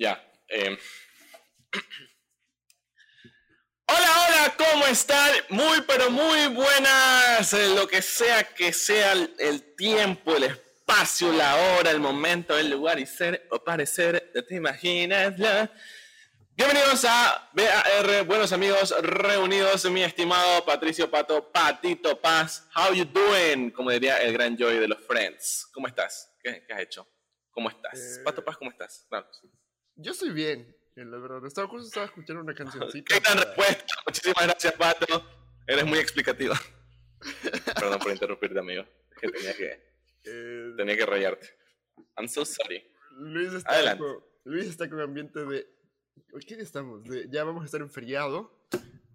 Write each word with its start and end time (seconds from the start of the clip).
Ya. 0.00 0.18
Eh. 0.48 0.78
Hola, 3.86 4.26
hola, 4.28 4.54
¿cómo 4.56 4.86
están? 4.86 5.30
Muy, 5.50 5.82
pero 5.82 6.10
muy 6.10 6.46
buenas. 6.46 7.52
Eh, 7.52 7.68
Lo 7.74 7.86
que 7.86 8.00
sea 8.00 8.42
que 8.54 8.72
sea 8.72 9.12
el, 9.12 9.34
el 9.38 9.76
tiempo, 9.76 10.34
el 10.36 10.44
espacio, 10.44 11.30
la 11.34 11.54
hora, 11.56 11.90
el 11.90 12.00
momento, 12.00 12.56
el 12.56 12.70
lugar 12.70 12.98
y 12.98 13.04
ser 13.04 13.46
o 13.50 13.62
parecer, 13.62 14.32
¿te 14.48 14.54
imaginas? 14.54 15.38
La- 15.38 15.70
Bienvenidos 16.56 17.04
a 17.06 17.50
BAR, 17.52 18.24
buenos 18.24 18.52
amigos 18.52 18.94
reunidos, 19.02 19.84
mi 19.90 20.02
estimado 20.02 20.64
Patricio 20.64 21.10
Pato, 21.10 21.52
Patito 21.52 22.18
Paz. 22.18 22.66
How 22.74 22.94
you 22.94 23.04
doing? 23.04 23.70
Como 23.70 23.90
diría 23.90 24.16
el 24.22 24.32
gran 24.32 24.56
Joy 24.56 24.78
de 24.78 24.88
los 24.88 24.98
Friends. 25.06 25.68
¿Cómo 25.74 25.88
estás? 25.88 26.34
¿Qué, 26.42 26.64
qué 26.66 26.72
has 26.72 26.80
hecho? 26.80 27.06
¿Cómo 27.50 27.68
estás? 27.68 27.98
Eh, 28.18 28.22
Pato 28.24 28.42
Paz, 28.42 28.56
¿cómo 28.56 28.70
estás? 28.70 29.04
Claro. 29.10 29.26
Yo 30.02 30.12
estoy 30.12 30.30
bien, 30.30 30.74
eh, 30.96 31.04
la 31.04 31.18
verdad. 31.18 31.44
Estaba 31.46 31.68
justo 31.68 31.86
estaba 31.88 32.06
escuchando 32.06 32.42
una 32.42 32.54
cancioncita. 32.54 33.04
Qué 33.14 33.20
gran 33.20 33.36
para- 33.38 33.46
respuesta. 33.46 33.94
Muchísimas 34.06 34.46
gracias, 34.46 34.72
Pato. 34.74 35.24
Eres 35.66 35.84
muy 35.86 35.98
explicativo. 35.98 36.54
Perdón 37.78 37.98
por 38.00 38.10
interrumpirte, 38.12 38.58
amigo. 38.58 38.84
Es 39.10 39.18
que 39.20 39.28
tenía 39.30 39.54
que, 39.56 39.92
eh, 40.24 40.72
tenía 40.76 40.96
que 40.96 41.06
rayarte. 41.06 41.48
I'm 42.16 42.28
so 42.28 42.44
sorry. 42.44 42.82
Luis, 43.12 43.52
está 43.52 43.72
Adelante. 43.72 44.02
con, 44.02 44.24
Luis 44.44 44.66
está 44.66 44.88
con 44.88 45.00
ambiente 45.00 45.44
de. 45.44 45.66
¿Qué 46.46 46.54
día 46.54 46.62
estamos? 46.64 47.04
De- 47.04 47.28
ya 47.30 47.44
vamos 47.44 47.62
a 47.62 47.66
estar 47.66 47.80
en 47.80 47.90
feriado. 47.90 48.58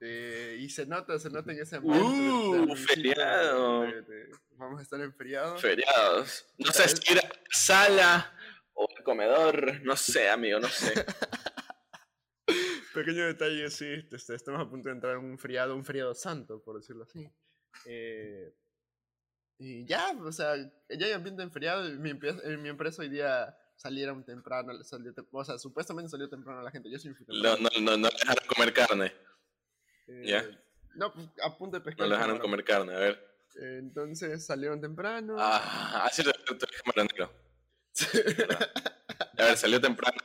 eh, 0.02 0.58
y 0.60 0.70
se 0.70 0.86
nota, 0.86 1.18
se 1.18 1.30
nota 1.30 1.52
en 1.52 1.60
ese 1.62 1.78
ambiente. 1.78 2.04
Uh, 2.06 2.66
de 2.68 2.76
feriado. 2.76 3.82
de- 3.82 4.02
de- 4.04 4.30
vamos 4.52 4.80
a 4.80 4.84
estar 4.84 5.00
en 5.02 5.14
feriado. 5.14 5.58
Feriados. 5.58 6.46
No 6.58 6.72
sé 6.72 6.88
si 6.90 7.14
ir 7.14 7.20
a 7.20 7.24
la 7.24 7.32
sala 7.50 8.38
o 8.76 8.88
al 8.98 9.04
comedor. 9.04 9.82
No 9.84 9.96
sé, 9.96 10.30
amigo, 10.30 10.60
no 10.60 10.68
sé. 10.70 10.94
Pequeño 12.94 13.26
detalle, 13.26 13.70
sí. 13.70 13.88
este, 14.12 14.36
estamos 14.36 14.62
a 14.66 14.70
punto 14.70 14.88
de 14.90 14.96
entrar 14.96 15.18
en 15.18 15.26
un 15.26 15.38
feriado, 15.38 15.76
un 15.76 15.84
feriado 15.84 16.14
santo, 16.14 16.62
por 16.64 16.78
decirlo 16.78 17.04
así. 17.04 17.30
Eh, 17.88 18.56
y 19.58 19.86
ya, 19.86 20.12
o 20.22 20.32
sea, 20.32 20.56
ya 20.56 21.06
hay 21.08 21.12
ambiente 21.12 21.44
en 21.44 21.52
feriado. 21.52 21.88
y 21.90 21.98
Mi, 21.98 22.12
en 22.12 22.62
mi 22.62 22.70
empresa 22.70 23.02
hoy 23.02 23.10
día 23.10 23.54
salieron 23.76 24.24
temprano, 24.24 24.82
salió 24.84 25.14
tem- 25.14 25.28
o 25.30 25.44
sea, 25.44 25.58
supuestamente 25.58 26.10
salió 26.10 26.30
temprano 26.30 26.62
la 26.62 26.72
gente. 26.72 26.90
Yo 26.90 26.98
sí 26.98 27.10
me 27.10 27.16
fui 27.16 27.26
No, 27.28 27.56
temprano. 27.56 27.70
no, 27.82 27.92
no, 27.92 27.98
no 27.98 28.08
dejaron 28.10 28.46
comer 28.48 28.74
carne. 28.74 29.14
Eh, 30.08 30.24
ya. 30.28 30.46
No, 30.96 31.12
pues, 31.14 31.28
a 31.44 31.58
punto 31.58 31.76
de 31.78 31.80
No 31.80 31.86
pescar. 31.86 32.06
dejaron 32.08 32.38
camarón. 32.38 32.42
comer 32.42 32.64
carne, 32.64 32.96
a 32.96 33.00
ver. 33.00 33.14
Eh, 33.62 33.78
entonces 33.80 34.46
salieron 34.46 34.80
temprano. 34.80 35.36
Ah, 35.38 36.06
así 36.06 36.24
te 36.24 36.30
eres 36.30 36.42
camaronero. 36.84 37.30
A 39.38 39.46
ver, 39.46 39.58
salió 39.58 39.80
temprano, 39.82 40.18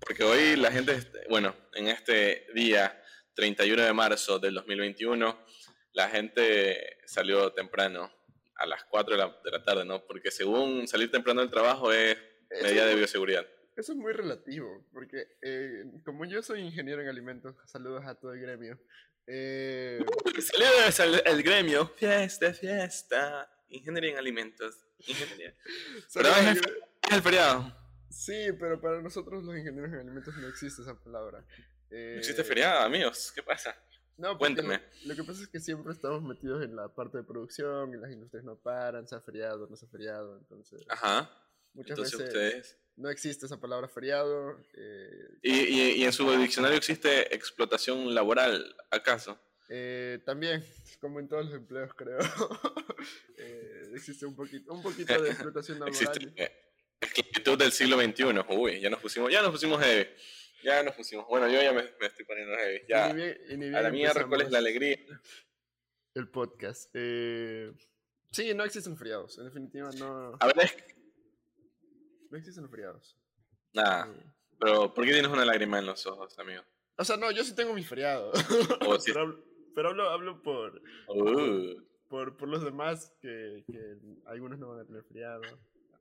porque 0.00 0.24
hoy 0.24 0.56
la 0.56 0.70
gente, 0.70 0.98
bueno, 1.28 1.54
en 1.74 1.88
este 1.88 2.46
día, 2.54 3.02
31 3.34 3.82
de 3.82 3.92
marzo 3.92 4.38
del 4.38 4.54
2021, 4.54 5.46
la 5.92 6.08
gente 6.08 6.98
salió 7.06 7.52
temprano, 7.52 8.10
a 8.56 8.66
las 8.66 8.84
4 8.84 9.16
de 9.16 9.22
la, 9.22 9.40
de 9.42 9.50
la 9.50 9.64
tarde, 9.64 9.84
¿no? 9.84 10.04
Porque 10.06 10.30
según 10.30 10.86
salir 10.86 11.10
temprano 11.10 11.40
del 11.40 11.50
trabajo 11.50 11.92
es 11.92 12.18
medida 12.62 12.84
de 12.84 12.94
bioseguridad. 12.94 13.46
Eso 13.76 13.92
es 13.92 13.98
muy 13.98 14.12
relativo, 14.12 14.86
porque 14.92 15.38
eh, 15.40 15.84
como 16.04 16.26
yo 16.26 16.42
soy 16.42 16.60
ingeniero 16.60 17.00
en 17.00 17.08
alimentos, 17.08 17.56
saludos 17.66 18.04
a 18.04 18.14
todo 18.16 18.34
el 18.34 18.40
gremio. 18.40 18.78
eh, 19.26 20.04
Salió 20.40 21.14
el, 21.16 21.22
el 21.24 21.42
gremio, 21.42 21.86
fiesta, 21.96 22.52
fiesta, 22.52 23.50
ingeniería 23.70 24.10
en 24.12 24.18
alimentos. 24.18 24.84
Pero 26.14 26.28
es 26.28 26.60
el, 27.10 27.22
feriado, 27.22 27.76
Sí, 28.10 28.48
pero 28.58 28.80
para 28.80 29.00
nosotros 29.00 29.42
los 29.44 29.56
ingenieros 29.56 29.92
en 29.92 30.00
alimentos 30.00 30.34
no 30.36 30.48
existe 30.48 30.82
esa 30.82 30.98
palabra. 30.98 31.44
no 31.90 31.96
existe 32.18 32.42
Eh, 32.42 32.44
feriado, 32.44 32.80
amigos, 32.80 33.32
¿qué 33.34 33.42
pasa? 33.42 33.74
No, 34.16 34.36
porque 34.36 34.54
Cuéntame. 34.54 34.82
Lo, 35.04 35.08
lo 35.08 35.14
que 35.16 35.24
pasa 35.24 35.42
es 35.42 35.48
que 35.48 35.60
siempre 35.60 35.92
estamos 35.92 36.22
metidos 36.22 36.62
en 36.62 36.76
la 36.76 36.88
parte 36.94 37.18
de 37.18 37.24
producción 37.24 37.94
y 37.94 37.96
las 37.98 38.10
industrias 38.12 38.44
no 38.44 38.56
paran, 38.56 39.06
sea 39.08 39.20
feriado, 39.20 39.66
no 39.68 39.76
sea 39.76 39.88
feriado, 39.88 40.36
entonces 40.38 40.84
Ajá, 40.88 41.30
muchas 41.72 41.90
entonces 41.90 42.18
veces 42.18 42.34
ustedes... 42.34 42.78
no 42.96 43.08
existe 43.08 43.46
esa 43.46 43.58
palabra 43.60 43.88
feriado. 43.88 44.58
eh, 44.74 45.38
¿Y, 45.42 45.52
y, 45.52 45.92
y 45.92 46.04
en 46.04 46.12
su 46.12 46.30
diccionario 46.32 46.76
existe 46.76 47.34
explotación 47.34 48.14
laboral, 48.14 48.76
acaso? 48.90 49.38
Eh, 49.72 50.18
también, 50.26 50.64
como 51.00 51.20
en 51.20 51.28
todos 51.28 51.46
los 51.46 51.54
empleos 51.54 51.94
creo, 51.94 52.18
eh, 53.38 53.90
existe 53.94 54.26
un 54.26 54.34
poquito, 54.34 54.72
un 54.72 54.82
poquito 54.82 55.20
de 55.22 55.30
explotación 55.30 55.78
laboral. 55.80 55.94
Existe 55.94 56.32
eh, 56.36 56.52
esclavitud 57.00 57.56
del 57.58 57.72
siglo 57.72 57.96
XXI. 58.00 58.24
Uy, 58.56 58.80
ya 58.80 58.90
nos 58.90 59.00
pusimos, 59.00 59.32
ya 59.32 59.40
nos 59.42 59.52
pusimos 59.52 59.80
heavy. 59.82 60.08
Ya 60.62 60.82
nos 60.82 60.94
pusimos. 60.94 61.26
Bueno, 61.26 61.48
yo 61.48 61.62
ya 61.62 61.72
me, 61.72 61.82
me 61.98 62.06
estoy 62.06 62.24
poniendo 62.26 62.54
heavy. 62.56 62.82
Y 62.86 62.88
Ya. 62.90 63.08
ni 63.08 63.14
bien- 63.14 63.38
y 63.48 63.56
ni 63.56 63.66
A 63.74 63.80
la 63.80 63.90
mierda, 63.90 64.26
¿cuál 64.26 64.42
es 64.42 64.50
la 64.50 64.58
alegría? 64.58 64.98
El 66.14 66.28
podcast. 66.28 66.90
Eh, 66.94 67.72
sí, 68.32 68.52
no 68.54 68.64
existen 68.64 68.96
feriados, 68.96 69.38
en 69.38 69.44
definitiva 69.44 69.90
no, 69.98 70.36
A 70.40 70.46
ver, 70.48 70.58
es... 70.64 70.74
no 72.30 72.36
existen 72.36 72.68
feriados. 72.68 73.16
Nada. 73.72 74.12
Eh, 74.12 74.24
Pero, 74.58 74.92
¿por 74.92 75.04
qué 75.06 75.12
tienes 75.12 75.30
una 75.30 75.44
lágrima 75.44 75.78
en 75.78 75.86
los 75.86 76.04
ojos, 76.06 76.36
amigo? 76.38 76.62
O 76.98 77.04
sea, 77.04 77.16
no, 77.16 77.30
yo 77.30 77.42
sí 77.44 77.54
tengo 77.54 77.72
mi 77.72 77.84
feriado. 77.84 78.32
Oh, 78.86 78.98
sí. 78.98 79.12
pero 79.12 79.42
pero 79.80 79.88
hablo, 79.90 80.10
hablo 80.10 80.42
por, 80.42 80.82
Uh, 81.08 81.80
por, 82.06 82.36
por 82.36 82.48
los 82.50 82.62
demás, 82.62 83.16
que, 83.22 83.64
que 83.66 83.96
algunos 84.26 84.58
no 84.58 84.68
van 84.68 84.80
a 84.80 84.84
tener 84.84 85.02
feriado, 85.04 85.40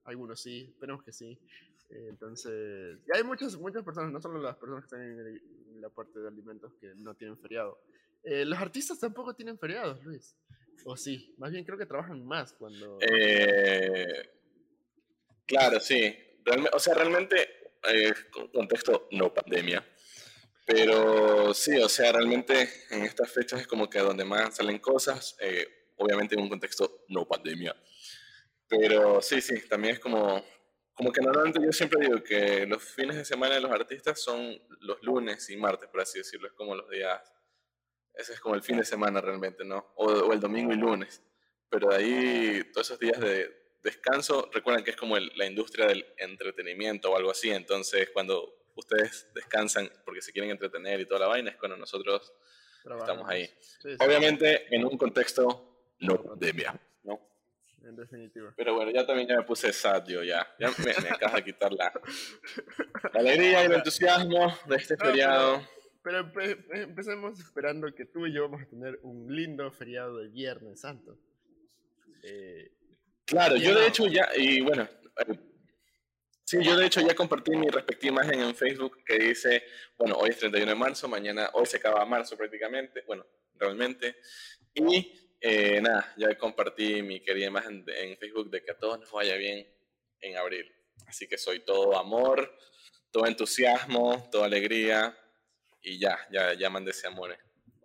algunos 0.04 0.42
sí, 0.42 0.68
esperemos 0.70 1.02
que 1.02 1.14
sí. 1.14 1.40
Entonces, 1.90 3.00
y 3.08 3.18
hay 3.18 3.24
muchas, 3.24 3.56
muchas 3.56 3.86
personas, 3.86 4.12
no 4.12 4.20
solo 4.20 4.42
las 4.42 4.58
personas 4.58 4.84
que 4.84 4.88
están 4.88 5.02
en, 5.02 5.18
el- 5.18 5.42
en 5.76 5.80
la 5.82 5.88
parte 5.90 6.20
de 6.20 6.28
alimentos 6.28 6.74
que 6.82 6.94
no 6.96 7.16
tienen 7.16 7.38
feriado. 7.38 7.80
Eh, 8.22 8.44
los 8.44 8.60
artistas 8.60 9.00
tampoco 9.00 9.34
tienen 9.34 9.58
feriados, 9.58 10.04
Luis. 10.04 10.36
O 10.84 10.98
sí, 10.98 11.34
más 11.38 11.50
bien 11.52 11.64
creo 11.64 11.78
que 11.78 11.86
trabajan 11.86 12.22
más 12.26 12.52
cuando... 12.52 12.98
eh, 13.02 14.30
claro, 15.46 15.80
sí. 15.80 16.14
Realme- 16.44 16.70
o 16.74 16.80
sea, 16.80 16.96
realmente, 16.96 17.48
eh, 17.94 18.12
con- 18.30 18.50
contexto 18.50 19.08
no 19.12 19.34
pandemia. 19.34 19.86
Pero 20.72 21.52
sí, 21.56 21.78
o 21.80 21.90
sea, 21.90 22.12
realmente 22.12 22.70
en 22.92 23.02
estas 23.04 23.32
fechas 23.32 23.60
es 23.62 23.66
como 23.68 23.90
que 23.90 23.98
donde 23.98 24.24
más 24.24 24.56
salen 24.58 24.78
cosas, 24.78 25.36
eh, 25.40 25.68
obviamente 25.98 26.36
en 26.36 26.42
un 26.42 26.50
contexto 26.50 27.06
no 27.08 27.28
pandemia. 27.28 27.76
Pero 28.68 29.20
sí, 29.20 29.42
sí, 29.42 29.68
también 29.68 29.96
es 29.96 30.00
como, 30.00 30.46
como 30.94 31.12
que 31.12 31.22
normalmente 31.22 31.60
yo 31.64 31.72
siempre 31.72 32.06
digo 32.06 32.24
que 32.24 32.68
los 32.68 32.84
fines 32.84 33.16
de 33.16 33.26
semana 33.26 33.56
de 33.56 33.62
los 33.62 33.72
artistas 33.72 34.22
son 34.22 34.62
los 34.82 35.02
lunes 35.02 35.50
y 35.50 35.58
martes, 35.58 35.90
por 35.90 36.02
así 36.02 36.20
decirlo, 36.20 36.48
es 36.48 36.54
como 36.54 36.76
los 36.76 36.88
días, 36.92 37.20
ese 38.14 38.34
es 38.34 38.40
como 38.40 38.56
el 38.56 38.62
fin 38.64 38.78
de 38.78 38.86
semana 38.86 39.22
realmente, 39.22 39.66
¿no? 39.66 39.94
O, 39.96 40.06
o 40.06 40.34
el 40.34 40.40
domingo 40.40 40.72
y 40.74 40.78
lunes. 40.78 41.24
Pero 41.70 41.90
de 41.90 41.96
ahí, 41.96 42.64
todos 42.74 42.88
esos 42.88 43.00
días 43.00 43.20
de 43.20 43.50
descanso, 43.82 44.50
recuerden 44.54 44.84
que 44.84 44.92
es 44.92 44.98
como 44.98 45.18
el- 45.18 45.32
la 45.36 45.46
industria 45.48 45.88
del 45.88 46.06
entretenimiento 46.18 47.12
o 47.12 47.18
algo 47.18 47.32
así, 47.32 47.50
entonces 47.52 48.10
cuando 48.14 48.59
ustedes 48.80 49.28
descansan 49.34 49.90
porque 50.06 50.22
se 50.22 50.32
quieren 50.32 50.52
entretener 50.52 51.00
y 51.00 51.06
toda 51.06 51.22
la 51.22 51.28
vaina, 51.28 51.52
es 51.52 51.58
cuando 51.58 51.78
nosotros 51.78 52.34
trabajamos. 52.84 53.10
estamos 53.10 53.30
ahí. 53.32 53.46
Sí, 53.62 53.90
sí, 53.92 53.98
Obviamente 54.00 54.74
en 54.76 54.86
un 54.86 54.98
contexto 54.98 55.94
no 56.00 56.22
pandemia, 56.24 56.80
¿no? 57.04 57.20
en 57.84 57.96
definitiva. 57.96 58.54
Pero 58.58 58.74
bueno, 58.76 58.92
ya 58.92 59.06
también 59.06 59.28
ya 59.28 59.38
me 59.38 59.44
puse 59.44 59.72
sad, 59.74 60.06
yo 60.08 60.24
ya. 60.24 60.48
Ya 60.60 60.70
me, 60.70 60.86
me 61.02 61.10
acaba 61.16 61.36
de 61.38 61.44
quitar 61.44 61.72
la, 61.74 61.92
la 63.14 63.20
alegría 63.20 63.64
y 63.64 63.66
el 63.66 63.74
entusiasmo 63.74 64.54
de 64.68 64.76
este 64.76 64.94
No, 64.96 64.98
pero- 65.00 65.10
feriado. 65.12 65.68
Pero 66.02 66.20
empe- 66.32 66.66
empecemos 66.72 67.38
esperando 67.40 67.94
que 67.94 68.06
tú 68.06 68.26
y 68.26 68.34
yo 68.34 68.44
vamos 68.44 68.62
a 68.62 68.70
tener 68.70 69.00
un 69.04 69.36
lindo 69.36 69.70
feriado 69.72 70.18
de 70.18 70.30
Viernes 70.30 70.80
Santo. 70.82 71.18
Eh, 72.24 72.72
Claro, 73.26 73.58
yo 73.58 73.78
de 73.78 73.86
hecho 73.88 74.08
ya, 74.08 74.28
y 74.36 74.62
bueno, 74.62 74.84
eh, 75.28 75.40
sí, 76.50 76.64
yo 76.64 76.76
de 76.76 76.88
hecho 76.88 77.02
ya 77.02 77.14
compartí 77.14 77.56
mi 77.56 77.68
respectiva 77.68 78.24
imagen 78.24 78.40
en 78.42 78.56
Facebook 78.56 79.04
que 79.06 79.20
dice, 79.20 79.64
bueno, 79.98 80.16
hoy 80.16 80.32
es 80.32 80.38
31 80.40 80.72
de 80.72 80.76
marzo, 80.76 81.08
mañana, 81.08 81.50
hoy 81.54 81.66
se 81.68 81.78
acaba 81.78 82.04
marzo 82.06 82.36
prácticamente, 82.36 83.04
bueno, 83.06 83.24
realmente, 83.56 84.16
y 84.74 85.14
eh, 85.42 85.80
nada, 85.80 86.14
ya 86.18 86.36
compartí 86.38 87.02
mi 87.04 87.20
querida 87.22 87.46
imagen 87.48 87.86
de- 87.86 88.04
en 88.12 88.18
Facebook 88.18 88.50
de 88.50 88.64
que 88.64 88.72
a 88.72 88.78
todos 88.80 89.00
nos 89.00 89.12
vaya 89.12 89.36
bien 89.36 89.68
en 90.22 90.38
abril. 90.38 90.66
Así 91.06 91.28
que 91.28 91.38
soy 91.38 91.60
todo 91.60 91.98
amor, 91.98 92.52
todo 93.12 93.28
entusiasmo, 93.28 94.28
toda 94.32 94.46
alegría, 94.46 95.16
y 95.82 96.00
ya, 96.00 96.18
ya, 96.32 96.54
ya 96.54 96.70
mandé 96.70 96.92
ese 96.92 97.08
amor 97.08 97.32
eh, 97.32 97.38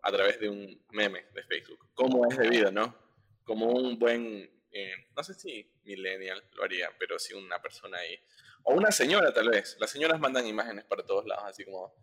a 0.03 0.11
través 0.11 0.41
de 0.41 0.49
un 0.49 0.85
meme 0.91 1.27
de 1.35 1.43
Facebook. 1.45 1.91
Como 1.95 2.27
es 2.27 2.37
debido, 2.39 2.73
¿no? 2.73 2.97
Como 3.45 3.67
un 3.71 3.99
buen, 3.99 4.51
eh, 4.73 4.95
no 5.17 5.23
sé 5.23 5.35
si 5.35 5.71
millennial 5.85 6.43
lo 6.55 6.65
haría, 6.65 6.91
pero 6.99 7.19
sí 7.19 7.35
una 7.35 7.61
persona 7.63 7.99
ahí. 7.99 8.19
O 8.65 8.75
una 8.75 8.91
señora 8.91 9.33
tal 9.33 9.49
vez. 9.51 9.77
Las 9.79 9.91
señoras 9.91 10.19
mandan 10.21 10.47
imágenes 10.47 10.85
para 10.85 11.05
todos 11.05 11.25
lados, 11.27 11.45
así 11.47 11.65
como, 11.65 11.95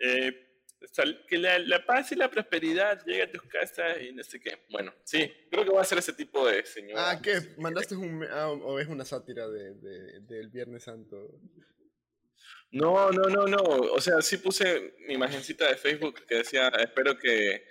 eh, 0.00 0.42
que 1.28 1.38
la, 1.38 1.58
la 1.58 1.84
paz 1.84 2.12
y 2.12 2.16
la 2.16 2.30
prosperidad 2.30 3.04
llegue 3.04 3.22
a 3.22 3.30
tus 3.32 3.42
casas 3.44 4.00
y 4.00 4.12
no 4.12 4.22
sé 4.22 4.38
qué. 4.40 4.64
Bueno, 4.70 4.94
sí, 5.04 5.30
creo 5.50 5.64
que 5.64 5.70
voy 5.70 5.80
a 5.80 5.84
ser 5.84 5.98
ese 5.98 6.12
tipo 6.12 6.46
de 6.46 6.64
señora. 6.64 7.10
ah, 7.10 7.20
¿qué? 7.20 7.40
¿Mandaste 7.58 7.96
un... 7.96 8.24
ah, 8.30 8.48
o 8.50 8.78
es 8.78 8.86
una 8.88 9.04
sátira 9.04 9.48
de, 9.48 9.74
de- 9.74 10.20
del 10.20 10.48
Viernes 10.48 10.84
Santo? 10.84 11.40
No, 12.70 13.10
no, 13.10 13.22
no, 13.24 13.46
no. 13.46 13.62
O 13.62 14.00
sea, 14.00 14.20
sí 14.22 14.36
puse 14.38 14.94
mi 15.06 15.14
imagencita 15.14 15.66
de 15.68 15.76
Facebook 15.76 16.24
que 16.26 16.36
decía, 16.36 16.68
espero 16.68 17.18
que, 17.18 17.64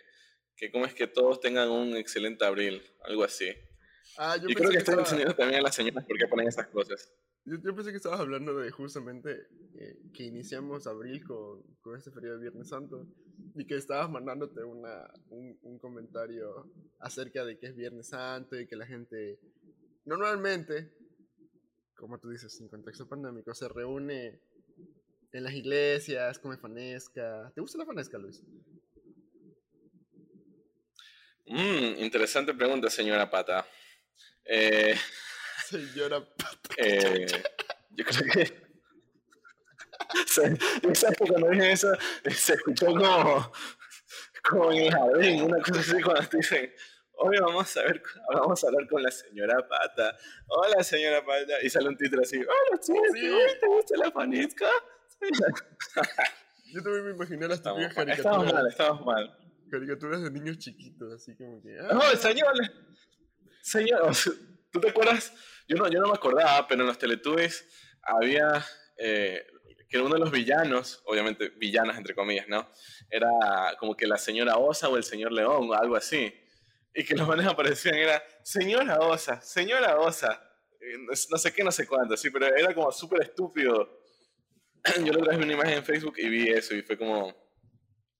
que 0.55 0.71
como 0.71 0.85
es 0.85 0.93
que 0.93 1.07
todos 1.07 1.39
tengan 1.39 1.69
un 1.69 1.95
excelente 1.95 2.43
abril, 2.45 2.81
algo 3.03 3.23
así. 3.23 3.53
Ah, 4.17 4.37
yo 4.37 4.49
y 4.49 4.55
creo 4.55 4.71
que, 4.71 4.77
estoy 4.77 4.95
enseñando 4.99 5.35
también 5.35 5.59
a 5.59 5.63
las 5.63 5.75
señoras 5.75 6.05
por 6.05 6.17
qué 6.17 6.27
ponen 6.27 6.47
esas 6.47 6.67
cosas. 6.67 7.11
Yo, 7.45 7.75
pensé 7.75 7.91
que 7.91 7.97
estabas 7.97 8.19
hablando 8.19 8.57
de 8.57 8.71
justamente 8.71 9.47
eh, 9.75 9.99
que 10.13 10.23
iniciamos 10.23 10.87
abril 10.87 11.23
con, 11.23 11.61
con 11.81 11.95
este 11.95 12.09
periodo 12.09 12.35
de 12.35 12.41
Viernes 12.41 12.69
Santo 12.69 13.05
y 13.53 13.65
que 13.67 13.75
estabas 13.75 14.09
mandándote 14.09 14.63
una, 14.63 15.07
un, 15.29 15.57
un, 15.61 15.77
comentario 15.77 16.71
acerca 16.99 17.45
de 17.45 17.59
que 17.59 17.67
es 17.67 17.75
Viernes 17.75 18.07
Santo 18.07 18.59
y 18.59 18.65
que 18.65 18.75
la 18.75 18.87
gente 18.87 19.39
normalmente, 20.05 20.91
como 21.95 22.19
tú 22.19 22.31
dices, 22.31 22.59
en 22.61 22.67
contexto 22.67 23.07
pandémico, 23.07 23.53
se 23.53 23.69
reúne 23.69 24.39
en 25.31 25.43
las 25.43 25.53
iglesias, 25.53 26.39
come 26.39 26.57
fanesca. 26.57 27.51
¿Te 27.53 27.61
gusta 27.61 27.77
la 27.77 27.85
fanesca, 27.85 28.17
Luis? 28.17 28.41
Mm, 31.45 31.99
interesante 31.99 32.55
pregunta, 32.55 32.89
señora 32.89 33.29
Pata. 33.29 33.67
Eh, 34.45 34.95
Señora 35.65 36.19
Pata. 36.19 36.75
Eh, 36.77 37.25
yo 37.91 38.05
creo 38.05 38.31
que. 38.31 38.65
¿Sabes 40.27 41.17
que 41.17 41.27
cuando 41.27 41.49
dije 41.49 41.71
eso 41.71 41.91
se 42.29 42.53
escuchó 42.53 42.87
como, 42.87 43.51
como 44.47 44.71
en 44.71 44.83
el 44.83 44.91
jardín, 44.91 45.43
una 45.43 45.61
cosa 45.63 45.79
así 45.79 46.01
cuando 46.01 46.27
te 46.29 46.37
dicen, 46.37 46.71
hoy 47.13 47.37
vamos 47.39 47.77
a 47.77 47.81
ver, 47.81 48.03
vamos 48.31 48.63
a 48.63 48.67
hablar 48.67 48.87
con 48.87 49.01
la 49.01 49.09
señora 49.09 49.67
Pata. 49.67 50.15
Hola 50.47 50.83
señora 50.83 51.25
Pata. 51.25 51.53
Y 51.63 51.69
sale 51.69 51.87
un 51.87 51.97
título 51.97 52.21
así, 52.21 52.37
hola 52.37 52.81
sí, 52.81 52.93
¿te 53.59 53.67
gusta 53.67 53.97
la 53.97 54.11
panisca? 54.11 54.67
Yo 56.73 56.83
también 56.83 57.05
me 57.05 57.11
imaginé 57.11 57.47
las 57.47 57.63
típicas 57.63 57.93
caricaturas. 57.93 58.19
Estamos 58.19 58.53
mal, 58.53 58.67
estamos 58.67 59.05
mal. 59.05 59.37
Caricaturas 59.71 60.21
de 60.21 60.29
niños 60.29 60.59
chiquitos, 60.59 61.13
así 61.13 61.35
como 61.35 61.61
que. 61.63 61.75
¡Ah! 61.79 61.93
No, 61.93 62.01
señor, 62.15 62.53
señor, 63.61 64.13
¿tú 64.75 64.81
te 64.81 64.89
acuerdas? 64.89 65.31
Yo 65.69 65.77
no, 65.77 65.87
yo 65.87 66.01
no 66.01 66.09
me 66.09 66.15
acordaba, 66.15 66.67
pero 66.67 66.81
en 66.81 66.87
los 66.87 66.97
Teletubbies 66.97 67.65
había 68.01 68.65
eh, 68.97 69.47
que 69.87 69.99
uno 69.99 70.15
de 70.15 70.19
los 70.19 70.31
villanos, 70.31 71.01
obviamente 71.05 71.47
villanas 71.47 71.97
entre 71.97 72.13
comillas, 72.13 72.49
¿no? 72.49 72.69
Era 73.09 73.29
como 73.79 73.95
que 73.95 74.05
la 74.05 74.17
señora 74.17 74.57
Osa 74.57 74.89
o 74.89 74.97
el 74.97 75.05
señor 75.05 75.31
León 75.31 75.69
o 75.69 75.73
algo 75.73 75.95
así. 75.95 76.33
Y 76.93 77.05
que 77.05 77.15
los 77.15 77.25
manes 77.25 77.45
aparecían, 77.45 77.95
era 77.95 78.21
señora 78.43 78.99
Osa, 78.99 79.39
señora 79.41 79.97
Osa, 79.97 80.41
no 81.29 81.37
sé 81.37 81.53
qué, 81.53 81.63
no 81.63 81.71
sé 81.71 81.87
cuánto, 81.87 82.17
sí, 82.17 82.29
pero 82.29 82.47
era 82.47 82.73
como 82.73 82.91
súper 82.91 83.21
estúpido. 83.21 84.01
Yo 85.05 85.13
le 85.13 85.21
traje 85.21 85.41
una 85.41 85.53
imagen 85.53 85.77
en 85.77 85.85
Facebook 85.85 86.15
y 86.17 86.27
vi 86.27 86.49
eso 86.49 86.75
y 86.75 86.81
fue 86.81 86.97
como, 86.97 87.33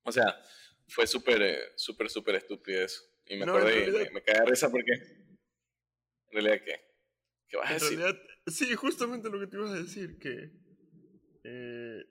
o 0.04 0.12
sea, 0.12 0.42
fue 0.88 1.06
súper, 1.06 1.42
eh, 1.42 1.60
súper, 1.76 2.10
súper 2.10 2.36
estúpido 2.36 2.82
eso. 2.82 3.02
Y 3.26 3.36
me 3.36 3.44
acordé 3.44 3.88
y 3.88 3.92
me, 3.92 4.10
me 4.12 4.24
caí 4.24 4.40
de 4.40 4.46
risa 4.46 4.70
porque, 4.70 5.25
en 6.32 6.44
realidad, 6.44 6.64
¿qué? 6.66 6.80
¿Qué 7.48 7.58
vas 7.58 7.72
a 7.72 7.74
decir? 7.74 8.00
sí, 8.48 8.74
justamente 8.76 9.30
lo 9.30 9.40
que 9.40 9.48
te 9.48 9.58
ibas 9.58 9.72
a 9.72 9.76
decir, 9.76 10.18
que... 10.20 10.52
Eh, 11.44 12.04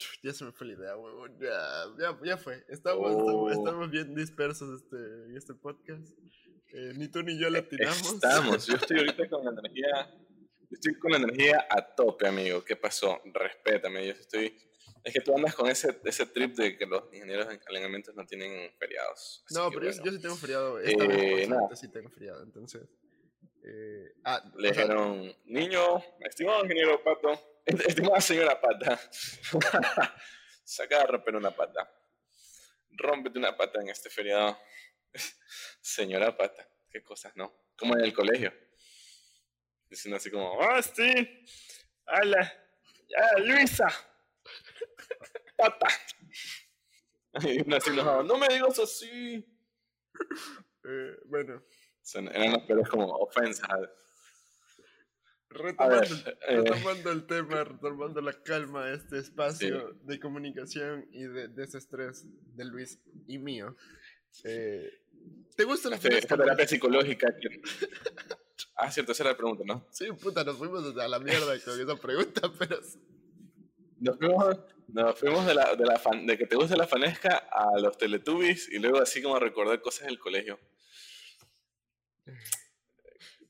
ya 0.22 0.32
se 0.32 0.44
me 0.44 0.52
fue 0.52 0.66
la 0.68 0.72
idea, 0.74 0.96
huevón. 0.96 1.38
Ya, 1.40 1.84
ya, 1.98 2.18
ya 2.24 2.36
fue. 2.36 2.64
Estamos, 2.68 3.12
oh. 3.14 3.50
estamos, 3.50 3.90
bien 3.90 4.14
dispersos 4.14 4.82
este, 4.82 4.96
en 4.96 5.36
este 5.36 5.54
podcast. 5.54 6.06
Eh, 6.72 6.92
ni 6.96 7.08
tú 7.08 7.22
ni 7.22 7.38
yo 7.38 7.48
la 7.50 7.66
tiramos. 7.66 8.14
Estamos. 8.14 8.66
Yo 8.66 8.74
estoy 8.76 8.98
ahorita 8.98 9.28
con 9.30 9.44
la 9.44 9.50
energía. 9.52 10.10
Estoy 10.70 10.98
con 10.98 11.12
la 11.12 11.18
energía 11.18 11.66
a 11.70 11.94
tope, 11.94 12.28
amigo. 12.28 12.62
¿Qué 12.64 12.76
pasó? 12.76 13.20
Respétame. 13.32 14.06
Yo 14.06 14.12
estoy. 14.12 14.54
Es 15.08 15.14
que 15.14 15.20
tú 15.22 15.34
andas 15.34 15.54
con 15.54 15.70
ese, 15.70 15.98
ese 16.04 16.26
trip 16.26 16.54
de 16.54 16.76
que 16.76 16.84
los 16.84 17.04
ingenieros 17.14 17.50
en 17.50 17.58
alineamientos 17.66 18.14
no 18.14 18.26
tienen 18.26 18.70
feriados. 18.78 19.42
no, 19.52 19.70
pero 19.70 19.86
yo, 19.86 19.92
sí 20.12 20.20
tengo 20.20 20.36
feriado. 20.36 20.78
Esta 20.80 21.04
eh, 21.04 21.48
vez, 21.48 21.80
sí 21.80 21.88
tengo 21.88 22.10
feriado, 22.10 22.42
entonces. 22.42 22.82
Eh, 23.64 24.12
ah, 24.24 24.42
Le 24.58 24.68
dijeron, 24.68 25.34
niño, 25.46 26.04
estimado 26.20 26.62
ingeniero 26.62 27.02
Pato, 27.02 27.62
estimada 27.64 28.20
señora 28.20 28.60
Pata, 28.60 29.00
saca 30.64 31.00
a 31.00 31.06
romper 31.06 31.36
una 31.36 31.52
pata. 31.52 31.90
Rómpete 32.90 33.38
una 33.38 33.56
pata 33.56 33.80
en 33.80 33.88
este 33.88 34.10
feriado. 34.10 34.58
señora 35.80 36.36
Pata, 36.36 36.68
qué 36.90 37.02
cosas, 37.02 37.34
¿no? 37.34 37.70
Como 37.78 37.96
en 37.96 38.04
el 38.04 38.12
colegio. 38.12 38.52
Diciendo 39.88 40.18
así 40.18 40.30
como, 40.30 40.60
¡ah, 40.60 40.82
sí! 40.82 41.46
¡Hala! 42.04 42.52
¡Ya, 43.08 43.38
Luisa! 43.38 44.07
¡Pata! 45.56 45.88
Y 47.42 47.60
uno 47.62 47.76
así 47.76 47.90
no 47.90 48.38
me 48.38 48.48
digas 48.48 48.78
así. 48.78 49.44
Eh, 50.84 51.16
bueno, 51.26 51.62
eran 52.14 52.52
las 52.52 52.62
peores 52.62 52.88
como 52.88 53.06
ofensas. 53.06 53.68
Retomando, 55.50 56.14
eh, 56.46 56.56
retomando 56.56 57.10
el 57.10 57.26
tema, 57.26 57.64
retomando 57.64 58.20
la 58.20 58.32
calma 58.42 58.86
de 58.86 58.96
este 58.96 59.18
espacio 59.18 59.94
de 60.02 60.20
comunicación 60.20 61.08
y 61.10 61.24
de 61.24 61.48
desestrés 61.48 62.26
de 62.54 62.64
Luis 62.66 63.00
y 63.26 63.38
mío. 63.38 63.74
Eh, 64.44 64.90
¿Te 65.56 65.64
gusta 65.64 65.88
la 65.88 65.96
este, 65.96 66.18
Esta 66.18 66.36
terapia 66.36 66.68
psicológica. 66.68 67.34
ah, 68.76 68.90
cierto, 68.90 69.12
esa 69.12 69.22
era 69.22 69.32
la 69.32 69.36
pregunta, 69.38 69.64
¿no? 69.66 69.86
Sí, 69.90 70.06
puta, 70.12 70.44
nos 70.44 70.58
fuimos 70.58 70.96
a 70.96 71.08
la 71.08 71.18
mierda 71.18 71.58
con 71.60 71.80
esa 71.80 71.96
pregunta, 71.96 72.52
pero. 72.58 72.78
Nos 74.00 74.16
fuimos, 74.18 74.58
nos 74.88 75.18
fuimos 75.18 75.46
de, 75.46 75.54
la, 75.54 75.74
de, 75.74 75.84
la 75.84 76.00
de 76.22 76.38
que 76.38 76.46
te 76.46 76.56
gusta 76.56 76.76
la 76.76 76.86
fanesca 76.86 77.48
a 77.50 77.78
los 77.78 77.98
Teletubbies 77.98 78.68
y 78.68 78.78
luego 78.78 78.98
así 78.98 79.20
como 79.20 79.36
a 79.36 79.40
recordar 79.40 79.80
cosas 79.80 80.06
del 80.06 80.18
colegio. 80.18 80.58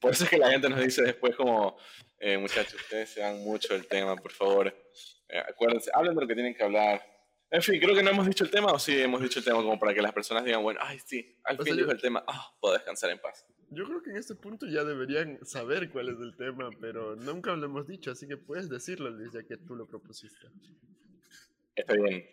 Por 0.00 0.12
eso 0.12 0.24
es 0.24 0.30
que 0.30 0.38
la 0.38 0.50
gente 0.50 0.68
nos 0.68 0.80
dice 0.80 1.02
después 1.02 1.34
como, 1.34 1.76
eh, 2.18 2.38
muchachos, 2.38 2.74
ustedes 2.74 3.10
se 3.10 3.20
dan 3.20 3.42
mucho 3.42 3.74
el 3.74 3.86
tema, 3.86 4.16
por 4.16 4.32
favor. 4.32 4.74
Eh, 5.28 5.38
acuérdense, 5.38 5.90
hablen 5.92 6.14
de 6.14 6.20
lo 6.22 6.26
que 6.26 6.34
tienen 6.34 6.54
que 6.54 6.62
hablar. 6.62 7.17
En 7.50 7.62
fin, 7.62 7.80
creo 7.80 7.94
que 7.94 8.02
no 8.02 8.10
hemos 8.10 8.26
dicho 8.26 8.44
el 8.44 8.50
tema 8.50 8.72
o 8.72 8.78
sí 8.78 9.00
hemos 9.00 9.22
dicho 9.22 9.38
el 9.38 9.44
tema 9.44 9.58
como 9.58 9.78
para 9.78 9.94
que 9.94 10.02
las 10.02 10.12
personas 10.12 10.44
digan, 10.44 10.62
bueno, 10.62 10.80
ay, 10.82 10.98
sí, 11.04 11.38
al 11.44 11.56
fin 11.58 11.76
dijo 11.76 11.90
el 11.90 12.00
tema, 12.00 12.22
ah, 12.26 12.54
puedo 12.60 12.74
descansar 12.74 13.10
en 13.10 13.18
paz. 13.18 13.46
Yo 13.70 13.84
creo 13.86 14.02
que 14.02 14.10
en 14.10 14.16
este 14.16 14.34
punto 14.34 14.66
ya 14.66 14.84
deberían 14.84 15.44
saber 15.46 15.90
cuál 15.90 16.08
es 16.08 16.20
el 16.20 16.36
tema, 16.36 16.70
pero 16.80 17.16
nunca 17.16 17.54
lo 17.56 17.66
hemos 17.66 17.86
dicho, 17.86 18.10
así 18.10 18.26
que 18.26 18.36
puedes 18.36 18.68
decirlo, 18.68 19.10
Luis, 19.10 19.32
ya 19.32 19.42
que 19.42 19.56
tú 19.56 19.76
lo 19.76 19.86
propusiste. 19.86 20.46
Está 21.74 21.94
bien. 21.94 22.26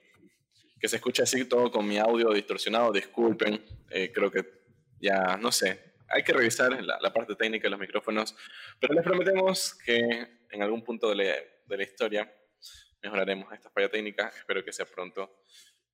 Que 0.80 0.88
se 0.88 0.98
escuche 0.98 1.24
así 1.24 1.46
todo 1.46 1.72
con 1.72 1.88
mi 1.88 1.98
audio 1.98 2.32
distorsionado, 2.32 2.92
disculpen. 2.92 3.64
Eh, 3.90 4.12
creo 4.14 4.32
que 4.32 4.46
ya, 5.00 5.38
no 5.38 5.52
sé, 5.52 5.96
hay 6.10 6.24
que 6.24 6.34
revisar 6.34 6.84
la, 6.84 7.14
parte 7.14 7.36
técnica 7.36 7.66
de 7.66 7.72
los 7.72 7.80
micrófonos, 7.80 8.36
pero 8.80 8.94
les 8.94 9.04
prometemos 9.04 9.76
que 9.76 10.28
en 10.50 10.62
algún 10.62 10.84
punto 10.84 11.10
de 11.10 11.16
la, 11.68 11.84
historia 11.84 12.32
mejoraremos 13.06 13.52
esta 13.54 13.70
falla 13.70 13.90
técnica. 13.90 14.32
Espero 14.36 14.64
que 14.64 14.74
sea 14.74 14.86
pronto. 14.86 15.44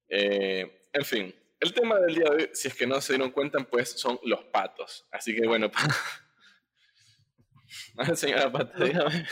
Eh, 0.07 0.87
en 0.93 1.05
fin, 1.05 1.35
el 1.59 1.73
tema 1.73 1.99
del 1.99 2.15
día 2.15 2.29
de 2.29 2.35
hoy, 2.35 2.49
si 2.53 2.69
es 2.69 2.73
que 2.73 2.87
no 2.87 3.01
se 3.01 3.13
dieron 3.13 3.31
cuenta, 3.31 3.59
pues 3.59 3.89
son 3.89 4.19
los 4.23 4.45
patos. 4.45 5.05
Así 5.11 5.35
que 5.35 5.45
bueno, 5.45 5.69
a 7.97 8.15
señora 8.15 8.51
Pata, 8.51 8.79
dígame. 8.83 9.25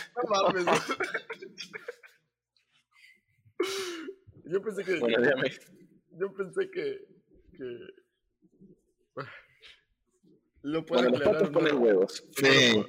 Yo 4.45 4.62
pensé 4.62 4.83
que. 4.83 5.00
Yo 6.12 6.33
pensé 6.33 6.71
que. 6.71 7.05
que 7.57 7.79
lo 10.63 10.83
bueno, 10.83 11.09
los 11.09 11.21
patos 11.21 11.50
ponen 11.50 11.77
huevos. 11.77 12.24
Sí. 12.36 12.86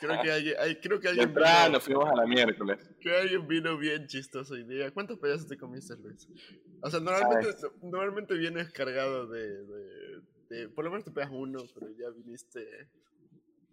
Creo, 0.00 0.22
que 0.22 0.30
alguien, 0.30 0.54
hay, 0.58 0.76
creo 0.76 1.00
que 1.00 1.08
alguien. 1.08 1.34
vino, 1.34 1.80
fuimos 1.80 2.10
a 2.10 2.16
la 2.16 2.26
miércoles. 2.26 2.78
Que 3.00 3.16
alguien 3.16 3.46
vino 3.46 3.76
bien 3.78 4.06
chistoso 4.06 4.54
hoy 4.54 4.64
día. 4.64 4.90
¿Cuántos 4.90 5.18
payasos 5.18 5.46
te 5.46 5.56
comiste, 5.56 5.94
Luis? 5.96 6.28
O 6.80 6.90
sea, 6.90 7.00
normalmente, 7.00 7.56
normalmente 7.82 8.34
vienes 8.34 8.70
cargado 8.72 9.26
de, 9.26 9.64
de, 10.48 10.68
Por 10.70 10.84
lo 10.84 10.90
menos 10.90 11.04
te 11.04 11.10
pegas 11.10 11.30
uno, 11.32 11.60
pero 11.74 11.88
ya 11.96 12.10
viniste. 12.10 12.88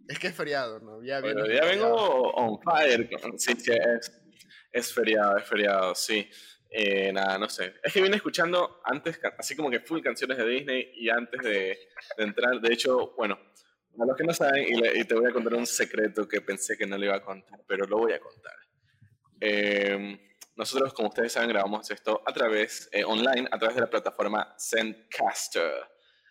Es 0.08 0.20
que 0.20 0.28
es 0.28 0.36
feriado, 0.36 0.80
¿no? 0.80 1.04
Ya, 1.04 1.20
ya 1.22 1.66
vengo 1.66 1.94
on 2.34 2.62
fire. 2.62 3.10
Sí, 3.38 3.54
sí, 3.58 3.72
es, 3.72 4.12
es 4.72 4.94
feriado, 4.94 5.38
es 5.38 5.48
feriado, 5.48 5.96
sí. 5.96 6.30
Eh, 6.70 7.12
nada, 7.14 7.38
no 7.38 7.50
sé. 7.50 7.76
Es 7.84 7.94
que 7.94 8.02
vine 8.02 8.18
escuchando 8.18 8.82
antes, 8.84 9.20
así 9.38 9.56
como 9.56 9.70
que 9.70 9.80
full 9.80 10.02
canciones 10.02 10.38
de 10.38 10.46
Disney 10.46 10.92
y 10.96 11.10
antes 11.10 11.42
de, 11.42 11.78
entrar. 12.18 12.60
De 12.60 12.74
hecho, 12.74 13.14
bueno, 13.16 13.40
que 14.18 14.24
no 14.24 14.34
saben, 14.34 14.66
y, 14.68 15.04
te 15.06 15.14
voy 15.16 15.30
a 15.30 15.34
contar 15.34 15.54
un 15.54 15.66
secreto 15.66 16.28
que 16.28 16.42
pensé 16.42 16.78
que 16.78 16.86
no 16.86 16.98
le 16.98 17.06
iba 17.06 17.16
a 17.16 17.24
contar, 17.24 17.62
pero 17.68 17.86
lo 17.86 18.00
voy 18.00 18.14
a 18.14 18.20
contar. 18.20 18.56
Em, 19.40 20.18
nosotros, 20.56 20.94
como 20.94 21.10
ustedes 21.10 21.32
saben, 21.32 21.50
grabamos 21.50 21.90
esto 21.92 22.22
a 22.26 22.34
través, 22.34 22.90
eh, 22.92 23.04
online, 23.04 23.48
a 23.52 23.60
través 23.60 23.76
de 23.76 23.82
la 23.82 23.90
plataforma 23.90 24.56
Zencaster. 24.60 25.72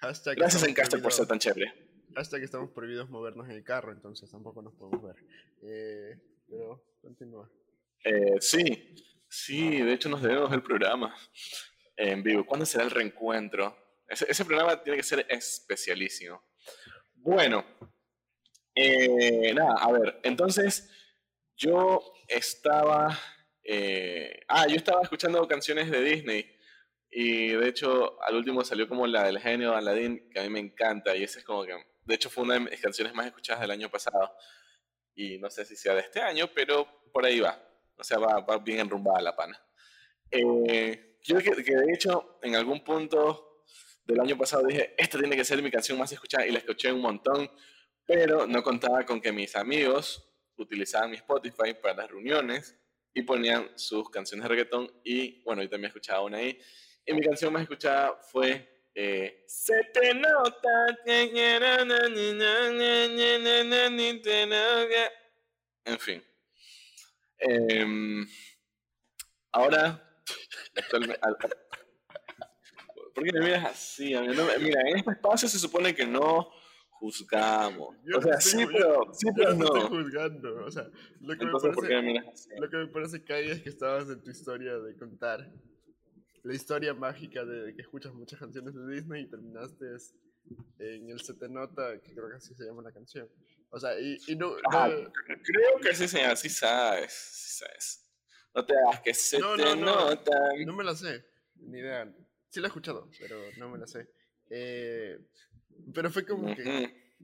Gracias, 0.00 0.62
Zencaster, 0.62 1.00
por 1.00 1.12
ser 1.12 1.26
tan 1.26 1.38
chévere. 1.38 1.72
hasta 2.16 2.38
que 2.38 2.44
estamos 2.44 2.70
prohibidos 2.70 3.10
movernos 3.10 3.46
en 3.46 3.52
el 3.52 3.62
carro, 3.62 3.92
entonces 3.92 4.30
tampoco 4.30 4.62
nos 4.62 4.74
podemos 4.74 5.02
ver. 5.02 5.16
Eh, 5.62 6.18
pero 6.48 6.82
continúa. 7.00 7.50
Eh, 8.02 8.36
sí, 8.40 8.94
sí, 9.28 9.82
de 9.82 9.92
hecho 9.92 10.08
nos 10.08 10.22
debemos 10.22 10.50
el 10.52 10.62
programa 10.62 11.14
en 11.96 12.22
vivo. 12.22 12.46
¿Cuándo 12.46 12.64
será 12.64 12.84
el 12.84 12.90
reencuentro? 12.90 13.76
Ese, 14.08 14.26
ese 14.30 14.44
programa 14.44 14.82
tiene 14.82 14.96
que 14.96 15.02
ser 15.02 15.26
especialísimo. 15.28 16.42
Bueno, 17.26 17.64
eh, 18.72 19.52
nada, 19.52 19.74
a 19.80 19.90
ver, 19.90 20.20
entonces 20.22 20.88
yo 21.56 22.14
estaba, 22.28 23.18
eh, 23.64 24.44
ah, 24.46 24.68
yo 24.68 24.76
estaba 24.76 25.02
escuchando 25.02 25.48
canciones 25.48 25.90
de 25.90 26.02
Disney 26.02 26.48
y 27.10 27.48
de 27.48 27.68
hecho 27.68 28.22
al 28.22 28.36
último 28.36 28.62
salió 28.62 28.88
como 28.88 29.08
la 29.08 29.24
del 29.24 29.40
genio 29.40 29.72
de 29.72 29.76
Aladdin, 29.78 30.30
que 30.30 30.38
a 30.38 30.44
mí 30.44 30.50
me 30.50 30.60
encanta 30.60 31.16
y 31.16 31.24
esa 31.24 31.40
es 31.40 31.44
como 31.44 31.64
que, 31.64 31.74
de 32.04 32.14
hecho 32.14 32.30
fue 32.30 32.44
una 32.44 32.54
de 32.54 32.60
mis 32.60 32.80
canciones 32.80 33.12
más 33.12 33.26
escuchadas 33.26 33.60
del 33.60 33.72
año 33.72 33.90
pasado 33.90 34.32
y 35.16 35.38
no 35.38 35.50
sé 35.50 35.64
si 35.64 35.74
sea 35.74 35.94
de 35.94 36.02
este 36.02 36.20
año, 36.20 36.48
pero 36.54 36.86
por 37.12 37.26
ahí 37.26 37.40
va, 37.40 37.60
o 37.96 38.04
sea, 38.04 38.18
va, 38.18 38.58
bien 38.58 38.78
enrumbada 38.78 39.20
la 39.20 39.34
pana. 39.34 39.60
Eh, 40.30 41.16
yo 41.22 41.38
que, 41.38 41.50
que 41.64 41.74
de 41.74 41.92
hecho 41.92 42.38
en 42.40 42.54
algún 42.54 42.84
punto 42.84 43.45
del 44.06 44.20
año 44.20 44.38
pasado 44.38 44.66
dije, 44.66 44.94
esta 44.96 45.18
tiene 45.18 45.36
que 45.36 45.44
ser 45.44 45.60
mi 45.62 45.70
canción 45.70 45.98
más 45.98 46.12
escuchada 46.12 46.46
y 46.46 46.52
la 46.52 46.58
escuché 46.58 46.92
un 46.92 47.00
montón, 47.00 47.50
pero 48.04 48.46
no 48.46 48.62
contaba 48.62 49.04
con 49.04 49.20
que 49.20 49.32
mis 49.32 49.56
amigos 49.56 50.26
utilizaban 50.56 51.10
mi 51.10 51.16
Spotify 51.16 51.74
para 51.74 51.94
las 51.94 52.10
reuniones 52.10 52.78
y 53.12 53.22
ponían 53.22 53.70
sus 53.76 54.08
canciones 54.10 54.44
de 54.44 54.48
reggaetón 54.48 54.90
y 55.02 55.42
bueno, 55.42 55.62
yo 55.62 55.68
también 55.68 55.88
escuchaba 55.88 56.22
una 56.22 56.38
ahí. 56.38 56.58
Y 57.04 57.14
mi 57.14 57.20
canción 57.20 57.52
más 57.52 57.62
escuchada 57.62 58.16
fue 58.30 58.90
eh, 58.94 59.44
Se 59.46 59.74
te 59.92 60.14
nota 60.14 60.86
En 65.84 65.98
fin. 65.98 66.24
Em, 67.38 68.26
ahora, 69.52 70.20
¿por 73.16 73.24
qué 73.24 73.32
me 73.32 73.40
miras 73.40 73.64
así? 73.64 74.14
mira, 74.60 74.80
en 74.82 74.98
este 74.98 75.10
espacio 75.10 75.48
se 75.48 75.58
supone 75.58 75.94
que 75.94 76.06
no 76.06 76.50
juzgamos. 76.90 77.96
o 78.14 78.22
sea, 78.22 78.40
sí, 78.40 78.66
pero, 78.70 79.12
sí, 79.14 79.28
pero 79.34 79.54
no. 79.54 79.64
estoy 79.64 80.02
juzgando. 80.02 80.64
O 80.66 80.70
sea, 80.70 80.88
lo 81.20 81.36
que, 81.36 81.46
me 81.46 81.52
parece, 81.52 82.50
lo 82.58 82.70
que 82.70 82.76
me 82.76 82.86
parece 82.88 83.24
que 83.24 83.52
es 83.52 83.62
que 83.62 83.70
estabas 83.70 84.08
en 84.10 84.22
tu 84.22 84.30
historia 84.30 84.78
de 84.78 84.94
contar 84.96 85.50
la 86.42 86.54
historia 86.54 86.94
mágica 86.94 87.44
de 87.44 87.74
que 87.74 87.82
escuchas 87.82 88.12
muchas 88.12 88.38
canciones 88.38 88.74
de 88.74 88.94
Disney 88.94 89.22
y 89.22 89.30
terminaste 89.30 89.86
en 90.78 91.10
el 91.10 91.20
Se 91.20 91.34
Te 91.34 91.48
Nota, 91.48 91.98
que 92.00 92.12
creo 92.12 92.28
que 92.28 92.36
así 92.36 92.54
se 92.54 92.64
llama 92.64 92.82
la 92.82 92.92
canción. 92.92 93.28
O 93.70 93.80
sea, 93.80 93.98
y, 93.98 94.18
y 94.28 94.36
no, 94.36 94.54
Creo 94.54 95.80
que 95.82 95.88
así 95.88 96.06
se 96.06 96.20
llama, 96.20 96.36
sí 96.36 96.50
sabes, 96.50 97.12
sí 97.12 97.64
sabes. 97.64 98.02
No 98.54 98.64
te 98.64 98.74
hagas 98.78 99.00
que 99.00 99.12
se 99.12 99.38
no, 99.38 99.56
te 99.56 99.62
no, 99.62 99.76
nota. 99.76 100.32
No 100.64 100.72
me 100.74 100.84
la 100.84 100.94
sé, 100.94 101.26
ni 101.56 101.78
idea. 101.78 102.10
Sí 102.56 102.62
la 102.62 102.68
he 102.68 102.70
escuchado, 102.70 103.10
pero 103.20 103.36
no 103.58 103.68
me 103.68 103.76
la 103.76 103.86
sé. 103.86 104.08
Eh, 104.48 105.20
pero 105.92 106.10
fue 106.10 106.24
como 106.24 106.56
que 106.56 107.18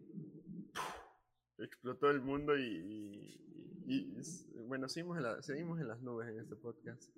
explotó 1.56 2.10
el 2.10 2.20
mundo 2.20 2.54
y, 2.58 3.40
y, 3.86 4.12
bueno, 4.66 4.90
seguimos 4.90 5.16
en, 5.16 5.42
seguimos 5.42 5.80
en 5.80 5.88
las 5.88 6.02
nubes 6.02 6.28
en 6.28 6.38
este 6.38 6.54
podcast. 6.56 7.10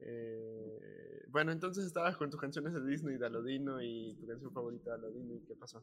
Eh, 0.00 1.26
bueno, 1.28 1.52
entonces 1.52 1.84
estabas 1.84 2.16
con 2.16 2.30
tus 2.30 2.40
canciones 2.40 2.72
de 2.72 2.82
Disney, 2.82 3.18
de 3.18 3.26
Alodino 3.26 3.82
y 3.82 4.16
tu 4.18 4.26
canción 4.26 4.50
favorita 4.50 4.92
de 4.92 4.96
Alodino, 4.96 5.34
¿y 5.34 5.44
qué 5.44 5.54
pasó? 5.54 5.82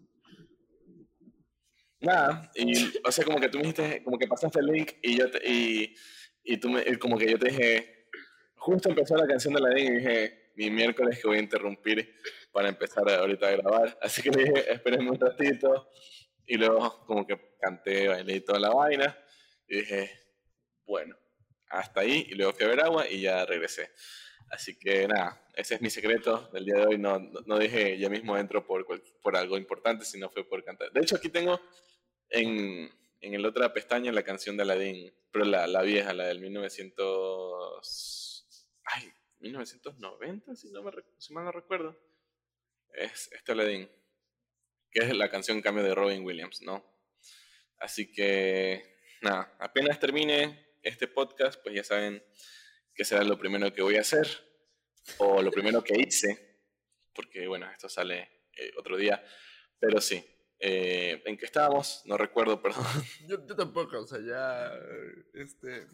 Nada, 1.99 2.51
y 2.55 2.91
o 3.07 3.11
sea, 3.11 3.23
como 3.23 3.39
que 3.39 3.49
tú 3.49 3.59
me 3.59 3.65
dijiste, 3.65 4.03
como 4.03 4.17
que 4.17 4.27
pasaste 4.27 4.61
el 4.61 4.65
link 4.65 4.93
y 5.03 5.15
yo 5.15 5.29
te, 5.29 5.47
y, 5.47 5.95
y 6.43 6.57
tú 6.57 6.71
me, 6.71 6.97
como 6.97 7.19
que 7.19 7.29
yo 7.29 7.37
te 7.37 7.49
dije, 7.49 8.07
justo 8.55 8.89
empezó 8.89 9.15
la 9.15 9.27
canción 9.27 9.53
de 9.53 9.59
Alodino 9.59 9.91
y 9.91 9.97
dije, 9.97 10.40
mi 10.55 10.69
miércoles 10.69 11.19
que 11.19 11.27
voy 11.27 11.37
a 11.37 11.41
interrumpir 11.41 12.15
para 12.51 12.69
empezar 12.69 13.09
ahorita 13.09 13.47
a 13.47 13.51
grabar. 13.51 13.97
Así 14.01 14.21
que 14.21 14.31
le 14.31 14.43
dije, 14.43 14.73
espérenme 14.73 15.11
un 15.11 15.19
ratito. 15.19 15.89
Y 16.45 16.57
luego 16.57 17.05
como 17.05 17.25
que 17.25 17.55
canté, 17.59 18.07
bailé 18.07 18.41
toda 18.41 18.59
la 18.59 18.69
vaina. 18.69 19.17
Y 19.67 19.77
dije, 19.77 20.11
bueno, 20.85 21.15
hasta 21.69 22.01
ahí. 22.01 22.27
Y 22.29 22.35
luego 22.35 22.53
fui 22.53 22.65
a 22.65 22.69
ver 22.69 22.81
agua 22.81 23.07
y 23.07 23.21
ya 23.21 23.45
regresé. 23.45 23.91
Así 24.49 24.77
que 24.77 25.07
nada, 25.07 25.41
ese 25.55 25.75
es 25.75 25.81
mi 25.81 25.89
secreto 25.89 26.49
del 26.51 26.65
día 26.65 26.75
de 26.75 26.87
hoy. 26.87 26.97
No, 26.97 27.19
no, 27.19 27.57
dije 27.57 27.97
ya 27.97 28.09
mismo 28.09 28.37
entro 28.37 28.65
por, 28.65 28.85
por 29.21 29.37
algo 29.37 29.57
importante, 29.57 30.03
sino 30.03 30.29
fue 30.29 30.43
por 30.43 30.61
cantar. 30.63 30.91
De 30.91 31.01
hecho, 31.01 31.15
aquí 31.15 31.29
tengo 31.29 31.61
en, 32.29 32.91
en 33.21 33.33
el 33.33 33.45
otra 33.45 33.73
pestaña 33.73 34.11
la 34.11 34.23
canción 34.23 34.57
de 34.57 34.63
Aladdin, 34.63 35.13
pero 35.31 35.45
la, 35.45 35.67
la 35.67 35.81
vieja, 35.83 36.11
la 36.13 36.25
del 36.25 36.41
1900... 36.41 38.45
Ay, 38.83 39.13
1990, 39.41 40.55
si, 40.55 40.71
no 40.71 40.83
si 41.17 41.33
mal 41.33 41.45
no 41.45 41.51
recuerdo 41.51 41.97
es 42.93 43.29
este 43.31 43.51
Aladdin, 43.51 43.89
que 44.91 44.99
es 44.99 45.15
la 45.15 45.29
canción 45.29 45.61
cambio 45.61 45.83
de 45.83 45.95
Robin 45.95 46.23
Williams, 46.23 46.61
¿no? 46.61 46.83
Así 47.79 48.11
que, 48.11 48.99
nada, 49.21 49.55
apenas 49.59 49.99
termine 49.99 50.75
este 50.83 51.07
podcast, 51.07 51.61
pues 51.63 51.75
ya 51.75 51.83
saben 51.83 52.23
que 52.93 53.05
será 53.05 53.23
lo 53.23 53.37
primero 53.37 53.73
que 53.73 53.81
voy 53.81 53.97
a 53.97 54.01
hacer, 54.01 54.27
o 55.17 55.41
lo 55.41 55.51
primero 55.51 55.83
que 55.83 55.99
hice, 55.99 56.61
porque 57.13 57.47
bueno, 57.47 57.69
esto 57.71 57.89
sale 57.89 58.29
eh, 58.55 58.71
otro 58.77 58.97
día, 58.97 59.23
pero 59.79 60.01
sí. 60.01 60.23
Eh, 60.63 61.23
¿En 61.25 61.37
qué 61.37 61.45
estábamos? 61.45 62.03
No 62.05 62.17
recuerdo, 62.17 62.61
perdón. 62.61 62.85
Yo 63.27 63.43
tampoco, 63.55 64.01
o 64.01 64.07
sea, 64.07 64.19
ya, 64.19 64.71
este, 65.33 65.87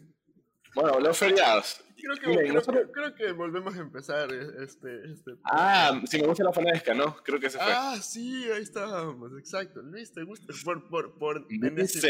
bueno, 0.74 1.00
los 1.00 1.18
feriados. 1.18 1.84
Creo 1.96 2.14
que, 2.14 2.90
creo, 2.92 3.14
que 3.14 3.32
volvemos 3.32 3.74
a 3.76 3.80
empezar 3.80 4.32
e, 4.32 4.64
este, 4.64 5.10
este... 5.10 5.32
Ah, 5.44 6.00
si 6.06 6.20
me 6.20 6.28
gusta 6.28 6.44
la 6.44 6.52
fanesca, 6.52 6.94
¿no? 6.94 7.16
Creo 7.24 7.40
que 7.40 7.50
se 7.50 7.58
fue. 7.58 7.72
Ah, 7.72 7.98
sí, 8.00 8.44
ahí 8.54 8.62
estábamos, 8.62 9.32
exacto. 9.38 9.82
Luis, 9.82 10.12
¿te 10.12 10.22
gusta? 10.22 10.52
Por, 10.64 10.88
por, 10.88 11.18
por 11.18 11.46
enésima, 11.50 12.08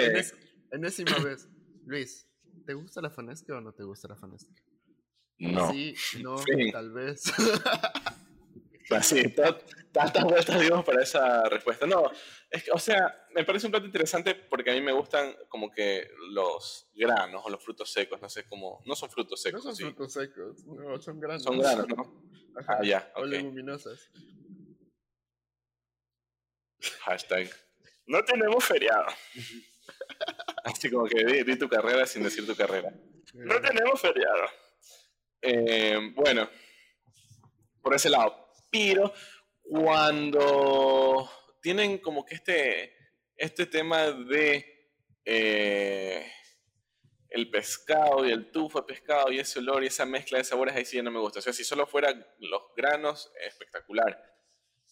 enésima 0.73 1.19
vez. 1.25 1.49
Luis, 1.87 2.29
¿te 2.67 2.75
gusta 2.75 3.01
la 3.01 3.11
fanesca 3.11 3.57
o 3.57 3.61
no 3.63 3.73
te 3.73 3.83
gusta 3.83 4.09
la 4.09 4.17
fanesca? 4.17 4.53
No. 5.39 5.71
Sí, 5.71 5.95
no, 6.23 6.37
tal 6.73 6.93
vez. 6.93 7.23
Así, 8.91 9.23
tantas 9.93 10.25
vueltas 10.25 10.61
digamos 10.61 10.85
para 10.85 11.03
esa 11.03 11.49
respuesta. 11.49 11.87
No, 11.87 12.11
es 12.51 12.65
que, 12.65 12.71
o 12.71 12.79
sea, 12.79 13.27
me 13.35 13.45
parece 13.45 13.67
un 13.67 13.73
plato 13.73 13.87
interesante 13.87 14.35
porque 14.35 14.71
a 14.71 14.75
mí 14.75 14.81
me 14.81 14.93
gustan 14.93 15.35
como 15.49 15.71
que 15.71 16.11
los 16.31 16.89
granos 16.95 17.43
o 17.45 17.51
los 17.51 17.63
frutos 17.63 17.93
secos, 17.93 18.21
no 18.21 18.29
sé 18.29 18.45
cómo, 18.49 18.83
no 18.87 18.95
son 18.95 19.11
frutos 19.11 19.43
secos. 19.43 19.65
No 19.65 19.75
son 19.75 19.87
frutos 19.87 20.13
secos, 20.13 20.65
no, 20.65 21.01
son 21.01 21.21
granos. 21.21 21.43
Son 21.43 21.59
granos, 21.59 21.87
¿no? 21.89 22.23
ah, 22.67 22.83
ya, 22.83 23.13
O 23.17 23.25
leguminosas. 23.25 24.11
Hashtag. 27.01 27.51
No 28.07 28.25
tenemos 28.25 28.65
feriado. 28.65 29.07
Así 30.65 30.91
como 30.91 31.05
que 31.07 31.45
di, 31.45 31.57
tu 31.57 31.69
carrera 31.69 32.07
sin 32.07 32.23
decir 32.23 32.47
tu 32.47 32.55
carrera. 32.55 32.93
No 33.35 33.61
tenemos 33.61 34.01
feriado. 34.01 34.45
Eh, 35.43 36.13
bueno, 36.15 36.49
por 37.83 37.95
ese 37.95 38.09
lado. 38.09 38.48
Pero 38.71 39.13
cuando 39.63 41.31
tienen 41.61 41.99
como 41.99 42.25
que 42.25 42.35
este, 42.37 42.95
este 43.37 43.67
tema 43.67 44.11
de 44.11 44.91
eh, 45.25 46.27
el 47.31 47.51
pescado 47.51 48.27
y 48.27 48.31
el 48.31 48.51
tufo 48.51 48.81
de 48.81 48.87
pescado 48.87 49.31
y 49.31 49.39
ese 49.39 49.59
olor 49.59 49.85
y 49.85 49.89
esa 49.89 50.07
mezcla 50.07 50.39
de 50.39 50.45
sabores, 50.45 50.75
ahí 50.75 50.85
sí 50.85 50.97
ya 50.97 51.03
no 51.03 51.11
me 51.11 51.21
gusta. 51.21 51.39
O 51.41 51.43
sea, 51.43 51.53
si 51.53 51.65
solo 51.65 51.87
fueran 51.87 52.27
los 52.39 52.63
granos, 52.77 53.31
espectacular. 53.47 54.19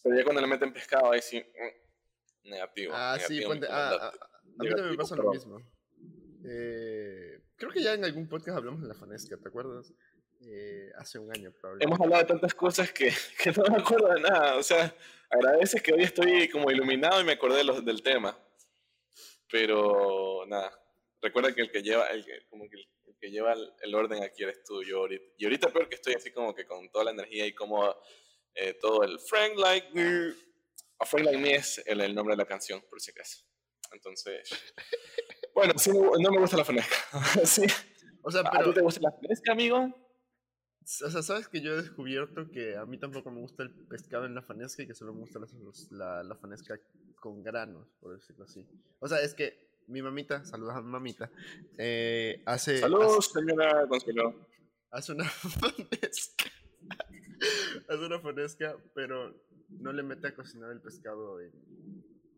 Pero 0.03 0.15
ya 0.15 0.23
cuando 0.23 0.41
le 0.41 0.47
meten 0.47 0.71
pescado, 0.71 1.11
ahí 1.11 1.21
sí, 1.21 1.39
mm, 1.39 2.49
negativo. 2.49 2.93
Ah, 2.95 3.17
sí, 3.19 3.43
a, 3.43 3.47
a, 3.47 3.51
mí 3.51 4.69
también 4.69 4.89
me 4.91 4.97
pasa 4.97 5.15
lo 5.15 5.31
mismo. 5.31 5.59
Eh, 6.45 7.41
creo 7.55 7.71
que 7.71 7.81
ya 7.81 7.93
en 7.93 8.05
algún 8.05 8.29
podcast 8.29 8.57
hablamos 8.57 8.81
de 8.81 8.87
la 8.87 8.93
fanesca, 8.93 9.37
¿te 9.37 9.49
acuerdas? 9.49 9.91
Eh, 10.45 10.91
hace 10.97 11.19
un 11.19 11.31
año, 11.31 11.51
probablemente. 11.51 11.85
Hemos 11.85 11.99
hablado 11.99 12.21
de 12.21 12.27
tantas 12.27 12.53
cosas 12.53 12.91
que, 12.91 13.11
que, 13.43 13.51
no 13.51 13.63
me 13.69 13.81
acuerdo 13.81 14.13
de 14.13 14.21
nada. 14.21 14.55
O 14.55 14.63
sea, 14.63 14.93
agradeces 15.29 15.81
que 15.81 15.93
hoy 15.93 16.03
estoy 16.03 16.47
como 16.49 16.71
iluminado 16.71 17.21
y 17.21 17.23
me 17.23 17.33
acordé 17.33 17.57
de 17.57 17.63
los, 17.63 17.83
del 17.83 18.01
tema. 18.03 18.37
Pero 19.49 20.45
nada, 20.47 20.71
recuerda 21.21 21.53
que 21.53 21.61
el 21.61 21.71
que 21.71 21.81
lleva, 21.81 22.07
el, 22.07 22.25
como 22.49 22.69
que 22.69 22.77
el, 22.77 23.17
que 23.19 23.31
lleva 23.31 23.53
el, 23.53 23.95
orden 23.95 24.23
aquí 24.23 24.43
eres 24.43 24.63
tú. 24.63 24.83
Yo 24.83 24.99
ahorita, 24.99 25.25
y 25.37 25.45
ahorita 25.45 25.69
peor 25.69 25.89
que 25.89 25.95
estoy 25.95 26.13
así 26.13 26.31
como 26.31 26.53
que 26.53 26.65
con 26.65 26.89
toda 26.89 27.05
la 27.05 27.11
energía 27.11 27.45
y 27.45 27.53
como 27.53 27.95
eh, 28.53 28.73
todo 28.79 29.03
el 29.03 29.19
Frank 29.19 29.57
Like 29.57 29.89
Me. 29.93 30.33
A 30.99 31.05
Frank 31.05 31.25
Like 31.25 31.37
Me 31.37 31.55
es 31.55 31.81
el, 31.85 32.01
el, 32.01 32.13
nombre 32.13 32.35
de 32.35 32.41
la 32.43 32.47
canción, 32.47 32.81
por 32.89 32.99
si 32.99 33.11
acaso. 33.11 33.43
Entonces, 33.91 34.49
bueno, 35.55 35.73
sí, 35.77 35.91
no 35.91 36.31
me 36.31 36.39
gusta 36.39 36.57
la 36.57 36.65
fanesca. 36.65 36.95
sí. 37.45 37.63
O 38.21 38.31
sea, 38.31 38.43
pero... 38.43 38.63
¿A 38.63 38.63
ti 38.65 38.73
te 38.73 38.81
gusta 38.81 39.01
la 39.01 39.11
fanesca, 39.11 39.51
amigo? 39.53 40.06
O 40.87 41.09
sea, 41.09 41.21
sabes 41.21 41.49
que 41.49 41.59
yo 41.59 41.73
he 41.73 41.81
descubierto 41.81 42.49
que 42.49 42.77
a 42.77 42.85
mí 42.85 42.97
tampoco 42.97 43.29
me 43.29 43.41
gusta 43.41 43.63
el 43.63 43.71
pescado 43.71 44.25
en 44.25 44.33
la 44.33 44.41
fanesca 44.41 44.83
y 44.83 44.87
que 44.87 44.93
solo 44.93 45.13
me 45.13 45.19
gusta 45.19 45.41
la, 45.91 46.23
la, 46.23 46.35
fanesca 46.35 46.79
con 47.19 47.43
granos, 47.43 47.89
por 47.99 48.15
decirlo 48.15 48.45
así. 48.45 48.65
O 48.99 49.07
sea, 49.09 49.19
es 49.19 49.33
que 49.33 49.67
mi 49.87 50.01
mamita, 50.01 50.45
saludos 50.45 50.75
a 50.75 50.81
mi 50.81 50.89
mamita, 50.89 51.29
eh, 51.77 52.41
hace... 52.45 52.77
Saludos, 52.77 53.31
señora 53.33 53.85
Consuelo. 53.85 54.33
Hace 54.89 55.11
una 55.11 55.25
fonesca. 55.29 56.45
hace 57.89 58.05
una 58.05 58.19
fonesca, 58.21 58.77
pero 58.93 59.35
no 59.67 59.91
le 59.91 60.03
mete 60.03 60.27
a 60.27 60.35
cocinar 60.35 60.71
el 60.71 60.79
pescado 60.79 61.41
en, 61.41 61.51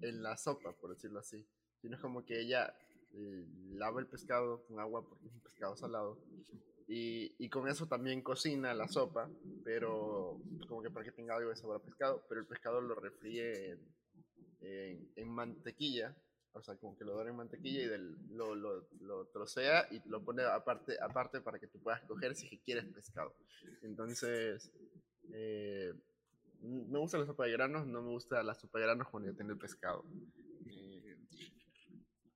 en 0.02 0.24
la 0.24 0.38
sopa, 0.38 0.72
por 0.74 0.90
decirlo 0.90 1.20
así. 1.20 1.46
Sino 1.84 1.98
es 1.98 2.02
como 2.02 2.26
que 2.26 2.42
ella 2.42 2.76
eh, 3.14 3.46
lava 3.74 4.00
el 4.00 4.08
pescado 4.08 4.64
con 4.66 4.80
agua 4.80 5.08
porque 5.08 5.28
es 5.28 5.34
un 5.34 5.42
pescado 5.42 5.76
salado. 5.76 6.18
Y, 6.92 7.36
y, 7.38 7.50
con 7.50 7.70
eso 7.70 7.86
también 7.88 8.24
cocina 8.24 8.74
la 8.74 8.88
sopa, 8.88 9.30
pero 9.64 10.42
como 10.68 10.82
que 10.82 10.90
para 10.90 11.06
que 11.06 11.12
tenga 11.12 11.36
algo 11.36 11.52
de 11.52 11.56
sabor 11.56 11.76
a 11.76 11.86
pescado, 11.86 12.26
pero 12.28 12.42
el 12.42 12.48
pescado 12.48 12.82
lo 12.82 12.96
refríe 12.96 13.74
en, 13.74 13.80
en, 14.62 15.12
en 15.16 15.30
mantequilla, 15.30 16.18
o 16.54 16.64
sea, 16.64 16.76
como 16.78 16.98
que 16.98 17.06
lo 17.06 17.14
dora 17.14 17.30
en 17.30 17.36
mantequilla 17.36 17.84
y 17.84 17.86
del, 17.86 18.18
lo, 18.32 18.56
lo, 18.56 18.88
lo, 19.02 19.28
trocea 19.28 19.88
y 19.92 20.02
lo 20.10 20.24
pone 20.24 20.44
aparte, 20.44 20.98
aparte 21.00 21.42
para 21.42 21.60
que 21.60 21.68
tú 21.68 21.80
puedas 21.80 22.02
coger 22.02 22.36
si 22.36 22.58
quieres 22.66 22.86
pescado. 22.86 23.36
Entonces, 23.84 24.72
eh, 25.32 25.94
me 26.62 26.98
gusta 26.98 27.20
la 27.20 27.28
sopa 27.28 27.46
de 27.46 27.52
granos, 27.52 27.86
no 27.86 28.02
me 28.02 28.10
gusta 28.10 28.42
la 28.42 28.56
sopa 28.56 28.80
de 28.80 28.86
granos 28.86 29.08
cuando 29.10 29.30
ya 29.30 29.36
tiene 29.36 29.54
el 29.54 29.60
pescado. 29.60 30.04
Eh, 30.68 31.18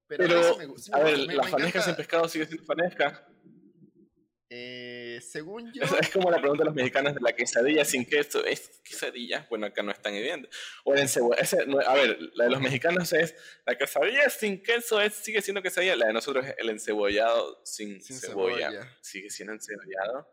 pero, 0.07 0.25
pero 0.27 0.55
a, 0.55 0.57
me, 0.57 0.77
sí 0.77 0.91
a 0.93 0.99
ver, 0.99 1.27
me, 1.27 1.35
la 1.35 1.43
fanesca 1.43 1.81
sin 1.81 1.95
pescado 1.95 2.27
sigue 2.27 2.45
siendo 2.45 2.65
fanesca. 2.65 3.27
Eh, 4.49 5.19
según 5.21 5.71
yo. 5.73 5.83
Es, 5.83 5.91
es, 5.93 6.09
como 6.09 6.29
la 6.29 6.39
pregunta 6.39 6.63
de 6.63 6.65
los 6.65 6.75
mexicanos 6.75 7.15
de 7.15 7.21
la 7.21 7.33
quesadilla 7.33 7.85
sin 7.85 8.05
queso. 8.05 8.45
¿Es 8.45 8.81
quesadilla? 8.83 9.47
Bueno, 9.49 9.65
acá 9.65 9.81
no 9.81 9.91
es 9.91 10.01
tan 10.01 10.13
evidente. 10.13 10.49
O 10.83 10.93
el 10.93 11.01
encebollado. 11.01 11.79
A 11.87 11.93
ver, 11.95 12.19
la 12.35 12.45
de 12.45 12.49
los 12.51 12.61
mexicanos 12.61 13.11
es. 13.13 13.35
La 13.65 13.77
quesadilla 13.77 14.29
sin 14.29 14.61
queso 14.61 15.01
es, 15.01 15.13
sigue 15.15 15.41
siendo 15.41 15.61
quesadilla. 15.61 15.95
La 15.95 16.07
de 16.07 16.13
nosotros 16.13 16.45
es 16.45 16.55
el 16.57 16.69
encebollado 16.69 17.61
sin, 17.65 18.01
sin 18.01 18.17
cebolla. 18.17 18.69
cebolla. 18.69 18.97
Sigue 19.01 19.29
siendo 19.29 19.53
encebollado. 19.53 20.27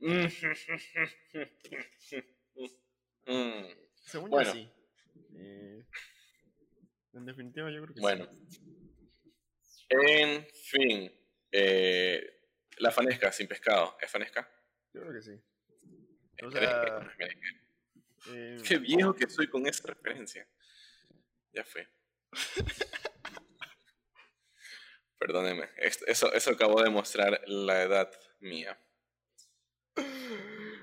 Mm. 0.00 0.26
Según 4.04 4.30
bueno. 4.30 4.52
yo 4.52 4.52
sí. 4.52 4.70
Eh, 5.36 5.84
en 7.14 7.26
definitiva, 7.26 7.70
yo 7.70 7.82
creo 7.82 7.94
que 7.94 8.00
bueno. 8.00 8.28
sí. 8.48 8.60
Bueno. 9.90 9.90
En 9.90 10.46
fin. 10.52 11.12
Eh, 11.50 12.37
la 12.78 12.90
fanesca 12.90 13.30
sin 13.32 13.46
pescado. 13.46 13.96
¿Es 14.00 14.10
fanesca? 14.10 14.50
Yo 14.92 15.02
creo 15.02 15.12
que 15.12 15.22
sí. 15.22 15.40
O 16.44 16.50
sea, 16.50 17.14
eh, 18.30 18.56
Qué 18.66 18.78
viejo 18.78 19.14
que 19.14 19.28
soy 19.28 19.48
con 19.48 19.66
esa 19.66 19.88
referencia. 19.88 20.48
Ya 21.52 21.64
fue. 21.64 21.88
Perdóneme. 25.18 25.68
Eso, 25.76 26.32
eso 26.32 26.50
acabó 26.50 26.82
de 26.82 26.90
mostrar 26.90 27.40
la 27.46 27.82
edad 27.82 28.10
mía. 28.40 28.78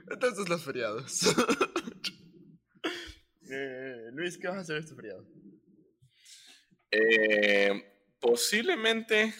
Entonces 0.09 0.49
los 0.49 0.63
feriados. 0.63 1.21
eh, 3.49 4.09
Luis, 4.11 4.37
¿qué 4.37 4.47
vas 4.47 4.57
a 4.57 4.61
hacer 4.61 4.77
este 4.77 4.95
feriado? 4.95 5.25
Eh, 6.91 8.15
posiblemente 8.19 9.33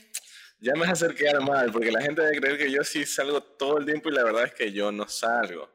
ya 0.66 0.74
me 0.74 0.80
vas 0.80 0.90
a 0.90 0.92
hacer 0.94 1.14
quedar 1.14 1.40
mal, 1.42 1.72
porque 1.72 1.92
la 1.92 2.02
gente 2.02 2.24
debe 2.24 2.38
creer 2.40 2.58
que 2.58 2.72
yo 2.72 2.84
sí 2.84 3.06
salgo 3.06 3.40
todo 3.40 3.78
el 3.78 3.86
tiempo 3.86 4.10
y 4.10 4.14
la 4.14 4.24
verdad 4.24 4.46
es 4.46 4.54
que 4.56 4.72
yo 4.72 4.92
no 4.92 5.08
salgo. 5.08 5.70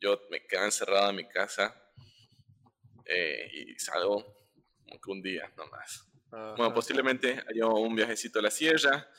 Yo 0.00 0.28
me 0.30 0.46
quedo 0.46 0.64
encerrado 0.64 1.10
en 1.10 1.16
mi 1.16 1.28
casa 1.28 1.74
eh, 3.04 3.50
y 3.52 3.78
salgo 3.80 4.48
como 4.84 5.00
que 5.00 5.10
un 5.10 5.22
día 5.22 5.52
nomás. 5.56 6.08
Ajá. 6.30 6.54
Bueno, 6.56 6.72
posiblemente 6.72 7.42
haya 7.48 7.66
un 7.66 7.96
viajecito 7.96 8.38
a 8.38 8.42
la 8.42 8.52
sierra, 8.52 9.10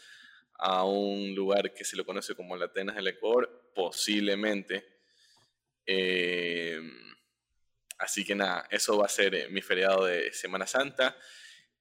a 0.57 0.85
un 0.85 1.35
lugar 1.35 1.73
que 1.73 1.83
se 1.83 1.97
lo 1.97 2.05
conoce 2.05 2.33
como 2.33 2.55
la 2.55 2.65
Atenas 2.65 2.95
del 2.95 3.09
Ecuador, 3.09 3.73
posiblemente. 3.75 4.99
Eh, 5.85 6.79
así 7.97 8.23
que 8.23 8.35
nada, 8.35 8.67
eso 8.71 8.97
va 8.97 9.07
a 9.07 9.09
ser 9.09 9.35
eh, 9.35 9.49
mi 9.49 9.61
feriado 9.61 10.05
de 10.05 10.31
Semana 10.31 10.65
Santa. 10.65 11.17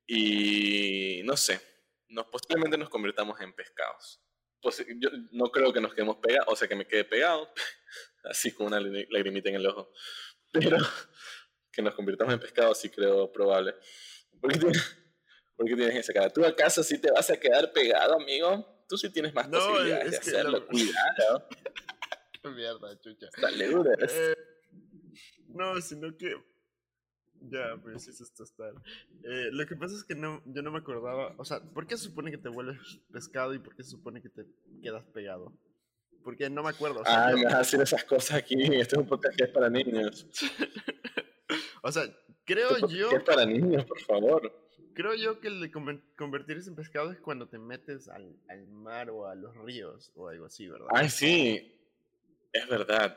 Y 0.08 1.22
no 1.22 1.36
sé, 1.36 1.71
nos, 2.12 2.26
posiblemente 2.26 2.78
nos 2.78 2.88
convirtamos 2.88 3.40
en 3.40 3.52
pescados. 3.52 4.20
Pues, 4.60 4.84
yo 4.98 5.10
no 5.32 5.50
creo 5.50 5.72
que 5.72 5.80
nos 5.80 5.92
quedemos 5.92 6.18
pegados, 6.18 6.46
o 6.48 6.56
sea, 6.56 6.68
que 6.68 6.76
me 6.76 6.86
quede 6.86 7.04
pegado, 7.04 7.52
así 8.24 8.52
con 8.52 8.68
una 8.68 8.80
lagrimita 8.80 9.48
en 9.48 9.56
el 9.56 9.66
ojo. 9.66 9.92
Pero 10.52 10.76
que 11.72 11.82
nos 11.82 11.94
convirtamos 11.94 12.32
en 12.34 12.40
pescados 12.40 12.78
sí 12.78 12.90
creo 12.90 13.32
probable. 13.32 13.74
¿Por 14.40 14.52
qué, 14.52 14.58
tienes, 14.58 14.96
¿Por 15.56 15.66
qué 15.66 15.76
tienes 15.76 15.96
esa 15.96 16.12
cara? 16.12 16.30
¿Tú 16.30 16.44
acaso 16.44 16.82
sí 16.82 17.00
te 17.00 17.10
vas 17.10 17.28
a 17.30 17.38
quedar 17.38 17.72
pegado, 17.72 18.14
amigo? 18.14 18.84
Tú 18.88 18.96
sí 18.96 19.10
tienes 19.10 19.34
más 19.34 19.48
no, 19.48 19.58
posibilidades 19.58 20.10
de 20.10 20.16
hacerlo. 20.18 20.58
Lo... 20.58 20.66
Cuidado. 20.66 21.48
Mierda, 22.54 23.00
chucha. 23.00 23.28
Dale, 23.40 23.68
dudas. 23.68 24.12
Eh, 24.12 24.36
no, 25.48 25.80
sino 25.80 26.16
que 26.16 26.34
ya, 27.50 27.76
pues 27.82 28.08
eso 28.08 28.24
está 28.24 28.44
tal. 28.56 28.74
Eh, 29.24 29.48
lo 29.52 29.66
que 29.66 29.76
pasa 29.76 29.94
es 29.94 30.04
que 30.04 30.14
no, 30.14 30.42
yo 30.46 30.62
no 30.62 30.70
me 30.70 30.78
acordaba. 30.78 31.34
O 31.38 31.44
sea, 31.44 31.60
¿por 31.60 31.86
qué 31.86 31.96
se 31.96 32.04
supone 32.04 32.30
que 32.30 32.38
te 32.38 32.48
vuelves 32.48 32.78
pescado 33.12 33.54
y 33.54 33.58
por 33.58 33.74
qué 33.74 33.82
se 33.82 33.90
supone 33.90 34.22
que 34.22 34.28
te 34.28 34.46
quedas 34.82 35.04
pegado? 35.06 35.52
Porque 36.22 36.48
no 36.48 36.62
me 36.62 36.70
acuerdo. 36.70 37.00
O 37.00 37.04
sea, 37.04 37.26
ah, 37.26 37.30
yo... 37.30 37.38
me 37.38 37.44
vas 37.44 37.54
a 37.54 37.60
hacer 37.60 37.80
esas 37.80 38.04
cosas 38.04 38.38
aquí. 38.38 38.54
Este 38.62 38.96
es 38.96 38.98
un 38.98 39.06
podcast 39.06 39.36
que 39.36 39.44
es 39.44 39.50
para 39.50 39.68
niños. 39.68 40.26
o 41.82 41.90
sea, 41.90 42.04
creo 42.44 42.76
este 42.76 42.96
yo. 42.96 43.10
Que 43.10 43.16
es 43.16 43.24
para 43.24 43.44
niños, 43.44 43.84
por 43.84 44.00
favor. 44.00 44.52
Creo 44.94 45.14
yo 45.14 45.40
que 45.40 45.48
el 45.48 45.60
de 45.60 45.70
convertirse 46.16 46.68
en 46.68 46.76
pescado 46.76 47.10
es 47.10 47.18
cuando 47.18 47.48
te 47.48 47.58
metes 47.58 48.08
al, 48.08 48.36
al 48.48 48.66
mar 48.68 49.08
o 49.10 49.26
a 49.26 49.34
los 49.34 49.56
ríos 49.56 50.12
o 50.14 50.28
algo 50.28 50.46
así, 50.46 50.68
¿verdad? 50.68 50.88
Ay, 50.90 51.08
sí. 51.08 51.78
Es 52.52 52.68
verdad. 52.68 53.16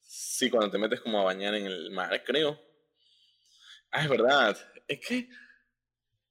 Sí, 0.00 0.50
cuando 0.50 0.70
te 0.70 0.78
metes 0.78 1.00
como 1.00 1.20
a 1.20 1.24
bañar 1.24 1.54
en 1.54 1.66
el 1.66 1.90
mar, 1.90 2.22
creo. 2.24 2.60
Ah, 3.90 4.02
es 4.02 4.08
verdad. 4.08 4.56
Es 4.88 5.00
que. 5.00 5.28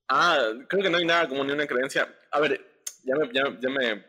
Ah, 0.07 0.39
creo 0.67 0.83
que 0.83 0.89
no 0.89 0.97
hay 0.97 1.05
nada 1.05 1.27
como 1.27 1.43
ni 1.43 1.51
una 1.51 1.65
creencia. 1.65 2.07
A 2.31 2.39
ver, 2.39 2.83
ya 3.03 3.15
me, 3.15 3.31
ya, 3.33 3.43
ya 3.59 3.69
me, 3.69 4.05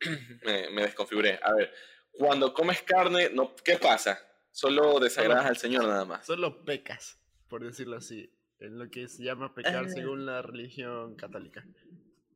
me, 0.44 0.70
me, 0.70 0.82
desconfiguré. 0.82 1.40
A 1.42 1.54
ver, 1.54 1.72
cuando 2.12 2.52
comes 2.54 2.82
carne, 2.82 3.30
no, 3.30 3.54
¿qué 3.56 3.78
pasa? 3.78 4.18
Solo 4.50 5.00
desagradas 5.00 5.42
solo, 5.42 5.50
al 5.50 5.56
Señor 5.56 5.84
nada 5.84 6.04
más. 6.04 6.26
Solo 6.26 6.64
pecas, 6.64 7.18
por 7.48 7.64
decirlo 7.64 7.96
así. 7.96 8.30
En 8.60 8.78
lo 8.78 8.88
que 8.88 9.08
se 9.08 9.24
llama 9.24 9.52
pecar 9.52 9.86
eh. 9.86 9.90
según 9.90 10.26
la 10.26 10.40
religión 10.42 11.16
católica. 11.16 11.66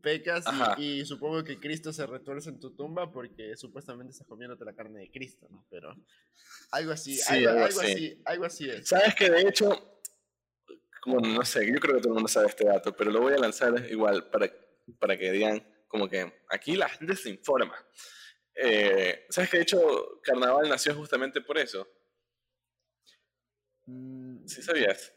Pecas 0.02 0.44
y, 0.78 1.00
y, 1.00 1.04
supongo 1.04 1.42
que 1.42 1.58
Cristo 1.58 1.92
se 1.92 2.06
retuerce 2.06 2.50
en 2.50 2.60
tu 2.60 2.74
tumba 2.74 3.10
porque 3.10 3.56
supuestamente 3.56 4.12
estás 4.12 4.26
comiéndote 4.26 4.64
la 4.64 4.72
carne 4.72 5.00
de 5.00 5.10
Cristo, 5.10 5.48
¿no? 5.50 5.66
Pero 5.70 5.94
algo 6.70 6.92
así, 6.92 7.16
sí, 7.16 7.44
algo, 7.44 7.64
algo, 7.64 7.80
así, 7.80 8.22
algo 8.24 8.44
así 8.44 8.70
es. 8.70 8.88
Sabes 8.88 9.14
que 9.16 9.28
de 9.28 9.42
hecho 9.42 9.97
bueno, 11.08 11.28
no 11.28 11.44
sé, 11.44 11.66
yo 11.66 11.78
creo 11.80 11.96
que 11.96 12.00
todo 12.00 12.10
el 12.10 12.14
mundo 12.14 12.28
sabe 12.28 12.48
este 12.48 12.66
dato, 12.66 12.94
pero 12.94 13.10
lo 13.10 13.20
voy 13.20 13.34
a 13.34 13.38
lanzar 13.38 13.74
igual 13.90 14.28
para, 14.30 14.50
para 14.98 15.16
que 15.16 15.30
digan 15.32 15.62
como 15.88 16.08
que 16.08 16.32
aquí 16.50 16.76
la 16.76 16.88
gente 16.88 17.16
se 17.16 17.30
informa. 17.30 17.74
Eh, 18.54 19.26
¿Sabes 19.30 19.50
que 19.50 19.56
de 19.58 19.62
hecho 19.62 20.20
Carnaval 20.22 20.68
nació 20.68 20.94
justamente 20.94 21.40
por 21.40 21.58
eso? 21.58 21.86
Mm, 23.86 24.46
¿Sí 24.46 24.62
sabías? 24.62 25.12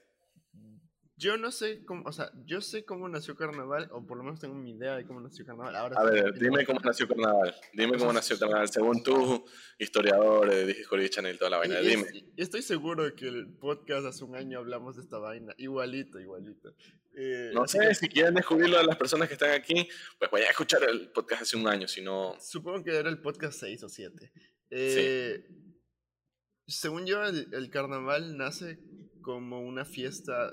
Yo 1.22 1.38
no 1.38 1.52
sé 1.52 1.86
cómo, 1.86 2.04
o 2.10 2.12
sea, 2.12 2.32
yo 2.48 2.62
sé 2.62 2.84
cómo 2.84 3.08
nació 3.08 3.36
Carnaval, 3.36 3.88
o 3.92 4.04
por 4.04 4.18
lo 4.18 4.24
menos 4.24 4.40
tengo 4.40 4.56
mi 4.56 4.72
idea 4.72 4.96
de 4.96 5.06
cómo 5.06 5.22
nació 5.22 5.46
Carnaval. 5.46 5.76
Ahora 5.76 5.96
a 6.00 6.04
ver, 6.04 6.34
dime 6.34 6.66
cómo 6.66 6.80
nació 6.84 7.08
Carnaval. 7.08 7.54
Dime 7.74 8.00
cómo 8.00 8.12
nació 8.12 8.40
Carnaval, 8.40 8.68
según 8.70 9.04
tú, 9.04 9.46
historiador 9.78 10.50
de 10.50 10.66
Discovery 10.66 11.10
Channel 11.12 11.36
y 11.36 11.38
toda 11.38 11.52
la 11.52 11.58
vaina. 11.58 11.80
Y, 11.80 11.90
dime. 11.90 12.08
Y 12.36 12.42
estoy 12.42 12.64
seguro 12.64 13.04
de 13.04 13.14
que 13.14 13.28
el 13.28 13.54
podcast 13.54 14.08
hace 14.08 14.24
un 14.24 14.36
año 14.36 14.58
hablamos 14.58 14.96
de 14.96 15.04
esta 15.04 15.20
vaina. 15.20 15.54
Igualito, 15.60 16.20
igualito. 16.20 16.74
Eh, 17.16 17.52
no 17.54 17.68
sé, 17.68 17.78
que... 17.78 17.94
si 17.94 18.08
quieren 18.10 18.34
descubrirlo 18.34 18.80
a 18.80 18.84
las 18.84 18.98
personas 18.98 19.28
que 19.28 19.36
están 19.36 19.52
aquí, 19.52 19.88
pues 20.18 20.32
vayan 20.32 20.48
a 20.48 20.52
escuchar 20.52 20.84
el 20.90 21.12
podcast 21.12 21.44
hace 21.44 21.56
un 21.56 21.68
año, 21.68 21.88
si 21.88 22.02
no... 22.02 22.36
Supongo 22.40 22.84
que 22.84 22.96
era 22.96 23.12
el 23.12 23.22
podcast 23.22 23.60
6 23.60 23.84
o 23.84 23.90
7. 23.90 24.32
Eh, 24.72 25.46
sí. 25.48 26.80
Según 26.80 27.06
yo, 27.06 27.24
el, 27.24 27.48
el 27.54 27.70
carnaval 27.70 28.38
nace 28.38 28.80
como 29.22 29.62
una 29.62 29.86
fiesta 29.86 30.52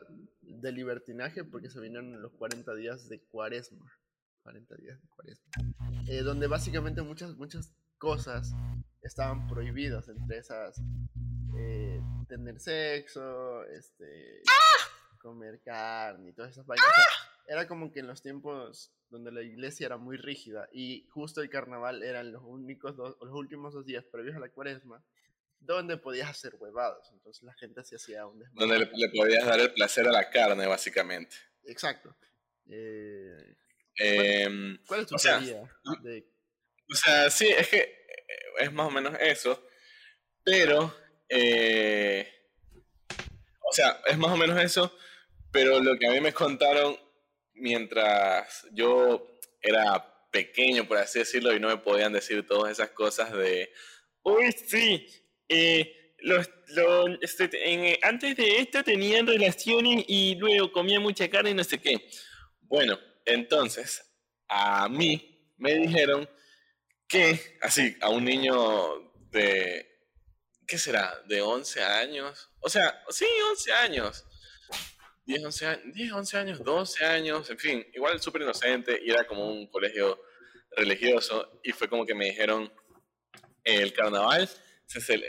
de 0.61 0.73
libertinaje 0.73 1.45
porque 1.45 1.71
se 1.71 1.81
vinieron 1.81 2.21
los 2.21 2.33
40 2.33 2.75
días 2.75 3.09
de 3.09 3.21
cuaresma. 3.21 3.93
40 4.43 4.77
días 4.77 5.01
de 5.01 5.09
cuaresma. 5.09 5.51
Eh, 6.09 6.23
donde 6.23 6.47
básicamente 6.47 7.03
muchas, 7.03 7.37
muchas 7.37 7.73
cosas 7.99 8.55
estaban 9.03 9.47
prohibidas, 9.49 10.09
entre 10.09 10.39
esas 10.39 10.81
eh, 11.57 12.01
tener 12.29 12.61
sexo, 12.61 13.65
este, 13.65 14.43
comer 15.21 15.61
carne 15.63 16.31
y 16.31 16.33
todas 16.33 16.53
esas 16.53 16.67
vainas. 16.67 16.87
Era 17.47 17.67
como 17.67 17.91
que 17.93 18.01
en 18.01 18.07
los 18.07 18.23
tiempos 18.23 18.93
donde 19.11 19.33
la 19.33 19.43
iglesia 19.43 19.87
era 19.87 19.97
muy 19.97 20.17
rígida 20.17 20.69
y 20.73 21.07
justo 21.09 21.41
el 21.41 21.49
carnaval 21.49 22.03
eran 22.03 22.33
los 22.33 22.43
únicos 22.45 22.97
dos, 22.97 23.17
los 23.21 23.33
últimos 23.33 23.73
dos 23.73 23.87
días 23.87 24.05
previos 24.05 24.37
a 24.37 24.41
la 24.41 24.51
cuaresma 24.51 25.03
donde 25.61 25.97
podías 25.97 26.31
hacer 26.31 26.55
huevados. 26.59 27.11
Entonces 27.13 27.43
la 27.43 27.55
gente 27.55 27.85
se 27.85 27.97
hacía 27.97 28.27
un 28.27 28.43
Donde 28.53 28.79
le, 28.79 28.87
podías 28.87 29.47
dar 29.47 29.61
el 29.61 29.73
placer 29.73 30.07
a 30.09 30.13
la 30.13 30.31
carne, 30.31 30.67
básicamente. 30.67 31.37
Exacto. 31.65 32.17
Eh, 32.69 33.57
em, 33.97 34.79
¿cuál, 34.87 35.01
es 35.01 35.07
tu 35.07 35.15
o 35.17 35.19
sea, 35.19 35.41
de... 35.41 36.27
O 36.91 36.95
sea, 36.95 37.31
sí, 37.31 37.49
es 37.49 37.69
que 37.69 37.79
eh, 37.79 37.95
es 38.61 38.73
más 38.73 38.87
o 38.87 38.91
menos 38.91 39.17
eso, 39.21 39.67
pero... 40.45 40.95
Eh, 41.29 42.27
o 43.71 43.73
sea, 43.73 44.01
es 44.07 44.17
más 44.17 44.33
o 44.33 44.37
menos 44.37 44.59
eso, 44.63 44.97
pero 45.53 45.81
lo 45.81 45.99
que 45.99 46.07
a 46.07 46.11
mí 46.11 46.21
me 46.21 46.33
contaron 46.33 46.97
mientras 47.53 48.67
yo 48.73 49.39
era 49.61 50.31
pequeño, 50.31 50.87
por 50.87 50.97
así 50.99 51.19
decirlo, 51.19 51.55
y 51.55 51.61
no 51.61 51.69
me 51.69 51.77
podían 51.77 52.13
decir 52.13 52.47
todas 52.47 52.73
esas 52.73 52.91
cosas 52.91 53.33
de, 53.33 53.73
uy, 54.23 54.53
sí, 54.53 55.07
eh, 55.49 56.15
los, 56.19 56.49
este, 57.21 57.49
eh, 57.53 57.99
antes 58.03 58.37
de 58.37 58.59
esto 58.59 58.83
tenían 58.83 59.27
relaciones 59.27 60.05
y 60.09 60.35
luego 60.37 60.73
comían 60.73 61.03
mucha 61.03 61.29
carne 61.29 61.51
y 61.51 61.55
no 61.55 61.65
sé 61.65 61.79
qué. 61.79 62.09
Bueno, 62.63 62.99
entonces, 63.25 64.05
a 64.49 64.89
mí 64.89 65.53
me 65.57 65.75
dijeron 65.75 66.29
que, 67.07 67.59
así, 67.63 67.97
a 68.01 68.11
un 68.11 68.25
niño 68.25 69.13
de, 69.31 69.87
¿qué 70.67 70.79
será? 70.79 71.23
De 71.27 71.41
11 71.41 71.83
años. 71.83 72.51
O 72.61 72.69
sea, 72.69 73.03
sí, 73.11 73.27
11 73.51 73.73
años. 73.73 74.25
10, 75.29 75.45
11 75.45 75.67
años, 75.67 75.95
10, 75.95 76.13
11 76.13 76.39
años, 76.39 76.65
12 76.65 77.05
años, 77.05 77.51
en 77.51 77.59
fin, 77.59 77.87
igual 77.93 78.19
súper 78.19 78.43
inocente 78.43 78.99
y 79.05 79.11
era 79.11 79.27
como 79.27 79.47
un 79.47 79.67
colegio 79.67 80.23
religioso 80.75 81.61
y 81.63 81.73
fue 81.73 81.87
como 81.87 82.07
que 82.07 82.15
me 82.15 82.25
dijeron 82.25 82.73
el 83.63 83.93
carnaval, 83.93 84.49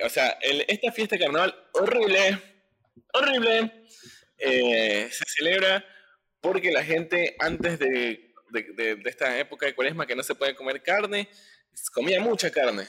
o 0.06 0.10
sea, 0.10 0.38
esta 0.67 0.91
fiesta 0.91 1.15
de 1.15 1.24
carnaval 1.24 1.69
horrible, 1.74 2.41
horrible, 3.13 3.86
eh, 4.38 5.10
se 5.12 5.24
celebra 5.28 5.86
porque 6.39 6.72
la 6.72 6.84
gente 6.84 7.36
antes 7.39 7.78
de, 7.80 8.34
de, 8.52 9.02
esta 9.06 9.38
época 9.38 9.65
de 9.65 9.76
cuaresma 9.76 10.06
que 10.06 10.15
no 10.15 10.24
se 10.24 10.36
puede 10.36 10.56
comer 10.56 10.82
carne, 10.82 11.30
comía 11.93 12.22
mucha 12.22 12.50
carne 12.50 12.88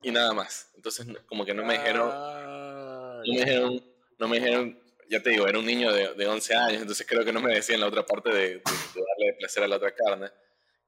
y 0.00 0.10
nada 0.10 0.32
más. 0.32 0.70
Entonces 0.76 1.06
como 1.26 1.44
que 1.44 1.54
no 1.54 1.64
me 1.64 1.74
dijeron, 1.74 2.08
no 2.08 3.22
me 3.26 3.38
dijeron, 3.40 3.84
no 4.18 4.28
me 4.28 4.38
dijeron 4.38 4.82
ya 5.12 5.22
te 5.22 5.30
digo, 5.30 5.46
era 5.46 5.58
un 5.58 5.66
niño 5.66 5.92
de, 5.92 6.14
de 6.14 6.26
11 6.26 6.54
años, 6.54 6.80
entonces 6.80 7.06
creo 7.06 7.22
que 7.22 7.32
no 7.32 7.40
me 7.40 7.54
decían 7.54 7.80
la 7.80 7.86
otra 7.86 8.04
parte 8.04 8.30
de, 8.30 8.62
darle 8.64 9.34
placer 9.38 9.62
a 9.62 9.68
la 9.68 9.76
otra 9.76 9.94
carne. 9.94 10.30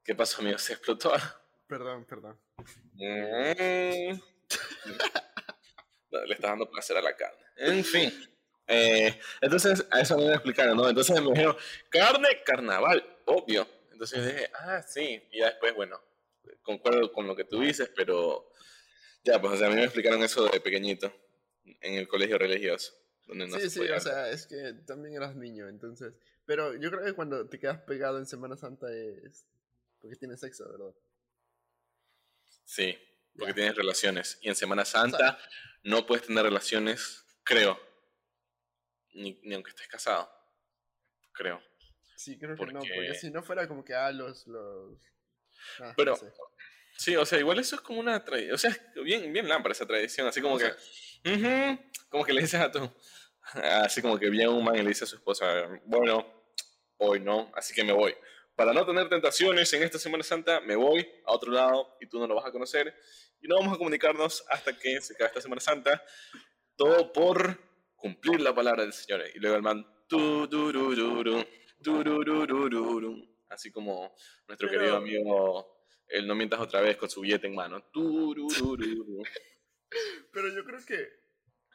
¿Qué 0.03 0.15
pasó, 0.15 0.41
amigo? 0.41 0.57
¿Se 0.57 0.73
explotó? 0.73 1.13
Perdón, 1.67 2.05
perdón. 2.05 2.39
Mm. 2.93 4.19
le 6.27 6.33
está 6.33 6.49
dando 6.49 6.69
placer 6.69 6.97
a 6.97 7.01
la 7.01 7.15
carne. 7.15 7.43
En 7.57 7.83
fin. 7.83 8.11
Eh, 8.67 9.19
entonces, 9.41 9.85
a 9.91 10.01
eso 10.01 10.17
me 10.17 10.33
explicaron, 10.33 10.77
¿no? 10.77 10.89
Entonces 10.89 11.21
me 11.21 11.29
dijeron, 11.29 11.55
carne, 11.89 12.41
carnaval, 12.43 13.03
obvio. 13.25 13.67
Entonces 13.91 14.25
dije, 14.25 14.49
ah, 14.53 14.81
sí. 14.81 15.21
Y 15.31 15.39
ya 15.39 15.47
después, 15.47 15.73
bueno, 15.75 16.01
concuerdo 16.61 17.11
con 17.11 17.27
lo 17.27 17.35
que 17.35 17.45
tú 17.45 17.61
dices, 17.61 17.91
pero 17.95 18.51
ya, 19.23 19.39
pues, 19.39 19.53
o 19.53 19.57
sea, 19.57 19.67
a 19.67 19.69
mí 19.69 19.75
me 19.75 19.83
explicaron 19.83 20.23
eso 20.23 20.45
de 20.47 20.59
pequeñito 20.59 21.13
en 21.81 21.95
el 21.95 22.07
colegio 22.07 22.37
religioso 22.37 22.93
sí, 23.59 23.69
sí, 23.69 23.79
o 23.89 23.99
sea, 23.99 24.29
es 24.29 24.47
que 24.47 24.73
también 24.85 25.15
eras 25.15 25.35
niño, 25.35 25.67
entonces. 25.67 26.13
Pero 26.45 26.75
yo 26.75 26.91
creo 26.91 27.03
que 27.03 27.13
cuando 27.13 27.47
te 27.47 27.59
quedas 27.59 27.81
pegado 27.81 28.19
en 28.19 28.25
Semana 28.25 28.55
Santa 28.55 28.91
es 28.93 29.45
porque 29.99 30.15
tienes 30.15 30.39
sexo, 30.39 30.69
¿verdad? 30.69 30.93
Sí, 32.63 32.95
porque 33.37 33.53
tienes 33.53 33.75
relaciones. 33.75 34.37
Y 34.41 34.49
en 34.49 34.55
Semana 34.55 34.85
Santa 34.85 35.37
no 35.83 36.05
puedes 36.05 36.25
tener 36.25 36.43
relaciones, 36.43 37.25
creo. 37.43 37.79
Ni, 39.13 39.39
aunque 39.53 39.69
estés 39.69 39.87
casado. 39.87 40.29
Creo. 41.31 41.61
Sí, 42.15 42.37
creo 42.37 42.55
que 42.55 42.65
no, 42.67 42.79
porque 42.79 43.15
si 43.15 43.29
no 43.29 43.43
fuera 43.43 43.67
como 43.67 43.83
que, 43.83 43.93
ah, 43.93 44.11
los... 44.11 44.47
los... 44.47 44.97
Ah, 45.79 45.93
Pero, 45.95 46.17
sí, 46.97 47.15
o 47.15 47.25
sea, 47.25 47.39
igual 47.39 47.59
eso 47.59 47.75
es 47.75 47.81
como 47.81 47.99
una 47.99 48.23
tradición, 48.23 48.55
o 48.55 48.57
sea, 48.57 48.75
bien, 49.03 49.31
bien 49.31 49.47
lámpara 49.47 49.73
esa 49.73 49.85
tradición, 49.85 50.27
así 50.27 50.41
como 50.41 50.57
que, 50.57 50.71
como 52.09 52.23
que 52.23 52.33
le 52.33 52.41
dices 52.41 52.59
a 52.59 52.71
tu, 52.71 52.89
así 53.83 54.01
como 54.01 54.17
que 54.17 54.29
viene 54.29 54.47
un 54.47 54.63
man 54.63 54.75
y 54.75 54.81
le 54.81 54.89
dice 54.89 55.03
a 55.03 55.07
su 55.07 55.15
esposa, 55.15 55.45
bueno, 55.85 56.25
hoy 56.97 57.19
no, 57.19 57.51
así 57.55 57.73
que 57.73 57.83
me 57.83 57.93
voy. 57.93 58.15
Para 58.55 58.73
no 58.73 58.85
tener 58.85 59.09
tentaciones 59.09 59.71
en 59.73 59.83
esta 59.83 59.99
Semana 59.99 60.23
Santa, 60.23 60.61
me 60.61 60.75
voy 60.75 61.07
a 61.25 61.31
otro 61.31 61.51
lado 61.51 61.97
y 61.99 62.07
tú 62.07 62.19
no 62.19 62.27
lo 62.27 62.35
vas 62.35 62.45
a 62.45 62.51
conocer. 62.51 62.95
Y 63.45 63.47
no 63.47 63.57
vamos 63.57 63.75
a 63.75 63.77
comunicarnos 63.77 64.43
hasta 64.49 64.75
que 64.75 64.99
se 65.01 65.13
acabe 65.13 65.27
esta 65.27 65.41
Semana 65.41 65.61
Santa. 65.61 66.01
Todo 66.75 67.13
por 67.13 67.59
cumplir 67.95 68.41
la 68.41 68.55
palabra 68.55 68.81
del 68.81 68.91
Señor. 68.91 69.21
Y 69.35 69.39
luego 69.39 69.55
el 69.55 69.61
man, 69.61 69.85
así 73.49 73.71
como 73.71 74.15
nuestro 74.47 74.67
querido 74.67 74.97
amigo, 74.97 75.77
el 76.07 76.25
no 76.25 76.33
mientas 76.33 76.59
otra 76.59 76.81
vez 76.81 76.97
con 76.97 77.07
su 77.07 77.21
billete 77.21 77.45
en 77.45 77.53
mano. 77.53 77.83
Pero 80.33 80.47
yo 80.49 80.65
creo 80.65 80.83
que 80.83 81.07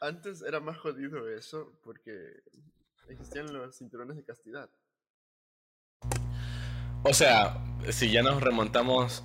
antes 0.00 0.42
era 0.42 0.58
más 0.58 0.76
jodido 0.76 1.28
eso 1.28 1.78
porque 1.84 2.42
existían 3.08 3.52
los 3.52 3.78
cinturones 3.78 4.16
de 4.16 4.24
castidad. 4.24 4.68
O 7.04 7.14
sea, 7.14 7.62
si 7.92 8.10
ya 8.10 8.24
nos 8.24 8.42
remontamos. 8.42 9.22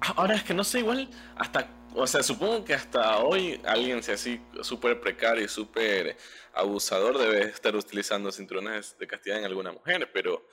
Ahora 0.00 0.34
es 0.34 0.44
que 0.44 0.54
no 0.54 0.64
sé, 0.64 0.80
igual 0.80 1.08
hasta. 1.36 1.68
O 1.94 2.06
sea, 2.06 2.22
supongo 2.22 2.64
que 2.64 2.72
hasta 2.72 3.18
hoy 3.18 3.60
alguien 3.64 4.02
sea 4.02 4.14
así 4.14 4.40
súper 4.62 5.00
precario 5.00 5.44
y 5.44 5.48
súper 5.48 6.16
abusador 6.54 7.18
debe 7.18 7.42
estar 7.42 7.74
utilizando 7.74 8.30
cinturones 8.30 8.96
de 8.98 9.08
castidad 9.08 9.38
en 9.38 9.44
alguna 9.44 9.72
mujer, 9.72 10.08
pero 10.12 10.46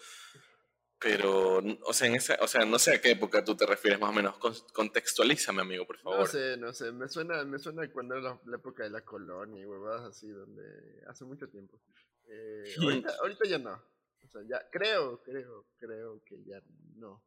pero, 1.00 1.58
o 1.86 1.94
sea, 1.94 2.08
en 2.08 2.16
esa, 2.16 2.38
o 2.42 2.48
sea, 2.48 2.66
no 2.66 2.80
sé 2.80 2.96
a 2.96 3.02
qué 3.02 3.12
época 3.12 3.44
tú 3.44 3.56
te 3.56 3.68
refieres 3.68 4.00
más 4.00 4.10
o 4.10 4.14
menos. 4.14 4.36
Contextualízame, 4.74 5.62
amigo, 5.62 5.86
por 5.86 6.00
favor. 6.00 6.20
No 6.22 6.26
sé, 6.26 6.58
no 6.58 6.74
sé. 6.74 6.92
Me 6.92 7.08
suena, 7.08 7.44
me 7.46 7.60
suena 7.60 7.88
cuando 7.92 8.16
era 8.16 8.40
la, 8.44 8.56
época 8.56 8.84
de 8.84 8.90
la 8.90 9.02
colonia 9.02 9.62
y 9.62 9.66
huevadas 9.66 10.06
así, 10.06 10.28
donde 10.28 10.64
hace 11.08 11.24
mucho 11.24 11.48
tiempo. 11.50 11.80
Eh, 12.28 12.64
ahorita, 13.22 13.46
ya 13.48 13.60
no. 13.60 13.74
O 13.74 14.28
sea, 14.28 14.42
ya 14.50 14.68
creo, 14.72 15.22
creo, 15.22 15.68
creo 15.78 16.24
que 16.26 16.44
ya 16.44 16.60
no. 16.96 17.24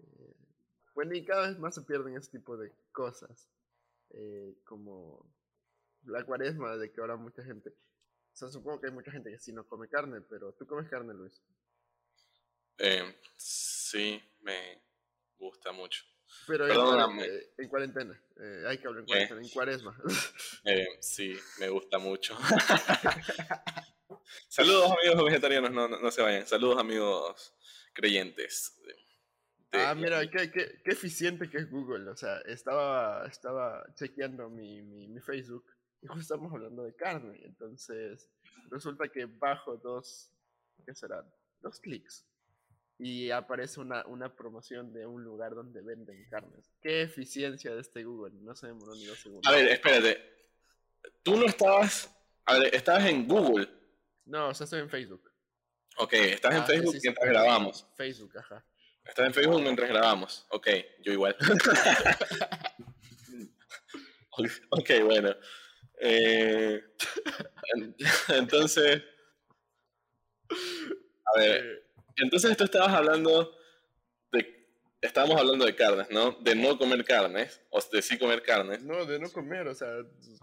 Eh, 0.00 0.34
bueno, 0.94 1.14
y 1.14 1.24
cada 1.24 1.48
vez 1.48 1.58
más 1.58 1.74
se 1.74 1.82
pierden 1.82 2.16
ese 2.16 2.30
tipo 2.30 2.56
de 2.56 2.72
cosas. 2.92 3.48
Eh, 4.10 4.54
como 4.64 5.26
la 6.04 6.24
cuaresma, 6.24 6.76
de 6.76 6.92
que 6.92 7.00
ahora 7.00 7.16
mucha 7.16 7.42
gente. 7.42 7.70
O 7.70 8.36
sea, 8.36 8.48
supongo 8.48 8.80
que 8.80 8.88
hay 8.88 8.92
mucha 8.92 9.12
gente 9.12 9.30
que 9.30 9.38
sí 9.38 9.52
no 9.52 9.66
come 9.66 9.88
carne, 9.88 10.20
pero 10.22 10.52
tú 10.52 10.66
comes 10.66 10.88
carne, 10.88 11.14
Luis. 11.14 11.42
Eh, 12.78 13.14
sí, 13.36 14.22
me 14.40 14.82
gusta 15.38 15.72
mucho. 15.72 16.04
Pero 16.46 16.66
eh, 16.66 17.52
en, 17.58 17.68
cuarentena, 17.68 18.18
eh, 18.40 18.64
hay 18.66 18.78
que 18.78 18.88
hablar 18.88 19.02
en 19.02 19.06
cuarentena, 19.06 19.42
en 19.42 19.48
cuaresma. 19.50 20.02
sí, 21.00 21.38
me 21.60 21.68
gusta 21.68 21.98
mucho. 21.98 22.36
Saludos 24.48 24.90
amigos 24.90 25.24
vegetarianos, 25.24 25.70
no, 25.70 25.88
no, 25.88 26.10
se 26.10 26.22
vayan. 26.22 26.46
Saludos 26.46 26.78
amigos 26.78 27.54
creyentes. 27.92 28.78
Ah, 29.72 29.94
mira, 29.94 30.28
qué, 30.30 30.50
qué, 30.50 30.80
qué, 30.84 30.90
eficiente 30.90 31.48
que 31.48 31.58
es 31.58 31.70
Google. 31.70 32.08
O 32.10 32.16
sea, 32.16 32.38
estaba, 32.46 33.26
estaba 33.26 33.84
chequeando 33.94 34.48
mi, 34.48 34.82
mi, 34.82 35.08
mi 35.08 35.20
Facebook 35.20 35.64
y 36.00 36.06
justo 36.06 36.20
estamos 36.20 36.52
hablando 36.52 36.82
de 36.84 36.94
carne. 36.94 37.40
Entonces, 37.44 38.28
resulta 38.70 39.08
que 39.08 39.26
bajo 39.26 39.76
dos, 39.76 40.30
¿qué 40.84 40.94
será? 40.94 41.24
Dos 41.60 41.80
clics 41.80 42.26
y 43.02 43.32
aparece 43.32 43.80
una, 43.80 44.06
una 44.06 44.34
promoción 44.34 44.92
de 44.92 45.06
un 45.06 45.24
lugar 45.24 45.56
donde 45.56 45.80
venden 45.82 46.24
carnes. 46.30 46.72
Qué 46.80 47.02
eficiencia 47.02 47.74
de 47.74 47.80
este 47.80 48.04
Google, 48.04 48.32
no 48.42 48.54
se 48.54 48.68
demoró 48.68 48.94
ni 48.94 49.06
dos 49.06 49.18
segundos. 49.18 49.52
A 49.52 49.56
ver, 49.56 49.68
espérate. 49.68 50.22
Tú 51.24 51.36
no 51.36 51.46
estabas, 51.46 52.14
a 52.44 52.58
ver, 52.58 52.72
estabas 52.72 53.06
en 53.06 53.26
Google. 53.26 53.68
No, 54.24 54.50
o 54.50 54.54
sea, 54.54 54.64
estoy 54.64 54.80
en 54.80 54.88
Facebook. 54.88 55.32
Ok, 55.96 56.12
estás 56.12 56.54
en 56.54 56.60
ah, 56.60 56.66
Facebook 56.66 56.96
mientras 57.02 57.28
grabamos. 57.28 57.86
Facebook, 57.96 58.38
ajá. 58.38 58.64
Estás 59.04 59.26
en 59.26 59.34
Facebook 59.34 59.62
mientras 59.62 59.88
grabamos. 59.88 60.46
Ok, 60.50 60.68
yo 61.02 61.12
igual. 61.12 61.36
ok, 64.70 64.90
bueno. 65.04 65.34
Eh, 66.00 66.82
entonces, 68.28 69.02
a 70.50 71.38
ver, 71.38 71.84
entonces 72.16 72.56
tú 72.56 72.64
estabas 72.64 72.92
hablando 72.92 73.54
de, 74.32 74.66
estábamos 75.00 75.38
hablando 75.38 75.64
de 75.64 75.76
carnes, 75.76 76.10
¿no? 76.10 76.32
De 76.40 76.54
no 76.54 76.78
comer 76.78 77.04
carnes, 77.04 77.60
o 77.70 77.80
de 77.92 78.02
sí 78.02 78.18
comer 78.18 78.42
carnes. 78.42 78.82
No, 78.82 79.04
de 79.04 79.18
no 79.18 79.30
comer, 79.30 79.68
o 79.68 79.74
sea, 79.74 79.88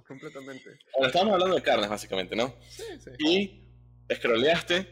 completamente. 0.08 0.80
Bueno, 0.94 1.08
estábamos 1.08 1.34
hablando 1.34 1.56
de 1.56 1.62
carnes, 1.62 1.90
básicamente, 1.90 2.36
¿no? 2.36 2.56
Sí, 2.70 2.84
sí. 3.00 3.12
Y 3.20 3.70
escroleaste 4.08 4.88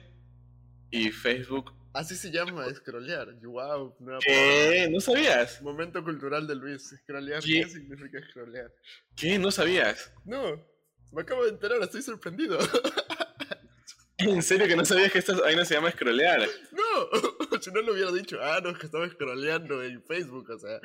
y 0.91 1.12
Facebook 1.12 1.77
Así 1.98 2.16
se 2.16 2.30
llama, 2.30 2.72
scrollear. 2.76 3.34
Wow, 3.42 3.98
palabra. 3.98 4.20
¿Qué? 4.24 4.88
¿No 4.92 5.00
sabías? 5.00 5.60
Momento 5.64 6.04
cultural 6.04 6.46
de 6.46 6.54
Luis. 6.54 6.94
Scrollear, 6.96 7.42
¿Qué? 7.42 7.64
¿qué 7.64 7.70
significa 7.70 8.20
scrollear? 8.30 8.72
¿Qué? 9.16 9.40
¿No 9.40 9.50
sabías? 9.50 10.14
No, 10.24 10.64
me 11.12 11.24
acabo 11.24 11.44
de 11.46 11.50
enterar, 11.50 11.82
estoy 11.82 12.04
sorprendido. 12.04 12.60
¿En 14.20 14.44
serio 14.44 14.68
que 14.68 14.76
no 14.76 14.86
sabías 14.86 15.12
que 15.12 15.18
esta 15.18 15.34
vaina 15.42 15.66
se 15.66 15.74
llama 15.74 15.90
scrollear? 15.90 16.48
No, 16.72 17.60
si 17.62 17.72
no 17.72 17.82
lo 17.82 17.94
hubiera 17.94 18.12
dicho, 18.12 18.38
ah, 18.44 18.60
no, 18.62 18.70
es 18.70 18.78
que 18.78 18.86
estaba 18.86 19.10
scrolleando 19.10 19.84
en 19.84 20.04
Facebook, 20.04 20.52
o 20.52 20.60
sea. 20.60 20.80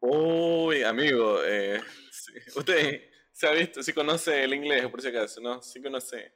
Uy, 0.00 0.82
amigo, 0.84 1.38
eh, 1.44 1.82
sí. 2.10 2.32
usted 2.56 3.02
se 3.30 3.46
ha 3.46 3.52
visto, 3.52 3.82
sí 3.82 3.92
conoce 3.92 4.42
el 4.42 4.54
inglés, 4.54 4.88
por 4.88 5.02
si 5.02 5.08
acaso, 5.08 5.42
¿no? 5.42 5.60
Sí 5.60 5.82
conoce. 5.82 6.32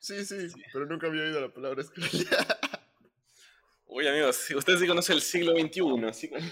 Sí, 0.00 0.24
sí, 0.24 0.48
pero 0.72 0.86
nunca 0.86 1.06
había 1.06 1.22
oído 1.24 1.40
la 1.40 1.52
palabra 1.52 1.82
scrollear. 1.84 2.58
Uy, 3.86 4.06
amigo, 4.06 4.32
sí, 4.32 4.54
usted 4.54 4.76
sí 4.78 4.86
conoce 4.86 5.12
el 5.12 5.20
siglo 5.20 5.52
XXI, 5.52 5.70
sí 6.14 6.28
conoce, 6.28 6.50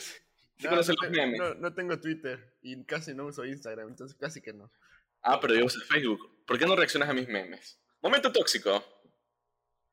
sí 0.58 0.64
No, 0.64 0.70
conoce 0.70 0.92
no, 0.92 0.96
los 1.02 1.10
memes. 1.10 1.38
no, 1.38 1.54
no 1.54 1.74
tengo 1.74 1.98
Twitter 1.98 2.56
y 2.62 2.84
casi 2.84 3.14
no 3.14 3.26
uso 3.26 3.44
Instagram, 3.44 3.88
entonces 3.88 4.16
casi 4.18 4.40
que 4.42 4.52
no. 4.52 4.70
Ah, 5.22 5.40
pero 5.40 5.54
yo 5.54 5.64
uso 5.64 5.80
Facebook. 5.80 6.44
¿Por 6.46 6.58
qué 6.58 6.66
no 6.66 6.76
reaccionas 6.76 7.08
a 7.08 7.14
mis 7.14 7.28
memes? 7.28 7.80
Momento 8.02 8.30
tóxico. 8.32 8.84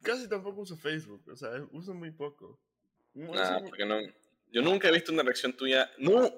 Casi 0.02 0.28
tampoco 0.28 0.62
uso 0.62 0.76
Facebook, 0.78 1.24
o 1.30 1.36
sea, 1.36 1.52
uso 1.72 1.94
muy 1.94 2.12
poco. 2.12 2.60
No, 3.14 3.32
Nah, 3.34 3.42
uso 3.44 3.60
muy- 3.62 3.70
porque 3.70 3.86
no. 3.86 4.00
Yo 4.52 4.62
nunca 4.62 4.90
he 4.90 4.92
visto 4.92 5.12
una 5.12 5.24
reacción 5.24 5.54
tuya. 5.56 5.90
No. 5.98 6.32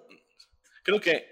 Creo 0.83 0.99
que. 1.01 1.27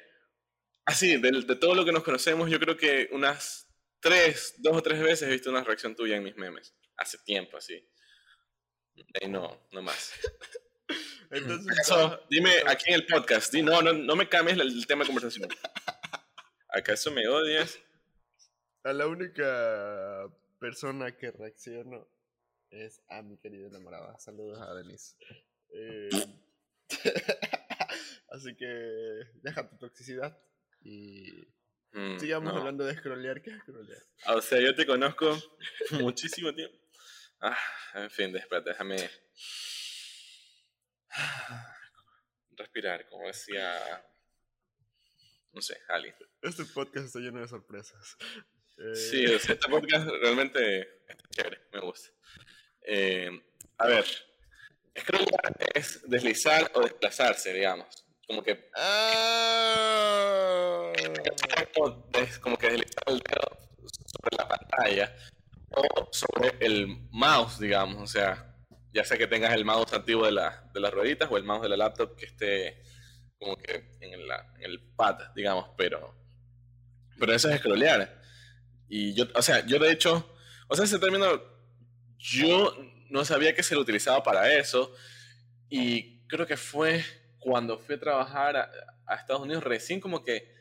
Así, 0.86 1.18
de, 1.18 1.32
de 1.32 1.56
todo 1.56 1.74
lo 1.76 1.84
que 1.86 1.92
nos 1.92 2.04
conocemos, 2.04 2.50
yo 2.50 2.60
creo 2.60 2.76
que 2.78 3.10
unas 3.12 3.68
tres, 4.06 4.54
dos 4.60 4.78
o 4.78 4.84
tres 4.84 5.02
veces 5.02 5.28
he 5.28 5.32
visto 5.32 5.50
una 5.50 5.64
reacción 5.64 5.96
tuya 5.96 6.16
en 6.16 6.24
mis 6.24 6.36
memes. 6.38 6.76
Hace 6.96 7.18
tiempo, 7.26 7.58
así. 7.58 7.84
Ahí 9.20 9.28
no, 9.28 9.68
no 9.72 9.82
más. 9.82 10.14
Entonces, 11.32 11.80
Eso, 11.82 12.22
dime 12.30 12.52
aquí 12.68 12.86
en 12.90 12.96
el 12.96 13.08
podcast. 13.08 13.52
Di, 13.52 13.64
no, 13.64 13.82
no, 13.82 13.94
no 13.94 14.16
me 14.16 14.30
cambies 14.30 14.60
el, 14.60 14.68
el 14.68 14.86
tema 14.86 15.04
de 15.04 15.08
conversación. 15.08 15.50
¿Acaso 16.70 17.10
me 17.10 17.28
odias? 17.28 17.80
a 18.84 18.94
la 18.94 19.08
única 19.08 20.32
persona 20.60 21.18
que 21.18 21.32
reacciono 21.32 22.08
es 22.70 23.02
a 23.10 23.24
mi 23.24 23.36
querida 23.40 23.66
enamorada. 23.66 24.20
Saludos 24.20 24.62
a 24.62 24.76
Denise. 24.76 25.16
Eh, 25.74 26.10
así 28.30 28.56
que 28.56 28.68
deja 29.42 29.68
tu 29.68 29.78
toxicidad 29.78 30.38
y 30.82 31.48
Mm, 31.96 32.20
sigamos 32.20 32.54
no. 32.54 32.60
hablando 32.60 32.84
de 32.84 32.94
scrollear. 32.96 33.42
¿Qué 33.42 33.52
es 33.52 33.60
scrollear? 33.62 34.04
O 34.28 34.42
sea, 34.42 34.60
yo 34.60 34.76
te 34.76 34.86
conozco 34.86 35.38
muchísimo 35.92 36.54
tiempo. 36.54 36.78
Ah, 37.40 37.58
en 37.94 38.10
fin, 38.10 38.36
espérate, 38.36 38.72
déjame 38.72 39.10
respirar, 42.52 43.08
como 43.10 43.28
decía, 43.28 44.06
no 45.54 45.62
sé, 45.62 45.80
Ali. 45.90 46.14
Este 46.42 46.66
podcast 46.66 47.06
está 47.08 47.20
lleno 47.20 47.42
de 47.42 47.48
sorpresas. 47.48 48.18
Eh, 48.78 48.96
Sí, 48.96 49.26
o 49.26 49.40
sea, 49.40 49.56
este 49.56 49.70
podcast 49.70 50.08
realmente 50.22 50.82
está 51.08 51.24
chévere, 51.30 51.62
me 51.72 51.80
gusta. 51.80 52.10
Eh, 52.82 53.30
a 53.78 53.88
ver, 53.88 54.06
scrollar 55.00 55.56
es 55.74 56.02
deslizar 56.10 56.72
o 56.76 56.82
desplazarse, 56.82 57.54
digamos. 57.54 58.05
Como 58.28 58.44
que 58.44 58.70
Ah. 58.76 60.92
es 62.14 62.40
como 62.40 62.58
que 62.58 62.68
deslizar 62.70 63.04
el 63.08 63.20
dedo 63.20 63.58
sobre 63.88 64.38
la 64.38 64.48
pantalla 64.48 65.16
o 65.72 66.08
sobre 66.12 66.56
el 66.66 66.88
mouse, 67.12 67.60
digamos. 67.60 68.02
O 68.02 68.08
sea, 68.08 68.56
ya 68.94 69.04
sea 69.04 69.18
que 69.18 69.28
tengas 69.28 69.54
el 69.54 69.66
mouse 69.66 69.94
antiguo 69.94 70.26
de, 70.26 70.32
la, 70.32 70.70
de 70.74 70.80
las 70.80 70.94
rueditas 70.94 71.30
o 71.30 71.38
el 71.38 71.44
mouse 71.44 71.64
de 71.64 71.70
la 71.70 71.78
laptop 71.78 72.16
que 72.16 72.26
esté 72.26 72.82
como 73.38 73.58
que 73.58 73.92
en, 74.00 74.28
la- 74.28 74.54
en 74.58 74.64
el 74.64 74.80
pad, 74.96 75.18
digamos, 75.36 75.70
pero, 75.78 76.16
pero 77.20 77.34
eso 77.34 77.50
es 77.50 77.60
scrollear. 77.60 78.22
Y 78.88 79.14
yo, 79.14 79.26
o 79.36 79.42
sea, 79.42 79.66
yo 79.66 79.78
de 79.80 79.92
hecho, 79.92 80.36
o 80.68 80.76
sea, 80.76 80.86
ese 80.86 81.00
término, 81.00 81.42
yo 82.18 82.76
no 83.10 83.26
sabía 83.26 83.54
que 83.54 83.64
se 83.64 83.76
lo 83.76 83.82
utilizaba 83.82 84.24
para 84.24 84.52
eso 84.54 84.94
y 85.70 86.26
creo 86.28 86.48
que 86.48 86.58
fue 86.58 87.04
cuando 87.46 87.78
fui 87.78 87.96
a 87.96 88.00
trabajar 88.00 88.58
a, 88.58 88.72
a 89.06 89.16
Estados 89.16 89.44
Unidos 89.44 89.64
recién 89.64 90.00
como 90.00 90.24
que... 90.24 90.52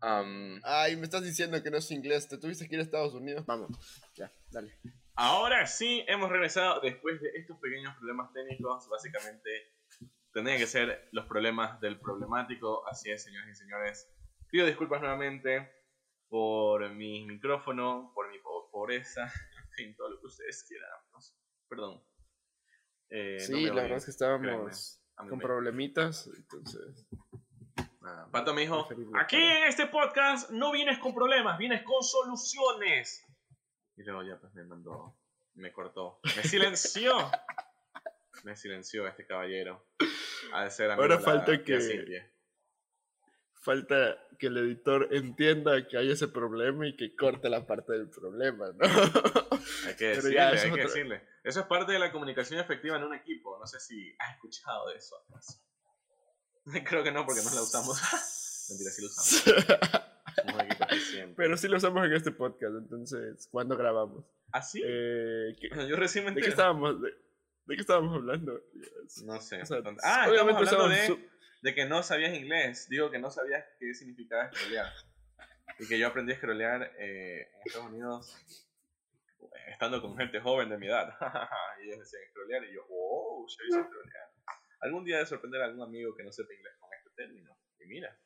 am, 0.00 0.60
Ay, 0.62 0.96
me 0.96 1.04
estás 1.04 1.22
diciendo 1.22 1.60
que 1.62 1.70
no 1.70 1.78
es 1.78 1.90
inglés. 1.90 2.28
¿Te 2.28 2.38
tuviste 2.38 2.68
que 2.68 2.74
ir 2.74 2.80
a 2.80 2.84
Estados 2.84 3.14
Unidos? 3.14 3.44
Vamos, 3.46 3.70
ya, 4.14 4.30
dale. 4.50 4.78
Ahora 5.14 5.66
sí, 5.66 6.04
hemos 6.06 6.30
regresado 6.30 6.80
después 6.80 7.20
de 7.20 7.30
estos 7.34 7.58
pequeños 7.58 7.96
problemas 7.96 8.32
técnicos. 8.32 8.88
Básicamente, 8.88 9.50
tendrían 10.32 10.58
que 10.58 10.66
ser 10.66 11.08
los 11.12 11.26
problemas 11.26 11.80
del 11.80 11.98
problemático. 11.98 12.86
Así 12.86 13.10
es, 13.10 13.24
señoras 13.24 13.48
y 13.50 13.54
señores. 13.54 14.08
Pido 14.50 14.66
disculpas 14.66 15.00
nuevamente 15.00 15.72
por 16.28 16.88
mi 16.90 17.24
micrófono, 17.26 18.12
por 18.14 18.30
mi 18.30 18.38
po- 18.38 18.70
pobreza, 18.70 19.24
en 19.64 19.70
fin, 19.72 19.96
todo 19.96 20.10
lo 20.10 20.20
que 20.20 20.26
ustedes 20.26 20.62
quieran. 20.68 20.88
Perdón. 21.68 22.04
Eh, 23.10 23.38
no 23.40 23.44
sí, 23.46 23.52
me 23.54 23.68
la 23.70 23.82
verdad 23.82 23.96
es 23.98 24.06
que 24.06 24.12
créanme, 24.16 24.46
estábamos 24.46 24.66
mí 24.66 24.97
con 25.18 25.38
me- 25.38 25.44
problemitas, 25.44 26.30
entonces... 26.36 27.06
nada. 28.00 28.28
Pato 28.30 28.54
me 28.54 28.62
dijo, 28.62 28.88
aquí 29.18 29.36
en 29.36 29.64
este 29.64 29.86
podcast 29.86 30.50
no 30.50 30.72
vienes 30.72 30.98
con 30.98 31.14
problemas, 31.14 31.58
vienes 31.58 31.82
con 31.82 32.02
soluciones. 32.02 33.24
Y 33.96 34.02
luego 34.04 34.22
ya 34.22 34.38
pues 34.38 34.54
me 34.54 34.64
mandó, 34.64 35.16
me 35.54 35.72
cortó, 35.72 36.20
me 36.36 36.42
silenció. 36.44 37.14
me 38.44 38.56
silenció 38.56 39.06
este 39.06 39.26
caballero. 39.26 39.84
Ha 40.52 40.64
de 40.64 40.70
ser 40.70 40.90
amigo 40.90 41.02
Ahora 41.02 41.16
la 41.16 41.20
falta 41.20 41.62
que-. 41.64 42.30
Falta 43.68 44.16
que 44.38 44.46
el 44.46 44.56
editor 44.56 45.08
entienda 45.10 45.86
que 45.86 45.98
hay 45.98 46.10
ese 46.10 46.26
problema 46.26 46.86
y 46.88 46.96
que 46.96 47.14
corte 47.14 47.50
la 47.50 47.66
parte 47.66 47.92
del 47.92 48.08
problema, 48.08 48.68
¿no? 48.72 48.78
Hay 49.86 49.94
que 49.94 50.06
decirle, 50.06 50.34
ya, 50.34 50.48
hay 50.48 50.56
eso 50.56 50.66
es 50.68 50.72
que 50.74 50.80
decirle. 50.80 51.22
Eso 51.44 51.60
es 51.60 51.66
parte 51.66 51.92
de 51.92 51.98
la 51.98 52.10
comunicación 52.10 52.60
efectiva 52.60 52.96
en 52.96 53.02
un 53.02 53.12
equipo. 53.14 53.58
No 53.60 53.66
sé 53.66 53.78
si 53.78 54.16
has 54.18 54.36
escuchado 54.36 54.88
de 54.88 54.96
eso. 54.96 55.16
Creo 56.86 57.04
que 57.04 57.12
no, 57.12 57.26
porque 57.26 57.42
no 57.42 57.54
la 57.54 57.60
usamos. 57.60 58.00
Mentira, 58.70 58.90
sí 58.90 59.02
la 59.02 59.08
usamos. 59.08 59.76
Pero 61.36 61.56
sí 61.58 61.68
lo 61.68 61.76
usamos 61.76 62.06
en 62.06 62.12
este 62.14 62.30
podcast, 62.32 62.74
entonces, 62.74 63.48
¿cuándo 63.50 63.76
grabamos? 63.76 64.24
¿Ah, 64.50 64.62
sí? 64.62 64.80
Eh, 64.82 65.54
¿qué- 65.60 65.68
Yo 65.86 65.96
recién 65.96 66.24
me 66.24 66.30
¿De 66.32 66.40
qué 66.40 66.48
estábamos, 66.48 67.02
de, 67.02 67.10
de 67.66 67.74
qué 67.74 67.80
estábamos 67.82 68.14
hablando? 68.14 68.62
No 69.24 69.38
sé. 69.42 69.60
O 69.60 69.66
sea, 69.66 69.82
ah, 70.04 70.26
obviamente 70.30 70.58
hablando 70.58 70.88
de, 70.88 71.06
su- 71.06 71.20
de 71.62 71.74
que 71.74 71.86
no 71.86 72.02
sabías 72.02 72.34
inglés. 72.34 72.88
Digo 72.88 73.10
que 73.10 73.18
no 73.18 73.30
sabías 73.30 73.64
qué 73.78 73.94
significaba 73.94 74.50
scrollear. 74.52 74.92
Y 75.78 75.86
que 75.86 75.98
yo 75.98 76.08
aprendí 76.08 76.32
a 76.32 76.36
scrollear 76.36 76.92
eh, 76.98 77.50
en 77.52 77.62
Estados 77.64 77.88
Unidos 77.88 78.36
estando 79.68 80.00
con 80.00 80.16
gente 80.16 80.40
joven 80.40 80.68
de 80.68 80.78
mi 80.78 80.86
edad. 80.86 81.14
y 81.80 81.88
ellos 81.88 82.00
decían 82.00 82.22
scrollear 82.30 82.64
y 82.64 82.74
yo, 82.74 82.82
oh, 82.90 83.46
yo 83.46 83.64
hice 83.66 83.88
scrollear. 83.88 84.28
Algún 84.80 85.04
día 85.04 85.18
de 85.18 85.26
sorprender 85.26 85.62
a 85.62 85.66
algún 85.66 85.82
amigo 85.82 86.14
que 86.14 86.24
no 86.24 86.32
sepa 86.32 86.52
inglés 86.52 86.74
con 86.78 86.90
este 86.92 87.10
término. 87.16 87.56
Y 87.80 87.86
mira, 87.86 88.18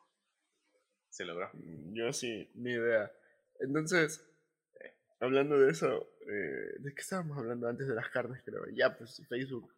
se 1.09 1.25
logró. 1.25 1.49
Yo 1.93 2.13
sí, 2.13 2.49
ni 2.55 2.71
idea. 2.71 3.11
Entonces, 3.59 4.27
hablando 5.19 5.57
de 5.59 5.71
eso, 5.71 6.09
eh, 6.21 6.79
¿de 6.79 6.93
qué 6.93 7.01
estábamos 7.01 7.37
hablando 7.37 7.67
antes 7.67 7.87
de 7.87 7.95
las 7.95 8.09
carnes, 8.09 8.41
creo? 8.43 8.65
Ya, 8.73 8.95
pues 8.97 9.21
Facebook. 9.29 9.73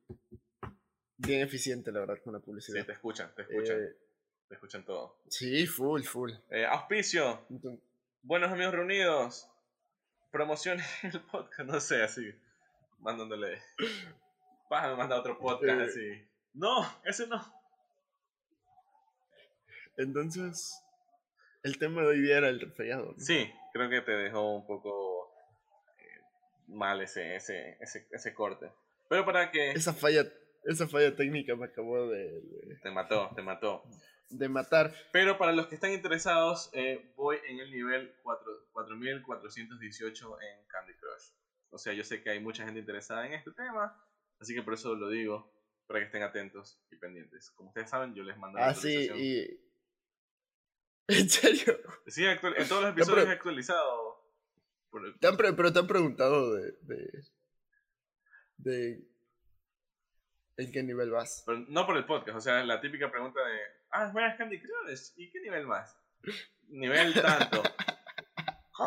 Bien 1.17 1.41
eficiente, 1.41 1.91
la 1.91 2.01
verdad, 2.01 2.17
con 2.23 2.34
la 2.34 2.39
Sí, 2.39 2.45
publicidad. 2.45 2.86
te 2.86 2.91
escuchan, 2.91 3.34
te 3.36 3.43
escuchan, 3.43 3.80
Eh, 3.82 3.95
te 4.49 4.56
escuchan 4.56 4.84
todo. 4.86 5.17
sí, 5.30 5.65
full, 5.65 6.04
full. 6.04 6.32
Eh, 6.49 6.65
auspicio, 6.65 7.45
Entonces, 7.49 7.82
buenos 8.21 8.51
amigos 8.51 8.73
reunidos, 8.73 9.49
promociones 10.32 10.86
el 11.04 11.21
podcast, 11.21 11.69
no 11.69 11.80
sé, 11.80 12.04
así, 12.04 12.34
mandándole. 12.99 13.62
Vas 14.69 14.84
a 14.86 14.95
mandar 14.95 15.19
otro 15.19 15.38
podcast 15.39 15.80
Eh. 15.80 15.84
así. 15.89 16.28
No, 16.54 16.86
ese 17.06 17.28
no. 17.28 17.54
entonces, 19.97 20.82
el 21.63 21.78
tema 21.78 22.01
de 22.01 22.08
hoy 22.08 22.21
día 22.21 22.38
era 22.38 22.49
el 22.49 22.60
resfriado. 22.60 23.13
¿no? 23.13 23.19
Sí, 23.19 23.51
creo 23.73 23.89
que 23.89 24.01
te 24.01 24.12
dejó 24.12 24.54
un 24.56 24.65
poco 24.67 25.34
mal 26.67 27.01
ese, 27.01 27.36
ese, 27.36 27.78
ese, 27.80 28.08
ese 28.12 28.34
corte. 28.34 28.69
Pero 29.10 29.23
para 29.25 29.51
que 29.51 29.71
Esa 29.71 29.93
falla, 29.93 30.25
esa 30.65 30.88
falla 30.88 31.15
técnica 31.15 31.56
me 31.56 31.65
acabó 31.65 32.08
de, 32.10 32.41
de- 32.41 32.75
te 32.82 32.91
mató, 32.91 33.30
te 33.36 33.41
mató. 33.41 33.84
de 34.30 34.49
matar. 34.49 34.93
Pero 35.12 35.38
para 35.38 35.51
los 35.54 35.67
que 35.67 35.75
están 35.75 35.91
interesados, 35.93 36.69
eh, 36.73 37.13
voy 37.15 37.38
en 37.47 37.60
el 37.60 37.71
nivel 37.71 38.13
4 38.23 38.51
4418 38.71 40.41
en 40.41 40.67
Candy 40.67 40.93
Crush. 40.95 41.30
O 41.69 41.78
sea, 41.78 41.93
yo 41.93 42.04
sé 42.04 42.21
que 42.23 42.30
hay 42.30 42.39
mucha 42.39 42.63
gente 42.65 42.80
interesada 42.80 43.25
en 43.28 43.34
este 43.34 43.51
tema, 43.51 43.95
así 44.39 44.54
que 44.56 44.62
por 44.63 44.73
eso 44.73 44.95
lo 44.95 45.10
digo, 45.10 45.51
para 45.88 45.99
que 45.99 46.06
estén 46.06 46.23
atentos 46.23 46.80
y 46.91 46.95
pendientes. 46.95 47.51
Como 47.51 47.69
ustedes 47.69 47.89
saben, 47.89 48.13
yo 48.15 48.23
les 48.23 48.38
mando 48.38 48.58
la 48.60 48.67
Ah, 48.69 48.73
sí, 48.73 49.10
y... 49.15 49.62
¿En 51.08 51.30
serio? 51.30 51.78
Sí, 52.08 52.25
actual- 52.25 52.56
en 52.58 52.67
todos 52.67 52.82
los 52.82 52.91
episodios 52.93 53.28
he 53.28 53.32
actualizado. 53.32 54.15
Por 54.89 55.06
el- 55.06 55.19
¿Te 55.19 55.28
han 55.28 55.38
pre- 55.38 55.54
pero 55.54 55.71
te 55.71 55.80
han 55.80 55.88
preguntado 55.88 56.54
de, 56.56 56.71
de- 56.82 57.23
de 58.58 59.08
¿En 60.58 60.72
qué 60.72 60.84
nivel 60.84 61.12
vas? 61.12 61.46
no 61.68 61.86
por 61.86 61.98
el 61.98 62.06
podcast, 62.06 62.38
o 62.38 62.41
sea, 62.41 62.63
la 62.63 62.80
típica 62.80 63.12
pregunta 63.12 63.46
de, 63.46 63.60
ah, 63.91 64.10
juegas 64.12 64.38
Candy 64.38 64.62
Crush, 64.62 65.12
¿y 65.18 65.30
qué 65.30 65.41
nivel 65.41 65.68
más? 65.68 66.00
nivel 66.70 67.13
tanto. 67.13 67.62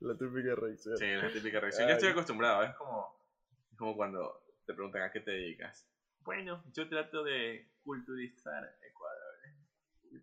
la 0.00 0.16
típica 0.18 0.54
reacción. 0.56 0.96
Sí, 0.96 1.06
la 1.06 1.32
típica 1.32 1.60
reacción. 1.60 1.88
Ya 1.88 1.94
estoy 1.94 2.10
acostumbrado, 2.10 2.64
es 2.64 2.74
como, 2.74 3.22
es 3.70 3.78
como 3.78 3.96
cuando 3.96 4.42
te 4.66 4.74
preguntan 4.74 5.02
a 5.02 5.12
qué 5.12 5.20
te 5.20 5.30
dedicas. 5.30 5.88
Bueno, 6.20 6.64
yo 6.74 6.88
trato 6.88 7.22
de 7.22 7.70
culturizar 7.84 8.76
Ecuador, 8.82 9.34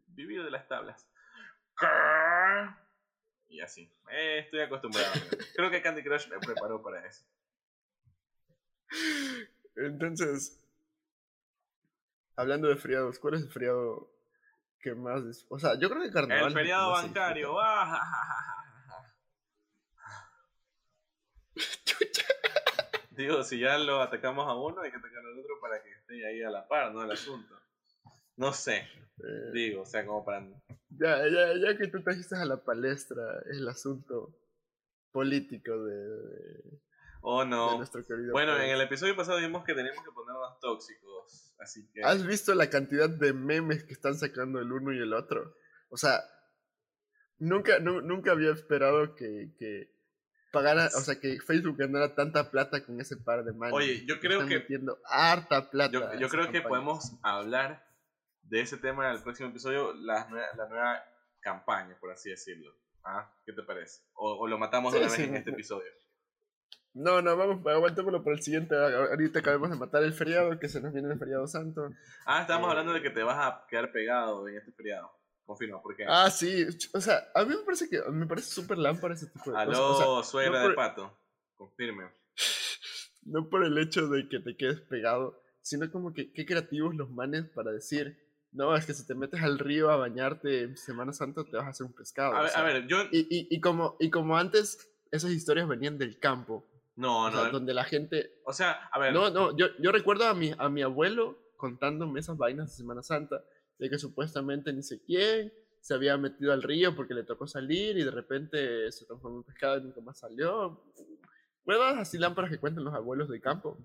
vivir 0.08 0.44
de 0.44 0.52
las 0.52 0.68
tablas. 0.68 1.10
Y 3.48 3.62
así, 3.62 3.90
eh, 4.12 4.40
estoy 4.40 4.62
acostumbrado. 4.62 5.14
Creo 5.56 5.72
que 5.72 5.82
Candy 5.82 6.04
Crush 6.04 6.28
me 6.30 6.40
preparó 6.40 6.82
para 6.82 7.06
eso. 7.06 7.26
Entonces, 9.76 10.60
hablando 12.36 12.68
de 12.68 12.78
feriados, 12.78 13.20
¿cuál 13.20 13.36
es 13.36 13.42
el 13.42 13.50
feriado 13.50 14.12
que 14.80 14.96
más... 14.96 15.46
O 15.50 15.60
sea, 15.60 15.78
yo 15.80 15.90
creo 15.90 16.02
que 16.04 16.12
carnaval... 16.12 16.48
El 16.48 16.54
feriado 16.54 16.92
bancario. 16.92 17.56
Digo, 23.12 23.44
si 23.44 23.60
ya 23.60 23.78
lo 23.78 24.02
atacamos 24.02 24.48
a 24.48 24.56
uno, 24.56 24.82
hay 24.82 24.92
que 24.92 24.98
atacar 24.98 25.20
al 25.20 25.40
otro 25.40 25.60
para 25.62 25.82
que 25.82 25.92
esté 25.92 26.26
ahí 26.28 26.44
a 26.44 26.50
la 26.50 26.68
par, 26.68 26.94
¿no? 26.94 27.04
El 27.04 27.12
asunto. 27.12 27.56
No 28.36 28.52
sé. 28.52 28.88
Eh, 29.20 29.52
Digo, 29.54 29.84
o 29.84 29.86
sea, 29.86 30.06
como 30.06 30.26
para... 30.26 30.46
Ya, 30.90 31.28
ya, 31.28 31.54
ya 31.58 31.78
que 31.78 31.88
tú 31.88 32.02
trajiste 32.02 32.36
a 32.36 32.46
la 32.46 32.58
palestra 32.58 33.24
el 33.50 33.68
asunto 33.68 34.38
político 35.12 35.86
de 35.86 36.80
Oh, 37.28 37.44
no. 37.44 37.84
Bueno, 38.32 38.56
en 38.58 38.70
el 38.70 38.82
episodio 38.82 39.16
pasado 39.16 39.40
vimos 39.40 39.64
que 39.64 39.74
teníamos 39.74 40.06
que 40.06 40.12
ponernos 40.12 40.60
tóxicos. 40.60 41.56
Así 41.58 41.90
que. 41.92 42.04
¿Has 42.04 42.24
visto 42.24 42.54
la 42.54 42.70
cantidad 42.70 43.10
de 43.10 43.34
memes 43.34 43.84
que 43.84 43.94
están 43.94 44.14
sacando 44.14 44.60
el 44.60 44.72
uno 44.72 44.94
y 44.94 45.00
el 45.00 45.12
otro? 45.12 45.58
O 45.90 45.98
sea, 45.98 46.20
nunca, 47.40 47.80
nunca 47.80 48.32
había 48.32 48.52
esperado 48.52 49.16
que, 49.16 49.56
que 49.58 49.92
pagara, 50.52 50.86
o 50.86 51.02
sea, 51.02 51.20
que 51.20 51.40
Facebook 51.40 51.78
ganara 51.78 52.14
tanta 52.14 52.52
plata 52.52 52.86
con 52.86 53.02
ese 53.02 53.18
par 53.18 53.44
de 53.44 53.54
manos. 53.54 53.76
Oye, 53.76 54.06
yo 54.06 54.20
creo 54.20 54.48
que. 54.48 54.60
metiendo 54.60 55.00
harta 55.06 55.72
plata. 55.72 55.92
Yo, 55.92 56.20
yo 56.20 56.30
creo 56.30 56.52
que 56.52 56.62
podemos 56.62 57.18
hablar 57.24 57.88
de 58.44 58.62
ese 58.62 58.78
tema 58.78 59.10
en 59.10 59.16
el 59.16 59.24
próximo 59.24 59.50
episodio, 59.50 59.96
la, 59.96 60.30
la 60.56 60.68
nueva 60.70 61.04
campaña, 61.40 61.98
por 62.00 62.12
así 62.12 62.30
decirlo. 62.30 62.72
¿Ah? 63.04 63.32
¿Qué 63.46 63.54
te 63.54 63.64
parece? 63.64 64.02
O, 64.14 64.48
lo 64.48 64.60
matamos 64.60 64.94
de 64.94 65.00
una 65.00 65.08
vez 65.08 65.20
en 65.20 65.36
este 65.36 65.50
episodio. 65.52 65.92
No, 66.96 67.22
no, 67.22 67.36
vamos, 67.36 67.68
aguantémoslo 67.68 68.24
por 68.24 68.32
el 68.32 68.42
siguiente. 68.42 68.74
Ahorita 68.74 69.40
acabamos 69.40 69.70
de 69.70 69.76
matar 69.76 70.02
el 70.04 70.14
feriado, 70.14 70.58
que 70.58 70.70
se 70.70 70.80
nos 70.80 70.94
viene 70.94 71.12
el 71.12 71.20
feriado 71.20 71.46
santo. 71.46 71.90
Ah, 72.26 72.42
estábamos 72.42 72.70
hablando 72.70 72.94
de 72.94 73.02
que 73.02 73.10
te 73.10 73.22
vas 73.22 73.38
a 73.38 73.68
quedar 73.68 73.92
pegado 73.92 74.48
en 74.48 74.56
este 74.56 74.72
feriado. 74.72 75.12
Confirma, 75.46 75.82
¿por 75.82 75.94
qué? 75.98 76.06
Ah, 76.08 76.32
sí. 76.32 76.66
O 76.94 77.02
sea, 77.02 77.28
a 77.36 77.44
mí 77.44 77.50
me 77.54 77.64
parece 77.64 77.90
que 77.90 78.02
me 78.10 78.26
parece 78.26 78.48
súper 78.48 78.78
lámpara 78.78 79.14
ese 79.14 79.28
tipo 79.28 79.52
de 79.52 79.66
cosas. 79.66 80.02
Aló, 80.02 80.24
suegra 80.24 80.66
de 80.66 80.74
pato. 80.74 81.20
Confirme. 81.56 82.10
No 83.28 83.50
por 83.50 83.66
el 83.66 83.76
hecho 83.80 84.08
de 84.08 84.30
que 84.30 84.38
te 84.38 84.56
quedes 84.56 84.82
pegado, 84.82 85.42
sino 85.60 85.92
como 85.92 86.14
que 86.14 86.32
qué 86.32 86.46
creativos 86.46 86.94
los 86.94 87.10
manes 87.10 87.50
para 87.56 87.72
decir, 87.72 88.24
no, 88.52 88.76
es 88.76 88.86
que 88.86 88.94
si 88.94 89.08
te 89.08 89.16
metes 89.16 89.42
al 89.42 89.58
río 89.58 89.90
a 89.90 89.96
bañarte 89.96 90.62
en 90.62 90.78
Semana 90.78 91.12
Santa 91.12 91.44
te 91.44 91.58
vas 91.58 91.66
a 91.66 91.70
hacer 91.70 91.88
un 91.88 91.94
pescado. 91.94 92.36
A, 92.36 92.44
ver, 92.44 92.52
a 92.54 92.62
ver, 92.62 92.86
yo... 92.86 93.02
Y, 93.12 93.22
y, 93.22 93.48
y, 93.50 93.60
como, 93.60 93.98
y 94.00 94.12
como 94.12 94.38
antes, 94.38 94.78
esas 95.10 95.32
historias 95.32 95.68
venían 95.68 95.98
del 95.98 96.20
campo. 96.20 96.68
No, 96.96 97.30
no. 97.30 97.50
donde 97.50 97.74
la 97.74 97.84
gente. 97.84 98.40
O 98.46 98.54
sea, 98.54 98.72
a 98.92 99.00
ver. 99.00 99.14
No, 99.14 99.30
no, 99.30 99.56
yo, 99.56 99.68
yo 99.80 99.92
recuerdo 99.92 100.28
a 100.28 100.34
mi, 100.34 100.54
a 100.58 100.70
mi 100.70 100.82
abuelo 100.82 101.38
contándome 101.58 102.20
esas 102.20 102.38
vainas 102.38 102.70
de 102.70 102.78
Semana 102.78 103.04
Santa, 103.04 103.44
de 103.80 103.90
que 103.90 103.98
supuestamente 103.98 104.72
ni 104.72 104.82
sé 104.84 105.02
quién 105.04 105.52
se 105.82 105.94
había 105.94 106.18
metido 106.18 106.52
al 106.52 106.64
río 106.64 106.96
porque 106.96 107.14
le 107.14 107.24
tocó 107.24 107.46
salir 107.48 107.98
y 107.98 108.04
de 108.04 108.12
repente 108.12 108.92
se 108.92 109.06
transformó 109.06 109.38
en 109.38 109.44
pescado 109.44 109.78
y 109.78 109.82
nunca 109.82 110.02
más 110.02 110.20
salió. 110.20 110.84
Huevas 111.66 111.98
así 111.98 112.18
lámparas 112.18 112.50
que 112.50 112.60
cuentan 112.60 112.84
los 112.84 112.94
abuelos 112.94 113.30
de 113.30 113.40
campo. 113.40 113.78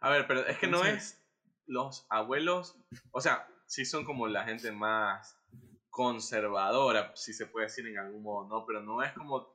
A 0.00 0.10
ver, 0.10 0.26
pero 0.26 0.46
es 0.46 0.58
que 0.58 0.66
no 0.66 0.84
es 0.84 1.22
los 1.66 2.06
abuelos, 2.08 2.76
o 3.10 3.20
sea, 3.20 3.46
sí 3.66 3.84
son 3.84 4.04
como 4.04 4.26
la 4.26 4.44
gente 4.44 4.72
más 4.72 5.38
conservadora, 5.90 7.12
si 7.14 7.32
se 7.32 7.46
puede 7.46 7.66
decir 7.66 7.86
en 7.86 7.98
algún 7.98 8.22
modo, 8.22 8.48
¿no? 8.48 8.66
Pero 8.66 8.80
no 8.80 9.02
es 9.02 9.12
como 9.12 9.46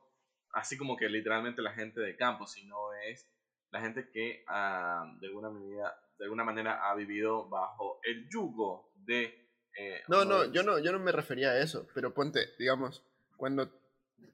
así 0.52 0.76
como 0.76 0.96
que 0.96 1.08
literalmente 1.08 1.62
la 1.62 1.72
gente 1.72 2.00
de 2.00 2.16
campo, 2.16 2.46
sino 2.46 2.92
es 2.94 3.28
la 3.70 3.80
gente 3.80 4.08
que 4.10 4.44
ah, 4.48 5.04
de, 5.20 5.26
alguna 5.26 5.50
medida, 5.50 6.00
de 6.18 6.24
alguna 6.24 6.44
manera 6.44 6.88
ha 6.88 6.94
vivido 6.94 7.48
bajo 7.48 8.00
el 8.02 8.28
yugo 8.28 8.92
de... 8.94 9.48
Eh, 9.78 10.02
no, 10.08 10.24
no, 10.24 10.50
yo 10.50 10.62
no, 10.62 10.78
yo 10.78 10.92
no 10.92 10.98
me 10.98 11.12
refería 11.12 11.50
a 11.50 11.60
eso, 11.60 11.86
pero 11.94 12.14
ponte, 12.14 12.40
digamos, 12.58 13.04
cuando 13.36 13.70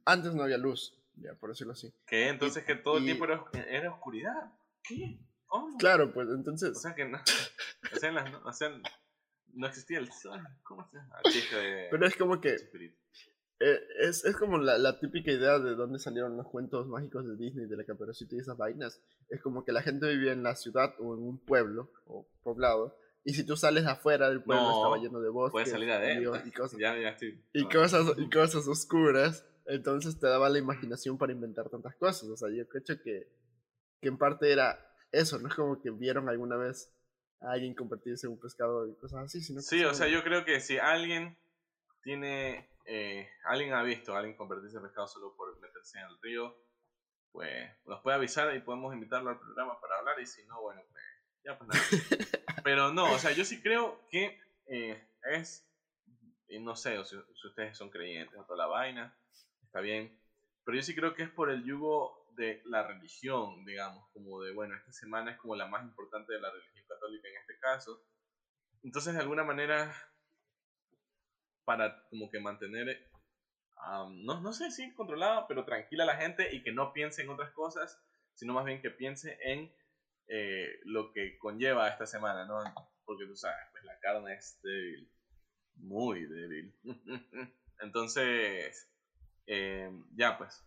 antes 0.05 0.35
no 0.35 0.45
había 0.45 0.57
luz, 0.57 0.97
ya 1.17 1.35
por 1.35 1.51
decirlo 1.51 1.73
así. 1.73 1.93
¿Qué? 2.07 2.29
Entonces 2.29 2.65
que 2.65 2.77
todo 2.77 2.99
el 2.99 3.05
tiempo 3.05 3.25
era, 3.25 3.45
era 3.69 3.93
oscuridad. 3.93 4.53
¿Qué? 4.83 5.19
Claro, 5.79 6.13
pues 6.13 6.29
entonces... 6.31 6.71
O 6.71 6.81
sea 6.81 6.95
que 6.95 7.05
no, 7.05 7.19
o 7.19 7.97
sea, 7.97 8.41
o 8.45 8.53
sea, 8.53 8.71
no 9.53 9.67
existía 9.67 9.99
el 9.99 10.13
sol. 10.13 10.43
¿Cómo 10.63 10.89
se 10.89 10.97
llama? 10.97 11.21
Pero 11.91 12.07
es 12.07 12.17
como 12.17 12.41
que... 12.41 12.57
es, 13.59 14.25
es, 14.25 14.37
como 14.37 14.59
la, 14.59 14.79
la, 14.79 14.99
típica 14.99 15.31
idea 15.31 15.59
de 15.59 15.75
dónde 15.75 15.99
salieron 15.99 16.37
los 16.37 16.47
cuentos 16.49 16.87
mágicos 16.89 17.27
de 17.27 17.37
Disney, 17.37 17.67
de 17.67 17.77
la 17.77 17.85
Caperucita 17.85 18.35
y 18.35 18.41
esas 18.41 18.57
vainas. 18.57 19.01
Es 19.29 19.41
como 19.41 19.65
que 19.65 19.73
la 19.73 19.83
gente 19.83 20.09
vivía 20.09 20.33
en 20.33 20.43
la 20.43 20.57
ciudad 20.57 20.95
o 20.99 21.15
en 21.15 21.23
un 21.23 21.39
pueblo 21.39 21.91
o 22.07 22.27
poblado. 22.43 22.99
Y 23.25 23.33
si 23.35 23.47
tú 23.47 23.57
sales 23.57 23.87
afuera 23.87 24.29
del 24.29 24.43
pueblo, 24.43 24.71
estaba 24.71 24.99
lleno 24.99 25.21
de 25.21 25.31
bosques. 25.31 25.71
Salir. 25.71 25.89
Y, 26.45 26.51
cosas, 26.51 26.79
ya, 26.79 26.99
ya 26.99 27.11
estoy... 27.11 27.43
y, 27.55 27.65
cosas, 27.69 28.07
y 28.19 28.29
cosas 28.29 28.69
oscuras. 28.69 29.47
Entonces 29.67 30.21
te 30.21 30.27
daba 30.27 30.51
la 30.51 30.59
imaginación 30.59 31.17
para 31.17 31.33
inventar 31.33 31.71
tantas 31.71 31.97
cosas. 31.97 32.29
O 32.29 32.37
sea, 32.37 32.51
yo 32.51 32.69
creo 32.69 32.85
que, 33.03 33.29
que 34.01 34.09
en 34.09 34.19
parte 34.19 34.53
era 34.53 34.79
eso. 35.11 35.39
No 35.39 35.49
es 35.49 35.55
como 35.55 35.81
que 35.81 35.91
vieron 35.91 36.29
alguna 36.29 36.57
vez 36.57 36.93
a 37.41 37.53
alguien 37.53 37.75
convertirse 37.75 38.27
en 38.27 38.35
un 38.35 38.41
pescado 38.41 38.87
y 38.89 38.95
cosas 38.97 39.25
así. 39.25 39.41
Sino 39.41 39.63
sí, 39.63 39.83
o 39.85 39.95
sea, 39.95 40.09
yo 40.09 40.23
creo 40.23 40.45
que 40.45 40.61
si 40.61 40.77
alguien 40.77 41.39
tiene 42.03 42.69
eh, 42.85 43.31
alguien 43.45 43.73
ha 43.73 43.83
visto 43.83 44.15
a 44.15 44.19
alguien 44.19 44.37
convertirse 44.37 44.77
en 44.77 44.83
pescado 44.83 45.07
solo 45.07 45.35
por 45.37 45.59
meterse 45.61 45.99
en 45.99 46.07
el 46.07 46.21
río, 46.21 46.57
pues 47.33 47.71
nos 47.87 48.01
puede 48.03 48.17
avisar 48.17 48.55
y 48.55 48.61
podemos 48.61 48.95
invitarlo 48.95 49.31
al 49.31 49.39
programa 49.39 49.81
para 49.81 49.99
hablar 49.99 50.21
y 50.21 50.27
si 50.27 50.45
no, 50.47 50.61
bueno, 50.61 50.83
pues 50.91 51.05
ya 51.45 51.59
pues 51.59 51.69
nada. 51.69 51.81
Pero 52.65 52.93
no, 52.93 53.13
o 53.13 53.19
sea, 53.19 53.33
yo 53.33 53.45
sí 53.45 53.61
creo 53.61 54.01
que 54.11 54.41
eh, 54.67 55.09
es, 55.33 55.69
y 56.49 56.61
no 56.61 56.77
sé 56.77 57.03
si, 57.05 57.17
ustedes 57.47 57.77
son 57.77 57.91
creyentes 57.91 58.39
o 58.39 58.45
toda 58.45 58.59
la 58.59 58.67
vaina, 58.67 59.17
está 59.63 59.81
bien, 59.81 60.19
pero 60.65 60.77
yo 60.77 60.83
sí 60.83 60.95
creo 60.95 61.15
que 61.15 61.25
es 61.25 61.31
por 61.31 61.51
el 61.51 61.65
yugo 61.65 62.27
de 62.37 62.63
la 62.65 62.87
religión, 62.87 63.65
digamos, 63.65 64.09
como 64.13 64.41
de, 64.43 64.53
bueno, 64.53 64.75
esta 64.77 64.93
semana 64.93 65.33
es 65.33 65.37
como 65.39 65.57
la 65.57 65.67
más 65.67 65.85
importante 65.85 66.33
de 66.33 66.41
la 66.41 66.51
religión 66.51 66.87
católica 66.89 67.29
en 67.29 67.37
este 67.37 67.59
caso. 67.59 68.03
Entonces, 68.83 69.15
de 69.15 69.21
alguna 69.21 69.45
manera, 69.45 69.95
para 71.65 72.07
como 72.09 72.31
que 72.31 72.41
mantener, 72.41 73.11
no, 74.11 74.41
no 74.41 74.53
sé 74.53 74.71
si 74.71 74.95
controlada, 74.95 75.47
pero 75.47 75.65
tranquila 75.65 76.05
la 76.05 76.17
gente 76.17 76.55
y 76.55 76.63
que 76.63 76.73
no 76.73 76.93
piense 76.93 77.23
en 77.23 77.31
otras 77.31 77.53
cosas, 77.53 78.01
sino 78.35 78.53
más 78.53 78.65
bien 78.65 78.81
que 78.81 78.91
piense 78.91 79.39
en 79.43 79.73
eh, 80.29 80.81
lo 80.85 81.13
que 81.13 81.39
conlleva 81.39 81.89
esta 81.89 82.07
semana, 82.07 82.47
¿no? 82.47 82.63
Porque 83.05 83.27
tú 83.27 83.37
sabes, 83.37 83.59
pues 83.73 83.85
la 83.85 83.99
carne 84.01 84.35
es 84.35 84.59
débil, 84.63 85.11
muy 85.77 86.27
débil. 86.27 86.75
Entonces, 87.81 88.91
eh, 89.47 89.91
ya 90.17 90.39
pues, 90.39 90.67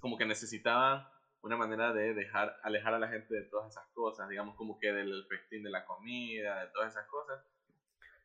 como 0.00 0.16
que 0.16 0.26
necesitaban 0.26 1.06
una 1.42 1.56
manera 1.56 1.92
de 1.92 2.14
dejar, 2.14 2.56
alejar 2.62 2.94
a 2.94 2.98
la 2.98 3.08
gente 3.08 3.34
de 3.34 3.42
todas 3.44 3.70
esas 3.70 3.86
cosas, 3.92 4.28
digamos 4.28 4.56
como 4.56 4.78
que 4.78 4.92
del 4.92 5.26
festín 5.28 5.62
de 5.62 5.70
la 5.70 5.84
comida, 5.86 6.64
de 6.64 6.70
todas 6.72 6.92
esas 6.92 7.06
cosas, 7.08 7.44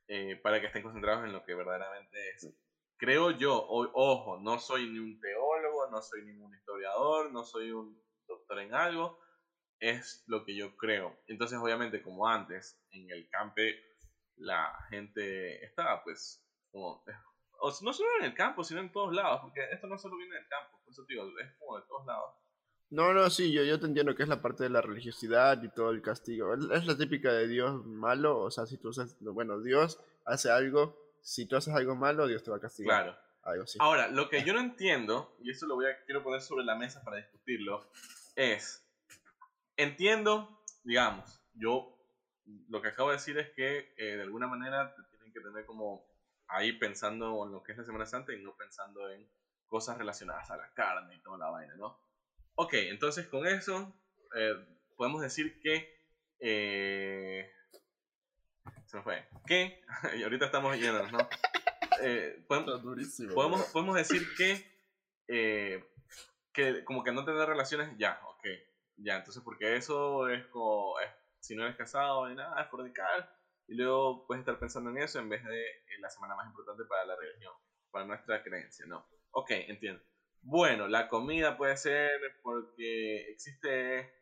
eh, 0.08 0.36
para 0.38 0.60
que 0.60 0.68
estén 0.68 0.84
concentrados 0.84 1.26
en 1.26 1.34
lo 1.34 1.44
que 1.44 1.56
verdaderamente 1.56 2.18
es. 2.32 2.54
Creo 2.98 3.32
yo, 3.32 3.66
ojo, 3.68 4.40
no 4.40 4.60
soy 4.60 4.90
ni 4.90 5.00
un 5.00 5.20
teólogo, 5.20 5.90
no 5.90 6.02
soy 6.02 6.24
ningún 6.24 6.56
historiador, 6.56 7.32
no 7.32 7.44
soy 7.44 7.72
un 7.72 8.02
doctor 8.28 8.60
en 8.60 8.74
algo, 8.74 9.20
es 9.80 10.24
lo 10.28 10.46
que 10.46 10.56
yo 10.56 10.78
creo. 10.78 11.18
Entonces, 11.28 11.60
obviamente, 11.60 12.02
como 12.02 12.28
antes, 12.28 12.82
en 12.92 13.10
el 13.12 13.28
campe, 13.30 13.84
la 14.38 14.74
gente 14.90 15.64
estaba, 15.66 16.04
pues, 16.04 16.46
como, 16.72 17.04
no 17.82 17.94
solo 17.94 18.10
en 18.20 18.26
el 18.26 18.34
campo, 18.34 18.64
sino 18.64 18.80
en 18.80 18.92
todos 18.92 19.14
lados, 19.14 19.42
porque 19.42 19.62
esto 19.72 19.88
no 19.88 19.98
solo 19.98 20.18
viene 20.18 20.36
del 20.36 20.48
campo, 20.48 20.80
por 20.84 20.92
eso 20.92 21.04
digo, 21.08 21.24
es 21.40 21.54
como 21.60 21.78
de 21.78 21.86
todos 21.88 22.06
lados. 22.06 22.36
No, 22.94 23.12
no, 23.12 23.28
sí, 23.32 23.52
yo, 23.52 23.64
yo 23.64 23.80
te 23.80 23.88
entiendo 23.88 24.14
que 24.14 24.22
es 24.22 24.30
la 24.30 24.40
parte 24.40 24.66
de 24.66 24.70
la 24.70 24.80
religiosidad 24.80 25.64
y 25.64 25.70
todo 25.70 25.90
el 25.90 26.04
castigo. 26.04 26.54
Es, 26.54 26.86
la 26.86 26.96
típica 26.96 27.34
de 27.34 27.48
Dios 27.48 27.84
malo, 27.88 28.40
o 28.40 28.52
sea, 28.52 28.68
si 28.68 28.78
tú 28.78 28.90
haces, 28.90 29.18
bueno, 29.20 29.60
Dios 29.62 30.00
hace 30.26 30.52
algo, 30.52 30.96
si 31.20 31.48
tú 31.48 31.56
haces 31.56 31.74
algo 31.74 31.96
malo, 31.96 32.28
Dios 32.28 32.44
te 32.44 32.52
va 32.52 32.58
a 32.58 32.60
castigar. 32.60 33.04
Claro. 33.04 33.20
Algo 33.42 33.64
así. 33.64 33.80
Ahora, 33.82 34.10
lo 34.10 34.30
que 34.30 34.44
yo 34.44 34.54
no 34.54 34.60
entiendo, 34.60 35.36
y 35.42 35.50
eso 35.50 35.66
lo 35.66 35.74
voy 35.74 35.88
a, 35.88 36.06
quiero 36.06 36.22
poner 36.22 36.42
sobre 36.42 36.66
la 36.66 36.76
mesa 36.76 37.04
para 37.04 37.18
discutirlo, 37.18 37.90
es, 38.36 38.88
entiendo, 39.76 40.62
digamos, 40.84 41.42
yo 41.56 41.98
lo 42.70 42.80
que 42.80 42.90
acabo 42.90 43.10
de 43.10 43.16
decir 43.16 43.40
es 43.40 43.50
que 43.56 43.96
eh, 43.98 44.18
de 44.18 44.22
alguna 44.22 44.46
manera 44.46 44.94
te 44.94 45.02
tienen 45.10 45.34
que 45.34 45.40
tener 45.40 45.66
como 45.66 46.06
ahí 46.48 46.74
pensando 46.74 47.44
en 47.44 47.54
lo 47.54 47.64
que 47.64 47.72
es 47.72 47.78
la 47.80 47.86
Semana 47.86 48.06
Santa 48.06 48.34
y 48.34 48.44
no 48.44 48.56
pensando 48.56 49.10
en 49.10 49.28
cosas 49.68 49.98
relacionadas 49.98 50.52
a 50.52 50.58
la 50.58 50.72
carne 50.76 51.16
y 51.16 51.22
toda 51.24 51.40
la 51.40 51.50
vaina, 51.50 51.74
¿no? 51.76 52.13
Ok, 52.56 52.74
entonces 52.74 53.28
con 53.28 53.48
eso 53.48 53.94
eh, 54.36 54.56
podemos 54.96 55.22
decir 55.22 55.60
que... 55.60 55.92
Eh, 56.40 57.52
se 58.86 58.98
me 58.98 59.04
fue. 59.04 59.28
¿Qué? 59.48 59.82
y 60.18 60.24
ahorita 60.24 60.46
estamos 60.46 60.78
yendo, 60.78 61.10
¿no? 61.12 61.18
Eh, 62.02 62.44
podemos, 62.48 62.82
podemos, 63.34 63.64
podemos, 63.72 63.96
decir 63.96 64.28
que, 64.36 65.86
que 66.52 66.84
como 66.84 67.04
que 67.04 67.12
no 67.12 67.24
tener 67.24 67.48
relaciones, 67.48 67.96
ya, 67.98 68.20
ok, 68.28 68.46
ya, 68.98 69.18
entonces 69.18 69.42
porque 69.44 69.76
eso 69.76 70.28
es 70.28 70.46
como, 70.48 70.96
si 71.40 71.56
no 71.56 71.64
eres 71.64 71.78
casado 71.78 72.28
ni 72.28 72.36
nada, 72.36 72.62
es 72.62 72.72
radical 72.72 73.30
y 73.68 73.76
luego 73.76 74.26
puedes 74.28 74.42
estar 74.42 74.60
pensando 74.60 74.90
en 74.90 74.98
eso 74.98 75.20
en 75.20 75.30
vez 75.30 75.44
de 75.46 75.66
en 75.96 76.02
la 76.02 76.10
semana 76.10 76.36
más 76.36 76.48
importante 76.48 76.84
para 76.86 77.06
la 77.06 77.16
religión, 77.16 77.54
para 77.92 78.06
nuestra 78.06 78.44
creencia, 78.44 78.86
¿no? 78.86 79.08
Ok, 79.32 79.52
entiendo. 79.52 80.04
Bueno, 80.44 80.90
la 80.90 81.08
comida 81.08 81.58
puede 81.58 81.78
ser 81.78 82.12
porque 82.42 83.32
existe 83.32 84.14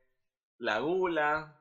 la 0.60 0.80
gula 0.80 1.60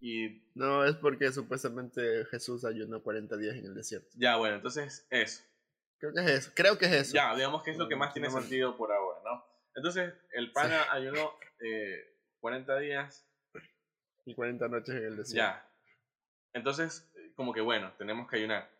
y... 0.00 0.42
No, 0.54 0.84
es 0.84 0.94
porque 0.94 1.32
supuestamente 1.32 2.24
Jesús 2.26 2.64
ayunó 2.64 3.02
40 3.02 3.36
días 3.36 3.56
en 3.56 3.66
el 3.66 3.74
desierto. 3.74 4.08
Ya, 4.14 4.36
bueno, 4.36 4.56
entonces 4.56 5.06
eso. 5.10 5.42
Creo 5.98 6.12
que 6.14 6.20
es 6.20 6.30
eso, 6.30 6.52
creo 6.54 6.78
que 6.78 6.86
es 6.86 6.92
eso. 6.92 7.14
Ya, 7.14 7.34
digamos 7.34 7.64
que 7.64 7.72
es 7.72 7.76
lo 7.76 7.88
que 7.88 7.96
más 7.96 8.12
tiene 8.12 8.30
sentido 8.30 8.76
por 8.76 8.92
ahora, 8.92 9.18
¿no? 9.24 9.44
Entonces, 9.74 10.14
el 10.32 10.52
pana 10.52 10.86
ayunó 10.92 11.34
40 12.40 12.76
eh, 12.78 12.80
días. 12.80 13.26
Y 14.24 14.34
40 14.34 14.68
noches 14.68 14.94
en 14.94 15.04
el 15.04 15.16
desierto. 15.16 15.34
Ya. 15.34 15.68
Entonces, 16.52 17.10
como 17.34 17.52
que 17.52 17.60
bueno, 17.60 17.92
tenemos 17.98 18.28
que 18.30 18.36
ayunar. 18.36 18.70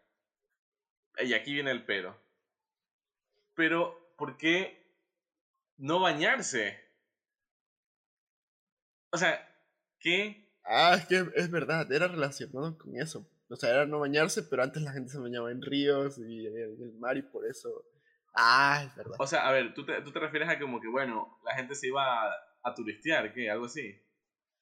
Y 1.19 1.35
aquí 1.35 1.55
viene 1.55 1.73
el 1.73 1.85
pero. 1.85 2.17
Pero, 3.55 4.15
¿por 4.17 4.37
qué 4.37 4.88
no 5.79 6.01
bañarse? 6.01 6.79
O 9.11 9.17
sea, 9.17 9.41
¿qué? 10.01 10.53
Ah, 10.65 10.97
es 10.99 11.07
que 11.07 11.27
es 11.35 11.51
verdad, 11.51 11.91
era 11.91 12.09
relacionado 12.09 12.77
con 12.77 12.97
eso. 12.97 13.27
O 13.49 13.57
sea, 13.57 13.71
era 13.71 13.87
no 13.87 14.01
bañarse, 14.01 14.43
pero 14.43 14.63
antes 14.63 14.83
la 14.83 14.93
gente 14.93 15.11
se 15.11 15.19
bañaba 15.19 15.51
en 15.51 15.63
ríos 15.63 16.19
y 16.19 16.47
en 16.47 16.83
el 16.83 16.93
mar 16.99 17.17
y 17.17 17.23
por 17.23 17.47
eso... 17.47 17.87
Ah, 18.35 18.85
es 18.87 18.95
verdad. 18.95 19.17
O 19.19 19.27
sea, 19.27 19.49
a 19.49 19.53
ver, 19.53 19.73
¿tú 19.73 19.87
te, 19.87 20.03
tú 20.03 20.13
te 20.13 20.21
refieres 20.21 20.49
a 20.49 20.59
como 20.59 20.81
que, 20.81 20.89
bueno, 20.89 21.41
la 21.45 21.55
gente 21.55 21.75
se 21.75 21.89
iba 21.89 22.27
a, 22.27 22.31
a 22.63 22.75
turistear, 22.75 23.33
¿qué? 23.33 23.51
¿Algo 23.51 23.65
así? 23.65 23.99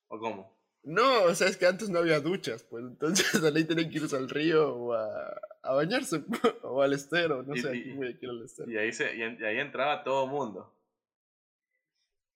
¿O 0.08 0.18
cómo? 0.20 0.56
No, 0.86 1.24
o 1.24 1.34
sea, 1.34 1.48
es 1.48 1.56
que 1.56 1.66
antes 1.66 1.90
no 1.90 1.98
había 1.98 2.20
duchas, 2.20 2.62
pues 2.62 2.84
entonces 2.84 3.42
ahí 3.56 3.64
tenían 3.64 3.90
que 3.90 3.98
irse 3.98 4.16
al 4.16 4.30
río 4.30 4.72
o 4.72 4.92
a, 4.94 5.36
a 5.62 5.72
bañarse 5.72 6.22
o 6.62 6.80
al 6.80 6.92
estero, 6.92 7.42
no 7.42 7.56
sé, 7.56 7.68
aquí 7.68 7.90
voy 7.90 8.06
a 8.06 8.10
ir 8.10 8.30
al 8.30 8.44
estero. 8.44 8.70
Y 8.70 8.78
ahí, 8.78 8.92
se, 8.92 9.16
y, 9.16 9.22
ahí 9.22 9.58
entraba 9.58 10.04
todo 10.04 10.28
mundo. 10.28 10.72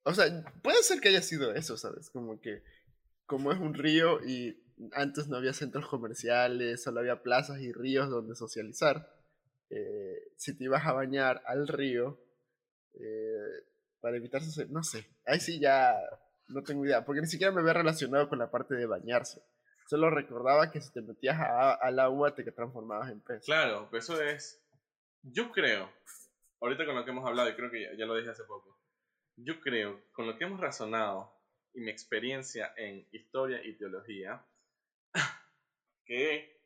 O 0.04 0.14
sea, 0.14 0.44
puede 0.62 0.82
ser 0.82 1.00
que 1.00 1.08
haya 1.08 1.22
sido 1.22 1.54
eso, 1.54 1.76
¿sabes? 1.76 2.10
Como 2.10 2.40
que, 2.40 2.62
como 3.26 3.52
es 3.52 3.58
un 3.58 3.74
río 3.74 4.24
y 4.24 4.62
antes 4.92 5.28
no 5.28 5.36
había 5.36 5.52
centros 5.52 5.86
comerciales, 5.88 6.82
solo 6.82 7.00
había 7.00 7.22
plazas 7.22 7.60
y 7.60 7.72
ríos 7.72 8.08
donde 8.08 8.34
socializar. 8.34 9.14
Eh, 9.68 10.32
si 10.36 10.56
te 10.56 10.64
ibas 10.64 10.86
a 10.86 10.92
bañar 10.92 11.42
al 11.46 11.68
río, 11.68 12.18
eh, 12.94 13.64
para 14.00 14.16
evitarse, 14.16 14.66
no 14.66 14.82
sé, 14.82 15.06
ahí 15.26 15.38
sí 15.38 15.60
ya 15.60 15.94
no 16.48 16.62
tengo 16.62 16.84
idea, 16.84 17.04
porque 17.04 17.20
ni 17.20 17.26
siquiera 17.26 17.52
me 17.52 17.60
había 17.60 17.74
relacionado 17.74 18.28
con 18.28 18.38
la 18.38 18.50
parte 18.50 18.74
de 18.74 18.86
bañarse. 18.86 19.42
Solo 19.86 20.10
recordaba 20.10 20.70
que 20.70 20.80
si 20.80 20.92
te 20.92 21.02
metías 21.02 21.38
al 21.40 21.98
agua 21.98 22.34
te 22.34 22.44
transformabas 22.44 23.10
en 23.10 23.20
pez. 23.20 23.44
Claro, 23.44 23.88
eso 23.92 24.20
es. 24.22 24.62
Yo 25.22 25.50
creo, 25.52 25.90
ahorita 26.60 26.86
con 26.86 26.94
lo 26.94 27.04
que 27.04 27.10
hemos 27.10 27.26
hablado, 27.26 27.50
y 27.50 27.54
creo 27.54 27.70
que 27.70 27.96
ya, 27.96 28.06
lo 28.06 28.16
dije 28.16 28.30
hace 28.30 28.44
poco, 28.44 28.79
yo 29.44 29.60
creo, 29.60 30.02
con 30.12 30.26
lo 30.26 30.36
que 30.36 30.44
hemos 30.44 30.60
razonado 30.60 31.34
y 31.72 31.80
mi 31.80 31.90
experiencia 31.90 32.74
en 32.76 33.06
historia 33.12 33.64
y 33.64 33.74
teología, 33.74 34.44
que, 36.04 36.60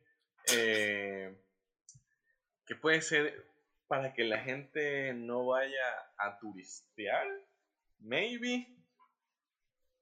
eh, 0.53 1.37
que 2.67 2.75
puede 2.77 3.03
ser 3.03 3.47
para 3.87 4.13
que 4.15 4.25
la 4.25 4.39
gente 4.39 5.13
no 5.15 5.47
vaya 5.47 5.85
a 6.17 6.39
turistear, 6.39 7.27
maybe 7.99 8.67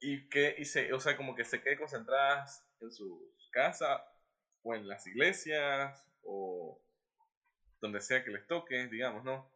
y 0.00 0.28
que 0.28 0.54
y 0.58 0.64
se, 0.64 0.92
o 0.92 1.00
sea, 1.00 1.16
como 1.16 1.34
que 1.34 1.44
se 1.44 1.62
quede 1.62 1.78
concentradas 1.78 2.66
en 2.80 2.90
su 2.92 3.32
casa 3.50 4.04
o 4.62 4.74
en 4.74 4.88
las 4.88 5.06
iglesias 5.06 6.04
o 6.22 6.80
donde 7.80 8.00
sea 8.00 8.24
que 8.24 8.30
les 8.30 8.46
toque, 8.46 8.86
digamos, 8.88 9.24
¿no? 9.24 9.50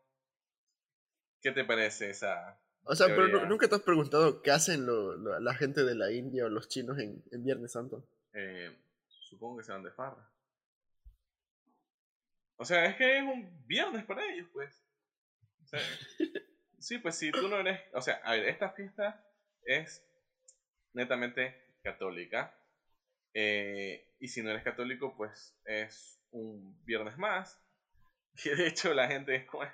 ¿Qué 1.40 1.52
te 1.52 1.64
parece 1.64 2.10
esa? 2.10 2.60
O 2.88 2.94
sea, 2.94 3.08
pero 3.08 3.46
nunca 3.46 3.68
te 3.68 3.74
has 3.74 3.82
preguntado 3.82 4.42
qué 4.42 4.52
hacen 4.52 4.86
lo, 4.86 5.16
la 5.40 5.54
gente 5.54 5.82
de 5.84 5.96
la 5.96 6.12
India 6.12 6.46
o 6.46 6.48
los 6.48 6.68
chinos 6.68 6.98
en, 6.98 7.22
en 7.32 7.44
Viernes 7.44 7.72
Santo. 7.72 8.08
Eh, 8.32 8.76
supongo 9.08 9.58
que 9.58 9.64
se 9.64 9.72
van 9.72 9.82
de 9.82 9.90
farra. 9.90 10.30
O 12.56 12.64
sea, 12.64 12.86
es 12.86 12.96
que 12.96 13.18
es 13.18 13.22
un 13.22 13.66
viernes 13.66 14.04
para 14.04 14.24
ellos, 14.24 14.48
pues. 14.52 14.82
O 15.64 15.66
sea, 15.66 15.80
sí, 16.78 16.98
pues 16.98 17.16
si 17.16 17.32
tú 17.32 17.48
no 17.48 17.58
eres. 17.58 17.80
O 17.92 18.00
sea, 18.00 18.20
a 18.24 18.32
ver, 18.32 18.46
esta 18.46 18.70
fiesta 18.70 19.24
es 19.64 20.04
netamente 20.92 21.76
católica. 21.82 22.56
Eh, 23.34 24.14
y 24.20 24.28
si 24.28 24.42
no 24.42 24.50
eres 24.50 24.62
católico, 24.62 25.14
pues 25.16 25.54
es 25.64 26.20
un 26.30 26.78
viernes 26.84 27.18
más. 27.18 27.60
Y 28.44 28.50
de 28.50 28.66
hecho 28.66 28.92
la 28.92 29.08
gente 29.08 29.34
es 29.34 29.46
como 29.46 29.64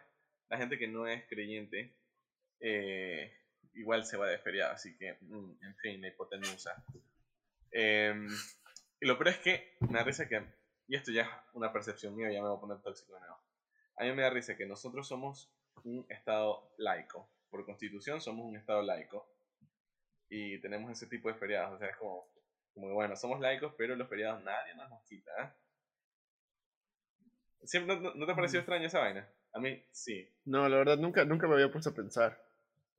la 0.49 0.57
gente 0.57 0.79
que 0.79 0.87
no 0.87 1.09
es 1.09 1.25
creyente, 1.29 1.97
eh, 2.63 3.33
igual 3.75 4.07
se 4.07 4.17
va 4.17 4.29
de 4.29 4.39
feriado, 4.39 4.73
así 4.73 4.97
que, 4.97 5.19
mm, 5.21 5.65
en 5.65 5.77
fin, 5.77 6.01
la 6.01 6.09
hipotenusa. 6.09 6.85
Em, 7.71 8.29
y 9.01 9.07
lo 9.07 9.19
peor 9.19 9.29
es 9.29 9.39
que 9.39 9.75
me 9.81 9.99
da 9.99 10.05
risa 10.05 10.29
que, 10.29 10.43
y 10.87 10.97
esto 10.97 11.11
ya 11.11 11.23
es 11.23 11.29
una 11.55 11.73
percepción 11.73 12.15
mía, 12.15 12.31
ya 12.31 12.41
me 12.41 12.49
voy 12.49 12.57
a 12.57 12.61
poner 12.61 12.81
tóxico 12.83 13.19
nuevo. 13.19 13.39
A 13.97 14.05
mí 14.05 14.13
me 14.13 14.23
da 14.23 14.31
risa 14.31 14.57
que 14.57 14.67
nosotros 14.67 15.09
somos 15.09 15.53
un 15.85 16.07
estado 16.09 16.73
laico. 16.79 17.29
Por 17.51 17.65
constitución 17.67 18.21
somos 18.21 18.47
un 18.47 18.57
estado 18.57 18.83
laico 18.83 19.29
y 20.29 20.59
tenemos 20.61 20.91
ese 20.91 21.07
tipo 21.07 21.29
de 21.29 21.35
feriados. 21.35 21.75
O 21.75 21.79
sea, 21.79 21.89
es 21.89 21.97
como, 21.97 22.27
como 22.73 22.95
bueno, 22.95 23.17
somos 23.17 23.41
laicos, 23.41 23.75
pero 23.77 23.97
los 23.97 24.09
feriados 24.09 24.43
nadie 24.45 24.75
nos 24.75 24.89
los 24.89 25.03
quita. 25.03 25.31
¿eh? 25.43 25.51
¿Siempre, 27.65 28.01
no, 28.01 28.27
te 28.27 28.33
ha 28.33 28.35
parecido 28.35 28.61
mm. 28.61 28.63
extraño 28.63 28.87
esa 28.87 29.01
vaina? 29.01 29.29
A 29.53 29.61
mí 29.61 29.85
sí. 29.91 30.29
No, 30.45 30.69
la 30.69 30.79
verdad 30.79 30.97
nunca, 30.97 31.25
nunca 31.25 31.47
me 31.47 31.55
había 31.55 31.71
puesto 31.71 31.91
a 31.91 31.95
pensar. 31.95 32.52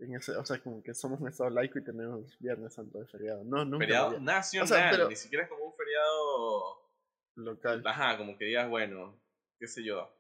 En 0.04 0.16
ese, 0.16 0.36
o 0.36 0.44
sea, 0.44 0.60
como 0.60 0.84
que 0.84 0.94
somos 0.94 1.22
un 1.22 1.30
estado 1.30 1.50
laico 1.50 1.80
y 1.80 1.84
tenemos 1.84 2.38
Viernes 2.40 2.74
Santo 2.74 3.00
de 3.00 3.08
feriado. 3.08 3.44
No, 3.46 3.64
nunca. 3.64 3.86
Feriado 3.86 4.20
nacional, 4.20 5.08
ni 5.08 5.16
siquiera 5.16 5.46
es 5.46 5.50
como 5.50 5.66
un 5.66 5.74
feriado 5.76 6.92
local. 7.36 7.82
Ajá, 7.86 8.18
como 8.18 8.38
que 8.38 8.46
digas, 8.46 8.70
bueno, 8.70 9.18
qué 9.60 9.68
sé 9.68 9.84
yo. 9.84 10.14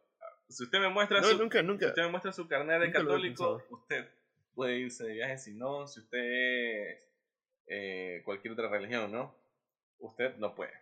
Si 0.47 0.63
usted 0.63 0.79
me 0.79 0.89
muestra, 0.89 1.21
su, 1.21 1.37
nunca, 1.37 1.61
nunca, 1.61 1.85
si 1.85 1.89
usted 1.89 2.03
me 2.03 2.11
muestra 2.11 2.31
su 2.31 2.47
carnet 2.47 2.79
de 2.79 2.91
católico, 2.91 3.61
usted 3.69 4.07
puede 4.53 4.77
irse 4.79 5.03
de 5.05 5.13
viaje, 5.13 5.37
si 5.37 5.53
no, 5.53 5.87
si 5.87 5.99
usted 5.99 6.19
es 6.19 7.09
eh, 7.67 8.21
cualquier 8.23 8.53
otra 8.53 8.69
religión, 8.69 9.11
¿no? 9.11 9.35
Usted 9.99 10.35
no 10.37 10.55
puede. 10.55 10.73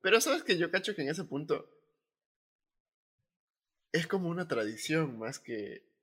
Pero 0.00 0.20
sabes 0.20 0.42
que 0.42 0.56
yo 0.56 0.70
cacho 0.70 0.94
que 0.94 1.02
en 1.02 1.08
ese 1.08 1.24
punto 1.24 1.68
es 3.92 4.06
como 4.06 4.28
una 4.28 4.48
tradición 4.48 5.18
más 5.18 5.38
que 5.38 5.93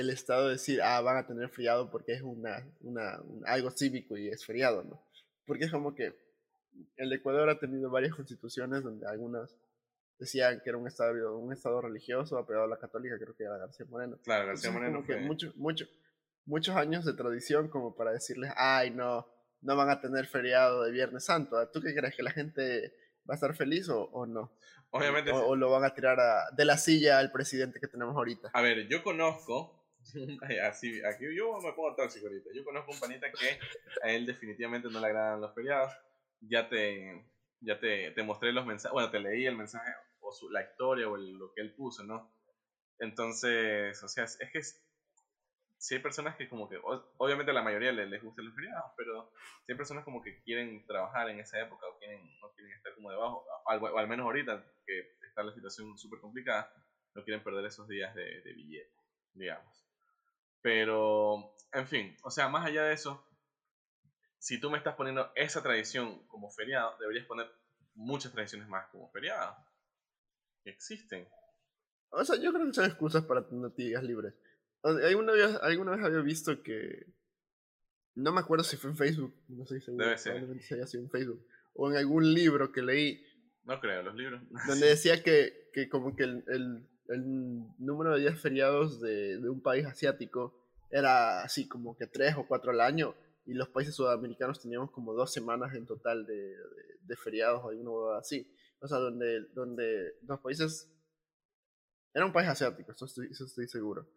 el 0.00 0.10
Estado 0.10 0.48
decir, 0.48 0.80
ah, 0.82 1.00
van 1.00 1.16
a 1.16 1.26
tener 1.26 1.48
feriado 1.48 1.90
porque 1.90 2.12
es 2.12 2.22
una, 2.22 2.66
una, 2.80 3.20
algo 3.46 3.70
cívico 3.70 4.16
y 4.16 4.28
es 4.28 4.44
feriado, 4.44 4.84
¿no? 4.84 5.02
Porque 5.46 5.64
es 5.64 5.70
como 5.70 5.94
que 5.94 6.14
el 6.96 7.12
Ecuador 7.12 7.48
ha 7.48 7.58
tenido 7.58 7.90
varias 7.90 8.14
constituciones 8.14 8.82
donde 8.82 9.06
algunas 9.06 9.56
decían 10.18 10.60
que 10.62 10.70
era 10.70 10.78
un 10.78 10.86
estado, 10.86 11.38
un 11.38 11.52
estado 11.52 11.80
religioso 11.80 12.38
apegado 12.38 12.64
a 12.64 12.68
la 12.68 12.78
católica, 12.78 13.18
creo 13.18 13.36
que 13.36 13.44
era 13.44 13.58
García 13.58 13.86
Moreno. 13.88 14.18
Claro, 14.24 14.46
García 14.46 14.70
Moreno. 14.70 15.02
Fue... 15.04 15.18
mucho, 15.20 15.52
mucho, 15.56 15.86
muchos 16.44 16.76
años 16.76 17.04
de 17.04 17.14
tradición 17.14 17.68
como 17.68 17.94
para 17.94 18.12
decirles, 18.12 18.52
ay, 18.56 18.90
no, 18.90 19.26
no 19.60 19.76
van 19.76 19.90
a 19.90 20.00
tener 20.00 20.26
feriado 20.26 20.84
de 20.84 20.92
Viernes 20.92 21.24
Santo. 21.24 21.56
¿Tú 21.68 21.80
qué 21.80 21.94
crees? 21.94 22.16
¿Que 22.16 22.22
la 22.22 22.30
gente 22.30 22.94
va 23.28 23.34
a 23.34 23.36
estar 23.36 23.54
feliz 23.54 23.88
o, 23.88 24.04
o 24.04 24.26
no? 24.26 24.52
Obviamente. 24.90 25.32
O, 25.32 25.56
lo 25.56 25.70
van 25.70 25.84
a 25.84 25.94
tirar 25.94 26.18
de 26.52 26.64
la 26.64 26.78
silla 26.78 27.18
al 27.18 27.32
presidente 27.32 27.80
que 27.80 27.88
tenemos 27.88 28.16
ahorita. 28.16 28.50
A 28.52 28.62
ver, 28.62 28.88
yo 28.88 29.02
conozco, 29.02 29.75
así, 30.62 31.02
aquí 31.04 31.24
yo 31.36 31.58
me 31.58 31.72
pongo 31.72 31.94
tóxico 31.94 32.26
ahorita, 32.26 32.50
yo 32.54 32.64
conozco 32.64 32.92
un 32.92 33.00
panita 33.00 33.30
que 33.30 33.58
a 34.02 34.10
él 34.10 34.26
definitivamente 34.26 34.88
no 34.88 35.00
le 35.00 35.06
agradan 35.06 35.40
los 35.40 35.54
feriados. 35.54 35.92
Ya 36.40 36.68
te, 36.68 37.24
ya 37.60 37.80
te, 37.80 38.10
te 38.10 38.22
mostré 38.22 38.52
los 38.52 38.66
mensajes, 38.66 38.92
bueno, 38.92 39.10
te 39.10 39.20
leí 39.20 39.46
el 39.46 39.56
mensaje 39.56 39.90
o 40.20 40.32
su, 40.32 40.50
la 40.50 40.62
historia 40.62 41.08
o 41.08 41.16
lo 41.16 41.52
que 41.54 41.62
él 41.62 41.74
puso, 41.74 42.04
¿no? 42.04 42.30
Entonces, 42.98 44.02
o 44.02 44.08
sea, 44.08 44.24
es 44.24 44.38
que 44.52 44.62
sí 45.78 45.94
hay 45.94 46.00
personas 46.00 46.36
que 46.36 46.48
como 46.48 46.68
que, 46.68 46.78
obviamente 47.18 47.52
la 47.52 47.62
mayoría 47.62 47.92
les, 47.92 48.08
les 48.08 48.22
gustan 48.22 48.46
los 48.46 48.54
feriados, 48.54 48.92
pero 48.96 49.30
sí 49.64 49.72
hay 49.72 49.76
personas 49.76 50.04
como 50.04 50.22
que 50.22 50.42
quieren 50.42 50.84
trabajar 50.86 51.28
en 51.30 51.40
esa 51.40 51.60
época 51.60 51.86
o 51.86 51.98
quieren, 51.98 52.22
no 52.40 52.52
quieren 52.54 52.72
estar 52.72 52.94
como 52.94 53.10
debajo, 53.10 53.46
o, 53.64 53.98
al 53.98 54.08
menos 54.08 54.24
ahorita 54.24 54.64
que 54.86 55.16
está 55.28 55.42
la 55.42 55.52
situación 55.52 55.96
súper 55.98 56.20
complicada, 56.20 56.72
no 57.14 57.24
quieren 57.24 57.42
perder 57.42 57.64
esos 57.66 57.88
días 57.88 58.14
de, 58.14 58.42
de 58.42 58.52
billete, 58.52 58.92
digamos. 59.34 59.85
Pero, 60.66 61.54
en 61.72 61.86
fin, 61.86 62.16
o 62.24 62.30
sea, 62.32 62.48
más 62.48 62.66
allá 62.66 62.82
de 62.82 62.94
eso, 62.94 63.24
si 64.36 64.58
tú 64.58 64.68
me 64.68 64.78
estás 64.78 64.96
poniendo 64.96 65.30
esa 65.36 65.62
tradición 65.62 66.26
como 66.26 66.50
feriado, 66.50 66.96
deberías 66.98 67.24
poner 67.24 67.46
muchas 67.94 68.32
tradiciones 68.32 68.68
más 68.68 68.88
como 68.88 69.08
feriado. 69.12 69.56
existen. 70.64 71.28
O 72.08 72.24
sea, 72.24 72.34
yo 72.42 72.52
creo 72.52 72.66
que 72.66 72.72
son 72.72 72.84
excusas 72.84 73.24
para 73.26 73.46
tener 73.46 73.72
días 73.76 74.02
libres. 74.02 74.34
¿Alguna 74.82 75.34
vez, 75.34 75.56
alguna 75.62 75.92
vez 75.92 76.04
había 76.04 76.18
visto 76.18 76.60
que. 76.64 77.14
No 78.16 78.32
me 78.32 78.40
acuerdo 78.40 78.64
si 78.64 78.76
fue 78.76 78.90
en 78.90 78.96
Facebook, 78.96 79.40
no 79.46 79.64
sé 79.66 79.80
seguro. 79.80 80.04
Debe 80.04 80.18
ser. 80.18 80.32
Probablemente 80.32 80.74
haya 80.74 80.86
sido 80.88 81.04
en 81.04 81.10
Facebook. 81.10 81.46
O 81.74 81.92
en 81.92 81.96
algún 81.96 82.34
libro 82.34 82.72
que 82.72 82.82
leí. 82.82 83.24
No 83.62 83.78
creo, 83.78 84.02
los 84.02 84.16
libros. 84.16 84.42
Donde 84.66 84.86
decía 84.88 85.22
que, 85.22 85.70
que 85.72 85.88
como 85.88 86.16
que 86.16 86.24
el, 86.24 86.44
el, 86.48 86.88
el, 87.08 87.64
número 87.78 88.14
de 88.14 88.20
días 88.20 88.40
feriados 88.40 89.00
de, 89.00 89.38
de 89.38 89.48
un 89.48 89.60
país 89.60 89.86
asiático 89.86 90.54
era 90.90 91.42
así 91.42 91.68
como 91.68 91.96
que 91.96 92.06
tres 92.06 92.36
o 92.36 92.46
cuatro 92.46 92.70
al 92.70 92.80
año. 92.80 93.14
Y 93.44 93.54
los 93.54 93.68
países 93.68 93.94
sudamericanos 93.94 94.60
teníamos 94.60 94.90
como 94.90 95.12
dos 95.12 95.32
semanas 95.32 95.74
en 95.74 95.86
total 95.86 96.26
de, 96.26 96.56
de, 97.02 97.16
feriados 97.16 97.62
o 97.64 97.68
alguna 97.68 98.18
así. 98.18 98.52
O 98.80 98.88
sea, 98.88 98.98
donde, 98.98 99.46
donde 99.54 100.14
los 100.26 100.40
países. 100.40 100.90
Era 102.12 102.26
un 102.26 102.32
país 102.32 102.48
asiático, 102.48 102.92
eso 102.92 103.04
estoy, 103.04 103.28
eso 103.30 103.44
estoy 103.44 103.68
seguro 103.68 104.08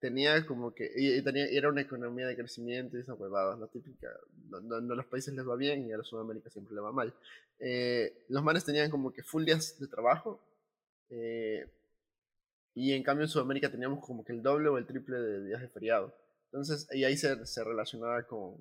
tenía 0.00 0.46
como 0.46 0.74
que, 0.74 0.90
y, 0.96 1.22
tenía, 1.22 1.46
era 1.46 1.68
una 1.68 1.80
economía 1.80 2.26
de 2.26 2.36
crecimiento 2.36 2.96
y 2.96 3.00
esas 3.00 3.18
huevadas, 3.18 3.58
la 3.58 3.66
típica, 3.68 4.08
no, 4.48 4.76
a 4.76 4.80
los 4.80 5.06
países 5.06 5.34
les 5.34 5.46
va 5.46 5.56
bien 5.56 5.86
y 5.86 5.92
a 5.92 5.98
la 5.98 6.04
Sudamérica 6.04 6.50
siempre 6.50 6.74
le 6.74 6.80
va 6.80 6.92
mal. 6.92 7.14
Eh, 7.58 8.24
los 8.28 8.42
manes 8.42 8.64
tenían 8.64 8.90
como 8.90 9.12
que 9.12 9.22
full 9.22 9.44
días 9.44 9.78
de 9.78 9.88
trabajo, 9.88 10.40
eh, 11.10 11.66
y 12.78 12.92
en 12.92 13.02
cambio 13.02 13.24
en 13.24 13.28
Sudamérica 13.28 13.70
teníamos 13.70 14.04
como 14.04 14.24
que 14.24 14.32
el 14.32 14.40
doble 14.40 14.68
o 14.68 14.78
el 14.78 14.86
triple 14.86 15.16
de 15.16 15.44
días 15.44 15.60
de 15.60 15.68
feriado. 15.68 16.14
Entonces, 16.44 16.88
y 16.92 17.02
ahí 17.02 17.16
se, 17.16 17.44
se 17.44 17.64
relacionaba 17.64 18.22
con, 18.22 18.56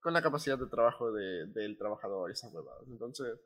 con 0.00 0.12
la 0.12 0.22
capacidad 0.22 0.58
de 0.58 0.66
trabajo 0.66 1.12
de, 1.12 1.46
del 1.46 1.78
trabajador 1.78 2.30
y 2.30 2.32
esas 2.32 2.52
huevadas. 2.52 2.82
Entonces, 2.88 3.38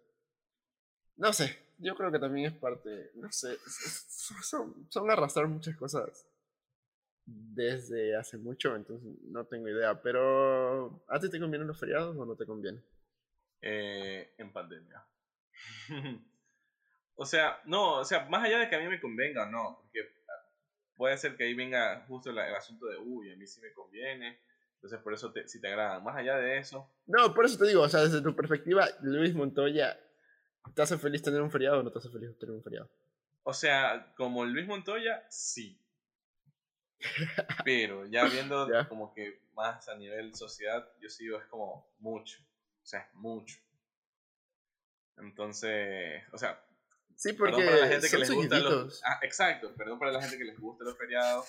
no 1.16 1.30
sé, 1.34 1.58
yo 1.76 1.94
creo 1.94 2.10
que 2.10 2.18
también 2.18 2.46
es 2.46 2.58
parte, 2.58 3.10
no 3.16 3.30
sé, 3.30 3.58
son, 4.42 4.86
son 4.88 5.10
arrastrar 5.10 5.46
muchas 5.46 5.76
cosas 5.76 6.26
desde 7.26 8.16
hace 8.16 8.38
mucho, 8.38 8.74
entonces 8.74 9.12
no 9.24 9.44
tengo 9.44 9.68
idea. 9.68 10.00
Pero, 10.00 11.04
¿a 11.06 11.20
ti 11.20 11.28
te 11.28 11.38
convienen 11.38 11.68
los 11.68 11.78
feriados 11.78 12.16
o 12.16 12.24
no 12.24 12.34
te 12.34 12.46
conviene? 12.46 12.82
Eh, 13.60 14.34
en 14.38 14.52
pandemia. 14.52 15.04
o 17.22 17.24
sea, 17.24 17.60
no, 17.66 18.00
o 18.00 18.04
sea, 18.04 18.24
más 18.28 18.44
allá 18.44 18.58
de 18.58 18.68
que 18.68 18.74
a 18.74 18.80
mí 18.80 18.88
me 18.88 19.00
convenga 19.00 19.44
o 19.44 19.46
no, 19.46 19.78
porque 19.80 20.12
puede 20.96 21.16
ser 21.16 21.36
que 21.36 21.44
ahí 21.44 21.54
venga 21.54 22.04
justo 22.08 22.30
el, 22.30 22.38
asunto 22.40 22.86
de, 22.86 22.96
uy, 22.96 23.32
a 23.32 23.36
mí 23.36 23.46
sí 23.46 23.60
me 23.60 23.72
conviene, 23.72 24.40
entonces 24.74 24.98
por 24.98 25.14
eso 25.14 25.32
te, 25.32 25.46
si 25.46 25.60
te 25.60 25.68
agrada. 25.68 26.00
Más 26.00 26.16
allá 26.16 26.36
de 26.38 26.58
eso. 26.58 26.90
No, 27.06 27.32
por 27.32 27.44
eso 27.44 27.56
te 27.58 27.68
digo, 27.68 27.82
o 27.82 27.88
sea, 27.88 28.00
desde 28.00 28.20
tu 28.20 28.34
perspectiva, 28.34 28.88
Luis 29.02 29.36
Montoya, 29.36 29.96
¿te 30.74 30.82
hace 30.82 30.98
feliz 30.98 31.22
tener 31.22 31.40
un 31.40 31.52
feriado 31.52 31.78
o 31.78 31.82
no 31.84 31.92
te 31.92 32.00
hace 32.00 32.10
feliz 32.10 32.36
tener 32.36 32.56
un 32.56 32.62
feriado? 32.64 32.90
O 33.44 33.52
sea, 33.52 34.12
como 34.16 34.44
Luis 34.44 34.66
Montoya, 34.66 35.24
sí. 35.28 35.78
Pero 37.64 38.04
ya 38.06 38.24
viendo 38.24 38.66
como 38.88 39.14
que 39.14 39.42
más 39.54 39.88
a 39.88 39.94
nivel 39.94 40.34
sociedad, 40.34 40.88
yo 41.00 41.08
sigo 41.08 41.38
es 41.38 41.46
como 41.46 41.86
mucho. 42.00 42.40
O 42.82 42.86
sea, 42.86 43.08
mucho. 43.14 43.60
Entonces, 45.18 46.24
o 46.32 46.38
sea, 46.38 46.60
sí, 47.22 47.32
porque 47.32 47.64
para 47.64 47.76
la 47.76 47.88
gente 47.88 48.10
que 48.10 48.18
les 48.18 48.30
gusta 48.30 48.58
los. 48.58 49.02
Ah, 49.04 49.18
exacto, 49.22 49.74
perdón 49.74 49.98
para 49.98 50.12
la 50.12 50.20
gente 50.20 50.38
que 50.38 50.44
les 50.44 50.58
gusta 50.58 50.84
los 50.84 50.96
feriados. 50.98 51.46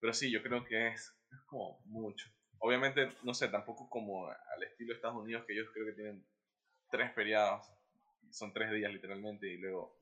Pero 0.00 0.12
sí, 0.12 0.30
yo 0.30 0.42
creo 0.42 0.64
que 0.64 0.88
es, 0.88 1.14
es 1.32 1.40
como 1.46 1.80
mucho. 1.86 2.28
Obviamente, 2.58 3.12
no 3.22 3.34
sé, 3.34 3.48
tampoco 3.48 3.88
como 3.88 4.28
al 4.28 4.62
estilo 4.62 4.88
de 4.88 4.96
Estados 4.96 5.16
Unidos, 5.16 5.44
que 5.46 5.52
ellos 5.52 5.68
creo 5.72 5.86
que 5.86 5.92
tienen 5.92 6.24
tres 6.90 7.12
feriados. 7.14 7.66
Son 8.30 8.52
tres 8.52 8.72
días 8.72 8.92
literalmente, 8.92 9.46
y 9.46 9.58
luego 9.58 9.98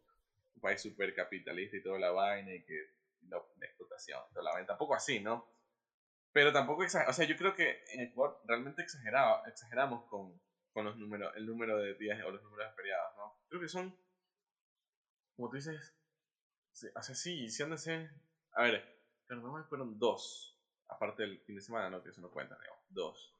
un 0.55 0.61
país 0.61 0.81
súper 0.81 1.15
capitalista 1.15 1.77
y 1.77 1.83
toda 1.83 1.99
la 1.99 2.11
vaina, 2.11 2.55
y 2.55 2.63
que 2.63 2.93
la, 3.29 3.39
explotación, 3.67 4.21
toda 4.33 4.45
la 4.45 4.57
venta. 4.57 4.73
Tampoco 4.73 4.95
así, 4.95 5.21
¿no? 5.21 5.47
Pero 6.33 6.53
tampoco, 6.53 6.83
o 6.83 6.89
sea, 6.89 7.25
yo 7.27 7.37
creo 7.37 7.55
que 7.55 7.85
en 7.93 8.01
Ecuador 8.01 8.41
realmente 8.47 8.83
exageramos 8.83 10.05
con, 10.09 10.41
con 10.73 10.85
los 10.85 10.97
números, 10.97 11.33
el 11.37 11.47
número 11.47 11.79
de 11.79 11.95
días 11.95 12.19
o 12.25 12.31
los 12.31 12.43
números 12.43 12.71
de 12.71 12.77
feriados, 12.77 13.17
¿no? 13.17 13.37
Creo 13.49 13.61
que 13.61 13.69
son, 13.69 13.95
como 15.37 15.51
tú 15.51 15.57
dices, 15.57 15.95
o 16.95 17.03
sea, 17.03 17.15
sí, 17.15 17.49
si 17.51 17.63
han 17.63 17.71
de 17.71 17.79
ser, 17.79 18.11
a 18.53 18.63
ver, 18.63 18.83
carnaval 19.27 19.65
fueron 19.65 19.99
dos, 19.99 20.59
aparte 20.89 21.23
del 21.23 21.41
fin 21.41 21.57
de 21.57 21.63
semana, 21.63 21.91
¿no? 21.91 22.03
Que 22.03 22.11
eso 22.11 22.21
no 22.21 22.31
cuenta, 22.31 22.57
digamos, 22.59 22.85
dos. 22.91 23.35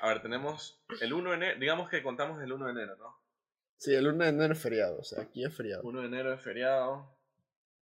A 0.00 0.08
ver, 0.08 0.22
tenemos 0.22 0.82
el 1.00 1.12
1 1.12 1.30
de 1.30 1.36
enero, 1.36 1.60
digamos 1.60 1.88
que 1.88 2.02
contamos 2.02 2.42
el 2.42 2.52
1 2.52 2.66
de 2.66 2.72
enero, 2.72 2.96
¿no? 2.96 3.16
Sí, 3.76 3.94
el 3.94 4.06
1 4.06 4.24
de 4.24 4.30
enero 4.30 4.52
es 4.52 4.60
feriado, 4.60 4.98
o 4.98 5.04
sea, 5.04 5.22
aquí 5.22 5.44
es 5.44 5.56
feriado. 5.56 5.82
1 5.82 6.00
de 6.00 6.06
enero 6.06 6.32
es 6.32 6.40
feriado, 6.40 7.16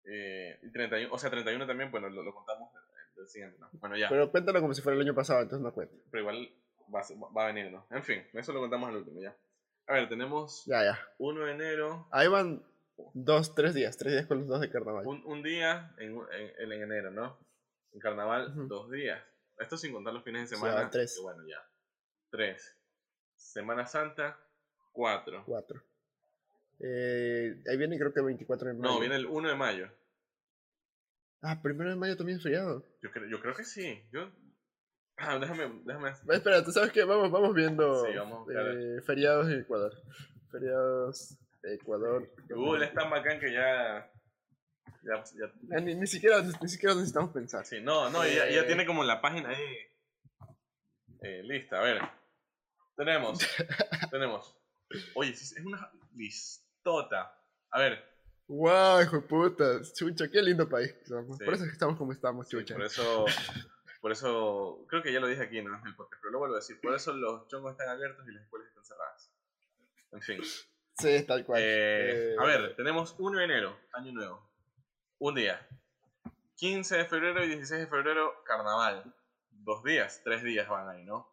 eh, 0.05 0.59
y 0.63 0.71
31, 0.71 1.13
o 1.13 1.17
sea, 1.17 1.29
31 1.29 1.65
también, 1.67 1.91
bueno, 1.91 2.09
lo, 2.09 2.33
contamos 2.33 2.71
del 3.15 3.27
siguiente, 3.27 3.57
¿no? 3.59 3.69
Bueno, 3.73 3.97
ya. 3.97 4.09
Pero 4.09 4.31
cuéntalo 4.31 4.61
como 4.61 4.73
si 4.73 4.81
fuera 4.81 4.95
el 4.95 5.01
año 5.01 5.15
pasado, 5.15 5.41
entonces 5.41 5.63
no 5.63 5.73
cuenta. 5.73 5.95
Pero 6.09 6.21
igual 6.21 6.49
va, 6.93 7.01
va, 7.35 7.43
a 7.43 7.47
venir, 7.47 7.71
¿no? 7.71 7.85
En 7.91 8.03
fin, 8.03 8.25
eso 8.33 8.53
lo 8.53 8.59
contamos 8.59 8.89
al 8.89 8.97
último, 8.97 9.21
ya. 9.21 9.35
A 9.87 9.93
ver, 9.93 10.09
tenemos 10.09 10.65
ya, 10.65 10.83
ya. 10.83 10.99
1 11.17 11.45
de 11.45 11.51
enero. 11.51 12.07
Ahí 12.11 12.27
van 12.27 12.63
dos, 13.13 13.55
tres 13.55 13.73
días, 13.73 13.97
tres 13.97 14.13
días 14.13 14.25
con 14.25 14.39
los 14.39 14.47
dos 14.47 14.61
de 14.61 14.69
carnaval. 14.69 15.05
Un, 15.05 15.23
un 15.25 15.43
día 15.43 15.93
en, 15.97 16.17
en, 16.31 16.71
en, 16.71 16.83
enero, 16.83 17.11
¿no? 17.11 17.37
En 17.91 17.99
carnaval, 17.99 18.53
dos 18.67 18.89
días. 18.91 19.21
Esto 19.57 19.77
sin 19.77 19.93
contar 19.93 20.13
los 20.13 20.23
fines 20.23 20.49
de 20.49 20.55
semana. 20.55 20.83
Sí, 20.83 20.89
tres. 20.91 21.19
Bueno, 21.21 21.43
ya. 21.47 21.61
Tres. 22.29 22.77
Semana 23.35 23.85
Santa, 23.85 24.39
cuatro. 24.91 25.43
Cuatro. 25.45 25.81
Eh, 26.79 27.61
ahí 27.69 27.77
viene 27.77 27.97
creo 27.97 28.13
que 28.13 28.19
el 28.19 28.27
24 28.27 28.69
de 28.69 28.73
mayo. 28.75 28.93
No, 28.93 28.99
viene 28.99 29.15
el 29.15 29.25
1 29.25 29.49
de 29.49 29.55
mayo. 29.55 29.91
Ah, 31.41 31.61
primero 31.61 31.89
de 31.89 31.95
mayo 31.95 32.15
también 32.15 32.37
es 32.37 32.43
feriado. 32.43 32.85
Yo 33.01 33.11
creo, 33.11 33.29
yo 33.29 33.41
creo 33.41 33.53
que 33.53 33.63
sí. 33.63 34.01
Yo... 34.11 34.31
Ah, 35.17 35.37
déjame, 35.37 35.81
déjame. 35.83 36.11
Espera, 36.29 36.63
tú 36.63 36.71
sabes 36.71 36.91
que 36.93 37.03
vamos, 37.03 37.29
vamos 37.29 37.53
viendo 37.53 38.05
eh, 38.07 39.01
feriados 39.01 39.49
en 39.49 39.59
Ecuador. 39.59 39.93
Feriados 40.49 41.37
Ecuador. 41.63 42.31
Google 42.49 42.85
es 42.85 42.93
tan 42.93 43.09
bacán 43.09 43.39
que 43.39 43.51
ya. 43.51 44.11
ya, 45.03 45.23
ya... 45.23 45.79
Ni, 45.81 45.95
ni, 45.95 46.07
siquiera, 46.07 46.41
ni 46.41 46.67
siquiera 46.67 46.95
necesitamos 46.95 47.31
pensar. 47.31 47.65
Sí, 47.65 47.81
no, 47.81 48.09
no, 48.09 48.25
ya, 48.25 48.49
ya, 48.49 48.61
eh, 48.61 48.63
tiene 48.63 48.85
como 48.85 49.03
la 49.03 49.21
página 49.21 49.49
ahí. 49.49 49.65
Eh, 51.21 51.41
lista, 51.43 51.79
a 51.79 51.83
ver. 51.83 52.01
Tenemos. 52.95 53.39
tenemos. 54.11 54.55
Oye, 55.15 55.31
es 55.31 55.55
una 55.63 55.91
listota. 56.15 57.35
A 57.71 57.79
ver, 57.79 58.03
¡Wow, 58.49 59.03
hijo 59.03 59.17
de 59.17 59.21
puta! 59.21 59.81
Chucha, 59.93 60.27
qué 60.27 60.41
lindo 60.41 60.67
país. 60.67 60.91
Por 61.07 61.53
eso 61.53 61.65
estamos 61.65 61.95
como 61.99 62.11
estamos, 62.11 62.49
chucha. 62.49 62.73
por 62.73 62.83
eso, 62.83 63.25
por 64.01 64.11
eso, 64.11 64.85
creo 64.89 65.03
que 65.03 65.13
ya 65.13 65.19
lo 65.19 65.27
dije 65.27 65.43
aquí 65.43 65.61
¿no? 65.61 65.77
en 65.77 65.85
el 65.85 65.95
podcast, 65.95 66.19
pero 66.19 66.31
lo 66.31 66.39
vuelvo 66.39 66.55
a 66.55 66.57
decir. 66.57 66.81
Por 66.81 66.95
eso 66.95 67.13
los 67.13 67.47
chongos 67.47 67.73
están 67.73 67.89
abiertos 67.89 68.27
y 68.27 68.31
las 68.31 68.43
escuelas 68.43 68.69
están 68.69 68.85
cerradas. 68.85 69.31
En 70.13 70.21
fin. 70.21 70.41
Sí, 70.99 71.23
tal 71.23 71.45
cual. 71.45 71.61
Eh, 71.63 72.35
a 72.37 72.43
ver, 72.43 72.75
tenemos 72.75 73.15
1 73.17 73.37
de 73.39 73.45
enero, 73.45 73.79
año 73.93 74.11
nuevo. 74.11 74.49
Un 75.17 75.35
día. 75.35 75.67
15 76.55 76.97
de 76.97 77.05
febrero 77.05 77.43
y 77.43 77.47
16 77.47 77.81
de 77.81 77.87
febrero, 77.87 78.43
carnaval. 78.45 79.03
Dos 79.49 79.83
días, 79.83 80.21
tres 80.23 80.43
días 80.43 80.67
van 80.67 80.89
ahí, 80.89 81.03
¿no? 81.03 81.27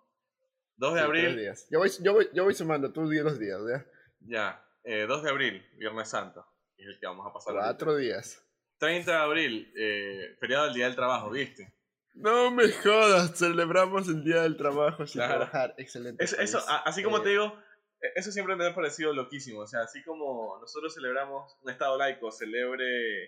2 0.77 0.95
de 0.95 1.01
abril. 1.01 1.25
Tres 1.25 1.37
días. 1.37 1.67
Yo 1.71 1.79
voy, 1.79 1.91
yo, 2.01 2.13
voy, 2.13 2.29
yo 2.33 2.45
voy 2.45 2.55
sumando, 2.55 2.93
tú 2.93 3.09
di 3.09 3.21
los 3.21 3.39
días, 3.39 3.61
¿ya? 3.69 3.87
Ya. 4.21 4.63
Eh, 4.85 5.07
2 5.07 5.23
de 5.23 5.31
abril, 5.31 5.67
Viernes 5.77 6.09
Santo 6.09 6.47
es 6.79 6.87
el 6.87 6.99
que 6.99 7.07
vamos 7.07 7.27
a 7.27 7.33
pasar. 7.33 7.55
Cuatro 7.55 7.97
días. 7.97 8.43
30 8.79 9.11
de 9.11 9.17
abril, 9.17 9.73
eh, 9.77 10.37
feriado 10.39 10.67
del 10.67 10.75
Día 10.75 10.87
del 10.87 10.95
Trabajo, 10.95 11.31
¿viste? 11.31 11.73
No 12.15 12.51
me 12.51 12.71
jodas, 12.71 13.37
celebramos 13.37 14.09
el 14.09 14.23
Día 14.23 14.43
del 14.43 14.57
Trabajo 14.57 15.07
sin 15.07 15.23
trabajar. 15.23 15.75
Excelente. 15.79 16.25
eso, 16.25 16.63
así 16.85 17.03
como 17.03 17.23
te 17.23 17.31
digo, 17.31 17.59
eso 18.01 18.31
siempre 18.31 18.57
me 18.57 18.67
ha 18.67 18.75
parecido 18.75 19.13
loquísimo. 19.13 19.61
O 19.61 19.67
sea, 19.67 19.83
así 19.83 20.03
como 20.03 20.59
nosotros 20.61 20.95
celebramos 20.95 21.57
un 21.63 21.71
Estado 21.71 21.97
laico, 21.97 22.31
celebre 22.31 23.25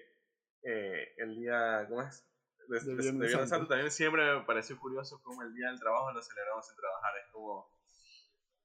eh, 0.63 1.15
el 1.17 1.37
día, 1.37 1.87
¿cómo 1.89 2.03
es? 2.03 2.25
De, 2.69 2.81
de, 2.81 3.13
Viernes 3.13 3.49
Santo. 3.49 3.67
también 3.67 3.91
siempre 3.91 4.23
me 4.35 4.45
pareció 4.45 4.79
curioso 4.79 5.23
cómo 5.23 5.43
el 5.43 5.55
Día 5.55 5.69
del 5.69 5.81
Trabajo 5.81 6.13
lo 6.13 6.21
celebramos 6.21 6.67
sin 6.67 6.77
trabajar. 6.77 7.13
Es 7.25 7.33
como 7.33 7.71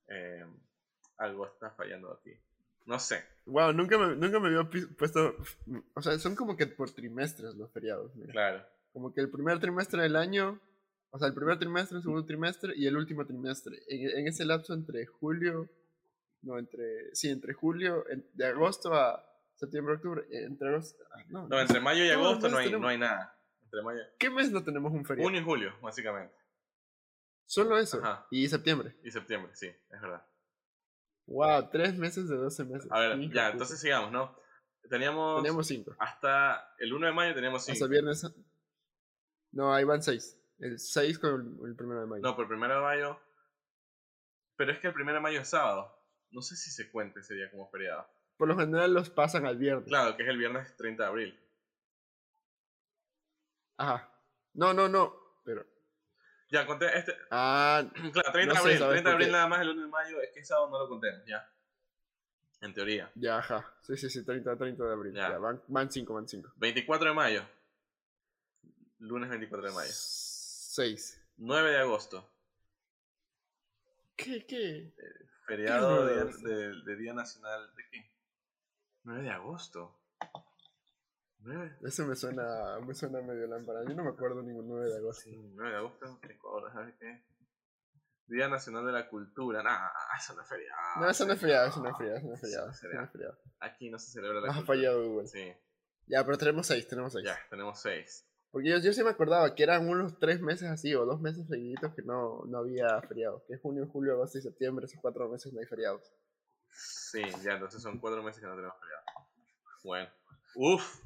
eh, 0.08 0.46
algo 1.18 1.48
está 1.48 1.72
fallando 1.72 2.12
aquí. 2.12 2.38
No 2.86 3.00
sé. 3.00 3.24
Wow, 3.46 3.72
nunca 3.72 3.98
me, 3.98 4.16
nunca 4.16 4.40
me 4.40 4.48
había 4.48 4.70
puesto. 4.98 5.38
O 5.94 6.02
sea, 6.02 6.20
son 6.20 6.36
como 6.36 6.58
que 6.58 6.68
por 6.68 6.92
trimestres 6.92 7.56
los 7.56 7.72
feriados. 7.72 8.12
Claro. 8.32 8.66
como 8.92 9.14
que 9.14 9.22
el 9.22 9.32
primer 9.32 9.60
trimestre 9.60 10.02
del 10.02 10.18
año, 10.18 10.60
o 11.12 11.18
sea, 11.18 11.30
el 11.30 11.34
primer 11.34 11.58
trimestre, 11.58 11.98
el 11.98 12.04
segundo 12.04 12.26
trimestre 12.26 12.74
y 12.76 12.88
el 12.88 12.98
último 12.98 13.26
trimestre. 13.26 13.78
En, 13.88 14.20
en 14.20 14.28
ese 14.28 14.44
lapso 14.44 14.74
entre 14.74 15.06
julio, 15.06 15.70
no, 16.44 16.58
entre, 16.60 17.14
sí, 17.16 17.30
entre 17.30 17.54
julio, 17.54 18.08
en- 18.10 18.30
de 18.34 18.46
agosto 18.48 18.94
a 18.94 19.26
septiembre, 19.56 19.96
octubre, 19.96 20.26
entre 20.30 20.70
agosto, 20.70 21.04
ah, 21.12 21.24
no, 21.30 21.48
No, 21.48 21.60
entre 21.60 21.80
mayo 21.80 22.04
y 22.06 22.10
agosto 22.10 22.50
no 22.50 22.58
meses 22.58 22.74
hay, 22.74 22.80
no 22.80 22.88
hay 22.88 22.98
nada. 22.98 23.38
Entre 23.64 23.82
mayo, 23.82 24.02
¿qué 24.20 24.30
mes 24.30 24.52
no 24.52 24.64
tenemos 24.64 24.92
un 24.94 25.04
feriado? 25.06 25.28
junio 25.28 25.42
y 25.42 25.44
julio, 25.44 25.74
básicamente. 25.82 26.36
Solo 27.46 27.78
eso, 27.78 28.00
Ajá. 28.04 28.26
y 28.32 28.48
septiembre. 28.48 28.96
Y 29.04 29.12
septiembre, 29.12 29.54
sí, 29.56 29.68
es 29.68 30.02
verdad. 30.02 30.26
Wow, 31.26 31.70
tres 31.72 31.98
meses 31.98 32.28
de 32.28 32.36
12 32.36 32.64
meses. 32.66 32.92
A 32.92 33.00
ver, 33.00 33.20
ya, 33.32 33.50
entonces 33.50 33.80
sigamos, 33.80 34.12
¿no? 34.12 34.38
Teníamos, 34.90 35.38
Teníamos 35.42 35.68
cinco. 35.68 35.96
hasta 36.00 36.76
el 36.80 36.94
1 36.94 37.08
de 37.08 37.14
mayo 37.14 37.34
teníamos 37.34 37.62
Hasta 37.62 37.74
5. 37.74 37.88
viernes. 37.88 38.30
No, 39.52 39.74
ahí 39.74 39.86
van 39.86 40.04
seis. 40.04 40.38
El 40.60 40.78
6 40.80 41.20
con 41.20 41.58
el, 41.64 41.70
el 41.70 41.76
primero 41.76 42.02
de 42.02 42.08
mayo. 42.08 42.22
No, 42.22 42.36
por 42.36 42.46
el 42.46 42.54
1 42.54 42.76
de 42.76 42.82
mayo. 42.82 43.20
Pero 44.58 44.72
es 44.74 44.80
que 44.80 44.88
el 44.88 44.94
1 45.02 45.14
de 45.14 45.20
mayo 45.22 45.40
es 45.42 45.48
sábado. 45.50 45.98
No 46.34 46.42
sé 46.42 46.56
si 46.56 46.72
se 46.72 46.92
cuenta 46.92 47.20
ese 47.20 47.36
día 47.36 47.50
como 47.52 47.70
feriado. 47.70 48.08
Por 48.38 48.48
lo 48.48 48.58
general 48.58 48.94
los 48.94 49.10
pasan 49.10 49.46
al 49.46 49.58
viernes. 49.58 49.88
Claro, 49.88 50.18
que 50.18 50.24
es 50.24 50.30
el 50.30 50.38
viernes 50.38 50.76
30 50.76 51.04
de 51.04 51.10
abril. 51.10 51.40
Ajá. 53.78 54.10
No, 54.54 54.74
no, 54.74 54.88
no. 54.90 55.14
Pero. 55.44 55.66
Ya, 56.50 56.66
conté 56.66 56.98
este. 56.98 57.16
Ah, 57.32 57.84
Claro, 58.12 58.32
30 58.32 58.54
No 58.54 58.54
de 58.54 58.56
sé, 58.56 58.60
abril. 58.62 58.80
¿sabes 58.80 58.94
30 58.94 59.10
de 59.10 59.14
abril 59.16 59.32
nada 59.32 59.48
más, 59.48 59.62
el 59.62 59.70
1 59.70 59.82
de 59.84 59.88
mayo. 59.88 60.22
Es 60.22 60.32
que 60.32 60.40
el 60.40 60.46
sábado 60.46 60.70
no 60.70 60.80
lo 60.80 60.90
contemos, 60.90 61.22
ya. 61.26 61.50
En 62.62 62.74
teoría. 62.74 63.12
ya, 63.16 63.40
ajá. 63.40 63.76
Sí, 63.82 63.98
sí, 63.98 64.10
sí, 64.10 64.24
30, 64.24 64.56
30 64.56 64.84
de 64.86 64.92
abril. 64.94 65.14
Ya. 65.14 65.30
Ya, 65.32 65.38
van, 65.38 65.62
van 65.68 65.92
5, 65.92 66.14
van 66.14 66.28
5. 66.28 66.54
24 66.56 67.10
de 67.10 67.14
mayo. 67.14 67.44
Lunes 69.00 69.30
24 69.30 69.68
de 69.70 69.74
mayo. 69.76 69.92
6. 69.92 71.22
9 71.38 71.72
de 71.72 71.78
agosto. 71.78 72.30
¿Qué, 74.16 74.46
qué? 74.46 74.94
Feriado 75.46 76.08
¿Qué 76.08 76.14
de, 76.14 76.50
de- 76.56 76.82
de 76.84 76.96
Día 76.96 77.14
Nacional. 77.14 77.74
¿De 77.76 77.84
qué? 77.92 78.12
9 79.04 79.22
de 79.24 79.30
agosto. 79.32 80.00
9, 81.40 81.78
Eso 81.84 82.06
me 82.08 82.16
suena, 82.16 82.80
me 82.80 82.94
suena 82.96 83.22
medio 83.22 83.48
lámpara. 83.48 83.82
Yo 83.88 83.94
no 83.96 84.04
me 84.04 84.12
acuerdo 84.12 84.42
ningún 84.42 84.68
9 84.70 84.88
de 84.90 84.98
agosto. 84.98 85.24
sí, 85.24 85.36
9 85.56 85.72
de 85.72 85.78
agosto. 85.78 86.20
Ecuador, 86.24 86.72
¿sabes 86.72 86.96
qué? 87.00 87.26
Día 88.28 88.48
Nacional 88.48 88.86
de 88.86 88.94
la 88.94 89.10
Cultura. 89.10 89.62
Nah, 89.62 89.90
eso 90.18 90.34
no 90.36 90.42
es 90.42 90.48
feriado. 90.48 90.80
No, 91.02 91.10
eso 91.10 91.26
no 91.26 91.34
es 91.34 91.40
feriado, 91.42 91.68
eso 91.68 91.84
no 91.84 91.90
es 91.90 91.98
feriado, 91.98 92.18
eso 92.20 92.28
no 92.28 92.34
es 92.36 92.40
feriado. 92.40 92.66
no 92.68 92.72
es 92.72 92.78
Eso 92.78 92.88
no 92.98 93.04
es 93.04 93.12
feriado. 93.12 93.38
Aquí 93.60 93.90
no 93.90 94.00
se 94.00 94.12
celebra 94.12 94.40
la 94.40 94.48
Nos 94.48 94.56
ha 94.56 94.60
cultura. 94.60 94.78
fallado 94.78 95.10
Google. 95.10 95.28
Sí, 95.28 95.54
Ya, 96.08 96.24
pero 96.26 96.38
tenemos 96.38 96.66
6, 96.68 96.88
tenemos 96.88 97.12
6. 97.14 97.26
ya, 97.26 97.38
tenemos 97.50 97.82
6. 97.82 98.26
Porque 98.54 98.70
yo, 98.70 98.78
yo 98.78 98.94
sí 98.94 99.04
me 99.04 99.10
acordaba 99.10 99.56
que 99.56 99.64
eran 99.64 99.90
unos 99.90 100.20
3 100.20 100.40
meses 100.42 100.70
así, 100.70 100.94
o 100.94 101.06
2 101.06 101.20
meses 101.20 101.48
seguiditos 101.48 101.92
que 101.96 102.04
no, 102.04 102.44
no 102.46 102.60
había 102.60 103.02
feriados. 103.02 103.42
Que 103.48 103.58
junio, 103.58 103.88
julio, 103.92 104.14
agosto 104.14 104.38
y 104.38 104.42
septiembre, 104.44 104.86
esos 104.86 105.02
4 105.02 105.28
meses 105.28 105.52
no 105.52 105.60
hay 105.60 105.66
feriados. 105.66 106.14
Sí, 106.70 107.24
ya, 107.44 107.54
entonces 107.54 107.82
son 107.82 107.98
4 107.98 108.22
meses 108.22 108.40
que 108.40 108.48
no 108.48 108.56
tenemos 108.56 108.76
feriado. 108.80 109.04
Bueno. 109.84 110.10
Uf. 110.56 111.02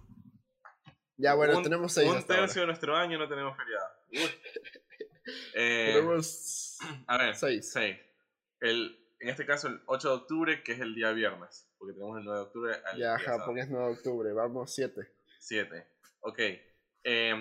Ya, 1.16 1.36
bueno, 1.36 1.58
un, 1.58 1.64
tenemos 1.64 1.94
6 1.94 2.10
Un 2.12 2.18
hasta 2.18 2.34
ahora. 2.34 2.46
tercio 2.48 2.62
de 2.64 2.68
nuestro 2.68 2.96
año 2.98 3.18
no 3.18 3.30
tenemos 3.30 3.56
feriado. 3.58 3.88
Uf. 4.12 4.32
Eh, 5.56 5.92
Tenemos 5.94 6.78
A 7.06 7.18
ver, 7.18 7.36
seis. 7.36 7.70
6. 7.74 7.98
El, 8.62 8.98
en 9.20 9.28
este 9.28 9.46
caso, 9.46 9.68
el 9.68 9.82
8 9.88 10.08
de 10.08 10.16
octubre, 10.16 10.64
que 10.64 10.72
es 10.72 10.80
el 10.80 10.96
día 10.96 11.12
viernes. 11.12 11.68
Porque 11.78 11.94
tenemos 11.94 12.18
el 12.18 12.24
9 12.24 12.40
de 12.40 12.46
octubre 12.46 12.74
al 12.76 12.92
Ya, 12.98 12.98
día 12.98 13.16
ajá, 13.16 13.46
porque 13.46 13.60
es 13.62 13.70
9 13.70 13.88
de 13.88 13.92
octubre, 13.94 14.32
vamos 14.32 14.74
7. 14.74 15.06
7. 15.40 15.86
Ok. 16.22 16.40
Eh, 17.10 17.34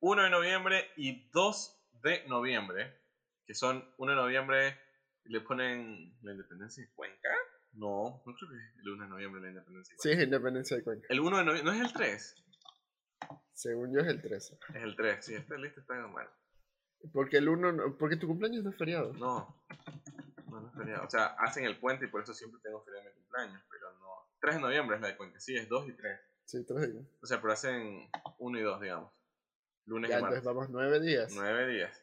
1 0.00 0.22
de 0.24 0.30
noviembre 0.30 0.90
y 0.96 1.30
2 1.30 1.90
de 2.02 2.26
noviembre. 2.26 2.98
Que 3.46 3.54
son 3.54 3.84
1 3.98 4.10
de 4.10 4.16
noviembre. 4.16 4.78
Le 5.24 5.40
ponen 5.42 6.16
la 6.22 6.32
independencia 6.32 6.82
de 6.84 6.90
Cuenca. 6.92 7.28
No, 7.74 8.20
no 8.26 8.34
creo 8.34 8.50
que 8.50 8.56
es 8.56 8.78
el 8.82 8.88
1 8.90 9.04
de 9.04 9.08
noviembre 9.10 9.40
la 9.40 9.48
independencia 9.50 9.94
de 9.94 9.98
Sí, 9.98 10.08
Cuenca. 10.08 10.18
es 10.22 10.24
Independencia 10.26 10.76
de 10.76 10.82
Cuenca. 10.82 11.06
El 11.08 11.20
1 11.20 11.36
de 11.38 11.44
noviembre. 11.44 11.72
No 11.72 11.78
es 11.78 11.86
el 11.88 11.92
3. 11.92 12.44
Según 13.52 13.94
yo 13.94 14.00
es 14.00 14.08
el 14.08 14.20
13. 14.20 14.58
Es 14.74 14.82
el 14.82 14.96
3. 14.96 15.24
Sí, 15.24 15.34
esta 15.34 15.56
lista 15.56 15.80
está 15.80 16.06
bueno. 16.06 16.30
Porque 17.12 17.36
el 17.36 17.48
1, 17.48 17.72
no- 17.72 17.96
porque 17.96 18.16
tu 18.16 18.26
cumpleaños 18.26 18.64
no 18.64 18.70
es 18.70 18.76
feriado. 18.76 19.12
No. 19.14 19.64
No, 20.50 20.60
no 20.60 20.68
es 20.68 20.74
feriado. 20.74 21.04
O 21.06 21.10
sea, 21.10 21.26
hacen 21.38 21.64
el 21.64 21.78
puente 21.78 22.06
y 22.06 22.08
por 22.08 22.22
eso 22.22 22.34
siempre 22.34 22.60
tengo 22.62 22.82
feriado 22.84 23.06
en 23.08 23.14
mi 23.14 23.20
cumpleaños. 23.22 23.62
Pero 23.70 23.92
no. 24.00 24.08
3 24.40 24.56
de 24.56 24.60
noviembre 24.60 24.96
es 24.96 25.02
la 25.02 25.08
de 25.08 25.16
Cuenca. 25.16 25.38
Sí, 25.40 25.56
es 25.56 25.68
2 25.68 25.88
y 25.88 25.92
3. 25.92 26.20
Sí, 26.52 26.62
3 26.64 26.92
días. 26.92 27.04
O 27.22 27.26
sea, 27.26 27.40
pero 27.40 27.54
hacen 27.54 28.10
1 28.38 28.58
y 28.58 28.62
2, 28.62 28.80
digamos. 28.82 29.10
Lunes 29.86 30.10
Ya, 30.10 30.18
y 30.18 30.22
martes. 30.22 30.38
entonces 30.40 30.54
vamos 30.54 30.70
9 30.70 31.00
días. 31.00 31.32
9 31.34 31.66
días. 31.72 31.98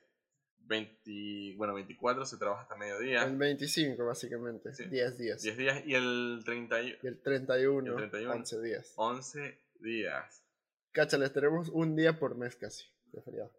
20, 0.61 1.53
bueno, 1.55 1.75
24 1.75 2.25
se 2.25 2.37
trabaja 2.37 2.63
hasta 2.63 2.75
mediodía. 2.75 3.23
El 3.25 3.37
25, 3.37 4.03
básicamente. 4.05 4.73
Sí. 4.73 4.85
10 4.85 5.17
días. 5.19 5.41
10 5.43 5.57
días 5.57 5.83
y 5.85 5.93
el 5.93 6.41
31, 6.43 6.97
Y 7.03 7.07
el 7.07 7.21
31, 7.21 7.91
El 7.91 8.09
31. 8.09 8.33
11 8.33 8.61
días. 8.61 8.93
11 8.95 9.59
días. 9.81 10.43
Cáchales, 10.91 11.31
tenemos 11.31 11.69
un 11.69 11.95
día 11.95 12.17
por 12.19 12.35
mes 12.35 12.55
casi 12.55 12.85
de 13.11 13.21
feriado. 13.21 13.51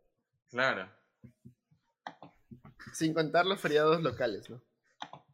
Claro, 0.51 0.91
Sin 2.93 3.15
contar 3.15 3.47
los 3.47 3.61
feriados 3.61 4.03
locales, 4.03 4.51
¿no? 4.51 4.61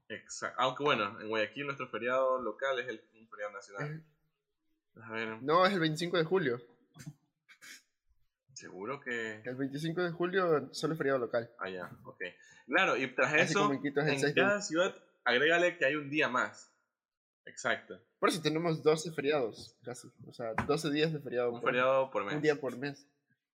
exacto. 0.09 0.61
Aunque 0.61 0.85
bueno, 0.85 1.19
en 1.21 1.29
Guayaquil 1.31 1.65
nuestro 1.65 1.89
feriado 1.89 2.41
local 2.43 2.79
es 2.79 2.89
el, 2.89 3.03
un 3.19 3.27
feriado 3.31 3.53
nacional. 3.53 4.05
A 5.03 5.11
ver, 5.13 5.43
No, 5.43 5.65
es 5.67 5.73
el 5.73 5.81
25 5.81 6.17
de 6.17 6.25
julio. 6.25 6.61
seguro 8.55 9.01
que... 9.01 9.43
El 9.45 9.57
25 9.57 10.03
de 10.03 10.11
julio 10.11 10.69
solo 10.73 10.95
es 10.95 10.99
feriado 10.99 11.19
local. 11.19 11.51
Ah, 11.59 11.69
ya, 11.69 11.91
ok. 12.05 12.23
Claro, 12.67 12.97
y 12.97 13.07
tras 13.15 13.33
Así 13.33 13.43
eso, 13.53 13.73
en 13.73 13.81
Quito 13.83 14.01
es 14.01 14.07
el 14.09 14.15
en 14.15 14.21
6 14.21 14.35
de 14.35 14.41
cada 14.41 14.61
ciudad, 14.63 14.95
agrégale 15.25 15.77
que 15.77 15.85
hay 15.85 15.95
un 15.97 16.11
día 16.11 16.29
más. 16.29 16.73
Exacto. 17.45 18.01
Por 18.19 18.29
eso 18.31 18.41
tenemos 18.43 18.83
12 18.83 19.13
feriados, 19.13 19.77
casi. 19.85 20.09
O 20.27 20.33
sea, 20.33 20.53
12 20.67 20.91
días 20.91 21.13
de 21.13 21.21
feriado. 21.21 21.53
Un 21.53 21.61
por- 21.61 21.71
feriado 21.71 22.11
por 22.11 22.25
mes. 22.25 22.35
Un 22.35 22.43
día 22.43 22.61
por 22.61 22.77
mes. 22.77 23.07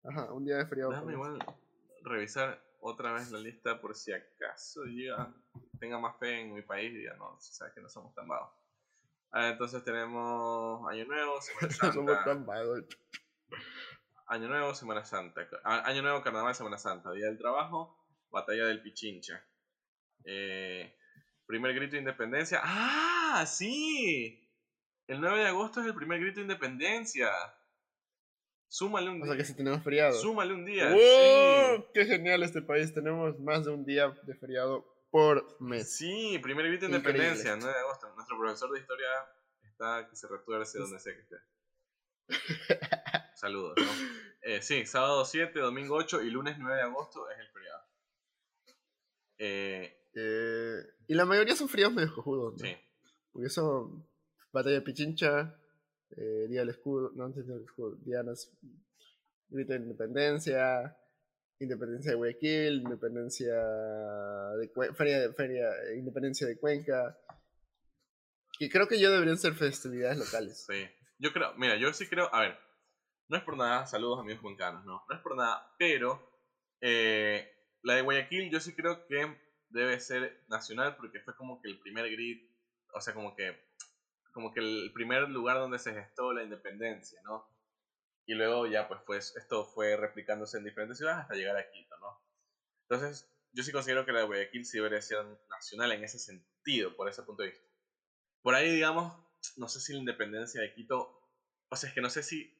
Ajá, 0.04 0.32
un 0.32 0.44
día 0.44 0.56
de 0.56 0.66
feriado 0.66 0.90
Déjame 0.90 1.14
por 1.16 1.30
mes. 1.30 1.38
igual 1.38 1.56
revisar 2.02 2.62
otra 2.80 3.12
vez 3.12 3.30
la 3.30 3.38
lista 3.38 3.80
por 3.80 3.94
si 3.96 4.12
acaso 4.12 4.84
llega, 4.84 5.32
tenga 5.80 5.98
más 5.98 6.16
fe 6.18 6.40
en 6.42 6.54
mi 6.54 6.62
país 6.62 6.92
y 6.92 6.98
diga, 6.98 7.16
no, 7.16 7.36
sabes 7.40 7.72
que 7.74 7.80
no 7.80 7.88
somos 7.88 8.14
tan 8.14 8.28
vagos. 8.28 8.50
Ah, 9.30 9.48
entonces 9.50 9.84
tenemos 9.84 10.88
Año 10.90 11.04
Nuevo, 11.04 11.40
Semana 11.40 11.68
No 11.82 11.92
somos 11.92 12.14
Santa, 12.14 12.24
tan 12.24 12.46
vagos. 12.46 12.84
Año 14.26 14.48
Nuevo, 14.48 14.74
Semana 14.74 15.04
Santa, 15.04 15.48
Año 15.64 16.02
Nuevo, 16.02 16.22
Carnaval, 16.22 16.54
Semana 16.54 16.78
Santa, 16.78 17.12
Día 17.12 17.26
del 17.26 17.38
Trabajo, 17.38 17.96
Batalla 18.30 18.66
del 18.66 18.82
Pichincha, 18.82 19.42
Eh, 20.24 20.94
Primer 21.46 21.74
Grito 21.74 21.92
de 21.92 21.98
Independencia, 22.00 22.60
¡ah, 22.62 23.44
sí! 23.46 24.44
El 25.06 25.22
9 25.22 25.38
de 25.38 25.46
agosto 25.46 25.80
es 25.80 25.86
el 25.86 25.94
primer 25.94 26.20
grito 26.20 26.36
de 26.36 26.42
independencia. 26.42 27.30
Súmale 28.68 29.08
un 29.08 29.22
O 29.22 29.24
sea 29.24 29.32
que 29.32 29.38
día. 29.38 29.46
si 29.46 29.54
tenemos 29.56 29.82
feriado. 29.82 30.12
Súmale 30.12 30.52
un 30.52 30.66
día. 30.66 30.90
¡Wow! 30.90 30.98
sí. 31.78 31.84
¡Qué 31.94 32.04
genial 32.04 32.42
este 32.42 32.60
país! 32.60 32.92
Tenemos 32.92 33.38
más 33.40 33.64
de 33.64 33.70
un 33.70 33.86
día 33.86 34.14
de 34.24 34.34
feriado 34.34 34.84
por 35.10 35.60
mes. 35.60 35.96
Sí, 35.96 36.38
primer 36.42 36.66
grito 36.68 36.86
de 36.86 36.96
independencia, 36.96 37.56
9 37.56 37.72
de 37.72 37.80
agosto. 37.80 38.12
Nuestro 38.14 38.38
profesor 38.38 38.70
de 38.72 38.80
historia 38.80 39.08
está 39.62 40.08
que 40.08 40.16
se 40.16 40.28
retuerce 40.28 40.78
donde 40.78 40.98
sea 40.98 41.14
que 41.14 41.20
esté. 41.22 41.36
Saludos, 43.34 43.74
¿no? 43.76 43.84
Eh, 44.40 44.62
sí, 44.62 44.86
sábado 44.86 45.24
7, 45.24 45.58
domingo 45.58 45.96
8 45.96 46.22
y 46.22 46.30
lunes 46.30 46.56
9 46.58 46.76
de 46.76 46.82
agosto 46.82 47.28
es 47.28 47.38
el 47.38 47.48
feriado. 47.48 47.82
Eh, 49.36 49.94
Eh, 50.14 50.78
y 51.06 51.14
la 51.14 51.26
mayoría 51.26 51.54
son 51.54 51.68
feriados 51.68 51.94
medio 51.94 52.14
cojudos, 52.14 52.54
¿no? 52.54 52.58
sí, 52.64 52.74
Porque 53.32 53.50
son 53.50 54.08
Batalla 54.52 54.76
de 54.76 54.82
Pichincha, 54.82 55.54
eh, 56.10 56.46
Día 56.48 56.60
del 56.60 56.70
Escudo, 56.70 57.12
no 57.14 57.24
antes 57.24 57.46
del 57.46 57.62
Escudo, 57.62 57.96
Día 57.96 58.22
Grito 59.50 59.72
de 59.72 59.78
Independencia, 59.80 60.96
Independencia 61.60 62.12
de 62.12 62.16
Guayaquil, 62.16 62.82
Independencia 62.82 63.52
de 63.54 64.72
Cue- 64.72 64.94
Feria, 64.94 65.32
Feria, 65.34 65.68
Independencia 65.96 66.46
de 66.46 66.58
Cuenca. 66.58 67.18
Que 68.58 68.68
creo 68.70 68.88
que 68.88 69.00
yo 69.00 69.10
deberían 69.12 69.38
ser 69.38 69.54
festividades 69.54 70.18
locales. 70.18 70.64
sí. 70.66 70.88
Yo 71.20 71.32
creo, 71.32 71.52
mira, 71.56 71.76
yo 71.76 71.92
sí 71.92 72.06
creo, 72.06 72.32
a 72.32 72.42
ver, 72.42 72.56
no 73.28 73.36
es 73.36 73.42
por 73.42 73.56
nada, 73.56 73.86
saludos 73.86 74.20
amigos 74.20 74.40
cuencanos, 74.40 74.84
no, 74.84 75.02
no 75.08 75.16
es 75.16 75.20
por 75.20 75.34
nada, 75.36 75.68
pero 75.76 76.30
eh, 76.80 77.50
la 77.82 77.96
de 77.96 78.02
Guayaquil 78.02 78.50
yo 78.52 78.60
sí 78.60 78.72
creo 78.76 79.04
que 79.08 79.36
debe 79.70 79.98
ser 79.98 80.44
nacional 80.48 80.94
porque 80.96 81.18
fue 81.20 81.34
como 81.34 81.60
que 81.60 81.68
el 81.70 81.80
primer 81.80 82.08
grit, 82.08 82.40
o 82.94 83.00
sea, 83.00 83.14
como 83.14 83.34
que 83.34 83.52
como 84.32 84.52
que 84.54 84.60
el 84.60 84.92
primer 84.94 85.28
lugar 85.28 85.56
donde 85.58 85.80
se 85.80 85.92
gestó 85.92 86.32
la 86.32 86.44
independencia, 86.44 87.20
¿no? 87.24 87.44
Y 88.28 88.34
luego 88.34 88.66
ya 88.66 88.86
pues, 88.86 89.00
pues 89.04 89.36
esto 89.36 89.64
fue 89.64 89.96
replicándose 89.96 90.58
en 90.58 90.64
diferentes 90.64 90.98
ciudades 90.98 91.22
hasta 91.22 91.34
llegar 91.34 91.56
a 91.56 91.68
Quito, 91.70 91.96
¿no? 91.98 92.22
Entonces, 92.82 93.28
yo 93.52 93.64
sí 93.64 93.72
considero 93.72 94.06
que 94.06 94.12
la 94.12 94.20
de 94.20 94.26
Guayaquil 94.26 94.64
sí 94.64 94.76
debería 94.76 95.02
ser 95.02 95.24
nacional 95.48 95.90
en 95.90 96.04
ese 96.04 96.20
sentido, 96.20 96.94
por 96.94 97.08
ese 97.08 97.24
punto 97.24 97.42
de 97.42 97.48
vista. 97.48 97.66
Por 98.42 98.54
ahí, 98.54 98.70
digamos, 98.70 99.12
no 99.56 99.68
sé 99.68 99.80
si 99.80 99.92
la 99.94 99.98
independencia 99.98 100.60
de 100.60 100.72
Quito, 100.72 101.20
o 101.68 101.76
sea, 101.76 101.88
es 101.88 101.94
que 101.94 102.00
no 102.00 102.10
sé 102.10 102.22
si 102.22 102.54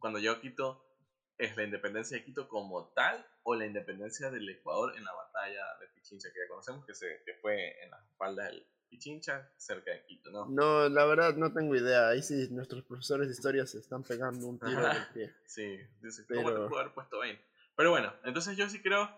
cuando 0.00 0.18
yo 0.18 0.32
a 0.32 0.40
Quito 0.40 0.92
¿Es 1.38 1.56
la 1.56 1.64
independencia 1.64 2.16
de 2.16 2.24
Quito 2.24 2.48
como 2.48 2.88
tal 2.90 3.26
o 3.42 3.56
la 3.56 3.66
independencia 3.66 4.30
del 4.30 4.48
Ecuador 4.48 4.96
en 4.96 5.04
la 5.04 5.12
batalla 5.12 5.76
de 5.80 5.88
Pichincha 5.88 6.28
que 6.32 6.38
ya 6.38 6.48
conocemos 6.48 6.86
que, 6.86 6.94
se, 6.94 7.22
que 7.24 7.34
fue 7.34 7.82
en 7.82 7.90
la 7.90 7.98
espalda 7.98 8.44
del 8.44 8.64
Pichincha, 8.92 9.50
cerca 9.56 9.90
de 9.90 10.04
Quito, 10.04 10.30
¿no? 10.30 10.44
No, 10.50 10.86
la 10.90 11.06
verdad 11.06 11.34
no 11.34 11.50
tengo 11.50 11.74
idea. 11.74 12.08
Ahí 12.08 12.22
sí 12.22 12.48
nuestros 12.50 12.84
profesores 12.84 13.26
de 13.26 13.32
historia 13.32 13.66
se 13.66 13.78
están 13.78 14.02
pegando 14.02 14.46
un 14.46 14.58
tiro 14.58 14.86
en 14.86 14.96
el 14.96 15.06
pie. 15.14 15.34
Sí, 15.46 15.78
dice, 16.02 16.26
¿cómo 16.28 16.52
te 16.52 16.68
puedo 16.68 16.78
haber 16.78 16.92
puesto 16.92 17.20
20? 17.20 17.42
Pero 17.74 17.90
bueno, 17.90 18.12
entonces 18.24 18.54
yo 18.54 18.68
sí 18.68 18.82
creo, 18.82 19.08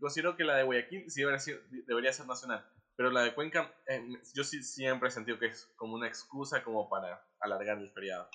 considero 0.00 0.36
que 0.36 0.42
la 0.42 0.56
de 0.56 0.64
Guayaquil 0.64 1.08
sí 1.08 1.20
debería 1.20 1.38
ser, 1.38 1.62
debería 1.70 2.12
ser 2.12 2.26
nacional. 2.26 2.68
Pero 2.96 3.12
la 3.12 3.22
de 3.22 3.32
Cuenca, 3.32 3.72
eh, 3.86 4.04
yo 4.34 4.42
sí 4.42 4.64
siempre 4.64 5.08
he 5.08 5.12
sentido 5.12 5.38
que 5.38 5.46
es 5.46 5.72
como 5.76 5.94
una 5.94 6.08
excusa 6.08 6.64
como 6.64 6.88
para 6.90 7.24
alargar 7.38 7.78
el 7.78 7.92
feriado. 7.92 8.28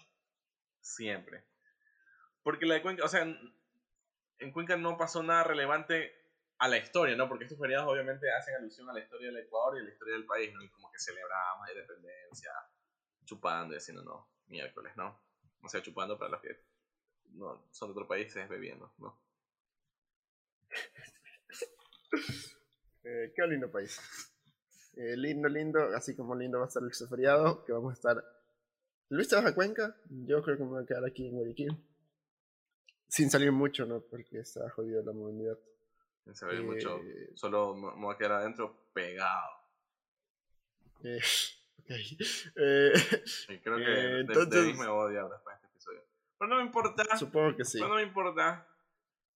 Siempre. 0.80 1.43
Porque 2.41 2.66
la 2.66 2.76
de 2.76 2.82
Cuenca, 2.82 3.04
o 3.04 3.10
sea, 3.10 3.24
en 3.24 4.52
Cuenca 4.54 4.78
no 4.78 4.98
pasó 4.98 5.24
nada 5.24 5.43
relevante 5.43 6.14
a 6.66 6.68
la 6.68 6.80
historia, 6.80 7.16
¿no? 7.16 7.30
Porque 7.30 7.43
estos 7.43 7.59
feriados 7.59 7.88
obviamente 7.88 8.28
hacen 8.32 8.55
alusión 8.55 8.89
a 8.89 8.93
la 8.93 8.99
historia 8.99 9.28
del 9.28 9.38
Ecuador 9.38 9.78
y 9.78 9.82
a 9.82 9.84
la 9.84 9.91
historia 9.91 10.16
del 10.16 10.26
país, 10.26 10.51
¿no? 10.51 10.63
Y 10.63 10.70
como 10.70 10.91
que 10.91 10.97
celebramos 10.97 11.68
la 11.68 11.74
independencia, 11.74 12.51
chupando 13.24 13.76
y 13.76 13.78
haciendo, 13.78 14.03
no, 14.03 14.32
miércoles, 14.47 14.93
¿no? 14.97 15.22
O 15.61 15.70
sea, 15.70 15.84
chupando 15.84 16.18
para 16.18 16.32
los 16.32 16.41
que 16.41 16.59
no, 17.34 17.68
son 17.72 17.89
de 17.89 17.91
otro 17.91 18.07
país 18.07 18.36
es 18.36 18.49
bebiendo, 18.49 18.91
¿no? 18.97 19.22
eh, 23.03 23.32
qué 23.36 23.47
lindo 23.47 23.72
país. 23.72 23.99
Eh, 24.95 25.16
lindo, 25.18 25.47
lindo, 25.47 25.80
así 25.95 26.16
como 26.16 26.36
lindo 26.36 26.57
va 26.57 26.66
a 26.66 26.68
estar 26.68 26.82
el 26.82 27.07
feriado, 27.07 27.63
que 27.63 27.74
vamos 27.74 27.91
a 27.91 27.93
estar... 27.93 28.24
Luis, 29.09 29.28
¿te 29.28 29.36
vas 29.36 29.45
a 29.45 29.53
Cuenca? 29.53 29.95
Yo 30.09 30.41
creo 30.41 30.57
que 30.57 30.63
me 30.63 30.70
voy 30.70 30.84
a 30.84 30.88
quedar 30.88 31.05
aquí 31.05 31.28
en 31.28 31.36
Guayaquil. 31.36 31.78
Sin 33.07 33.30
salir 33.30 33.51
mucho, 33.51 33.86
¿no? 33.86 34.01
Porque 34.01 34.39
está 34.39 34.68
jodido 34.72 35.03
la 35.03 35.13
movilidad. 35.13 35.59
Sin 36.26 36.36
salir 36.36 36.64
mucho. 36.64 37.00
Eh, 37.04 37.32
Solo 37.36 37.76
me 37.76 38.02
voy 38.02 38.16
a 38.16 38.18
quedar 38.18 38.32
adentro 38.34 38.90
pegado. 38.94 39.52
Eh. 41.04 41.22
Eh, 41.88 42.94
creo 43.64 43.78
que 43.78 44.20
entonces, 44.22 44.76
me 44.76 44.86
a 44.86 44.92
odiar 44.92 45.30
después 45.30 45.54
de 45.54 45.56
este 45.56 45.68
episodio. 45.68 46.02
Pero 46.40 46.50
no 46.50 46.56
me 46.56 46.64
importa. 46.64 47.16
Supongo 47.16 47.56
que 47.56 47.64
sí. 47.64 47.78
Pero 47.78 47.90
no 47.90 47.96
me 47.98 48.02
importa. 48.02 48.68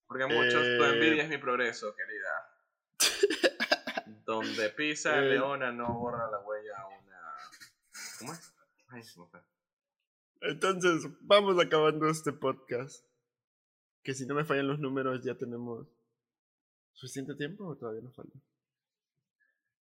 Porque 0.07 0.25
muchos 0.25 0.53
tu 0.53 0.83
envidia 0.83 1.25
es 1.25 1.29
mi 1.29 1.37
progreso, 1.37 1.95
querida. 1.95 2.55
Donde 4.25 4.69
pisa 4.71 5.21
leona 5.21 5.71
no 5.71 5.93
borra 5.93 6.31
la 6.31 6.39
huella 6.39 6.87
una. 6.87 7.21
¿Cómo 8.17 8.33
es? 8.33 8.51
Ay, 8.87 9.03
se 9.03 9.19
me 9.19 9.27
fue. 9.27 9.41
Entonces, 10.41 11.07
vamos 11.21 11.63
acabando 11.63 12.09
este 12.09 12.33
podcast. 12.33 13.05
Que 14.01 14.15
si 14.15 14.25
no 14.25 14.33
me 14.33 14.43
fallan 14.43 14.67
los 14.67 14.79
números, 14.79 15.23
ya 15.23 15.35
tenemos 15.35 15.87
suficiente 16.99 17.33
tiempo 17.35 17.65
o 17.65 17.77
todavía 17.77 18.01
nos 18.01 18.15
falta. 18.15 18.37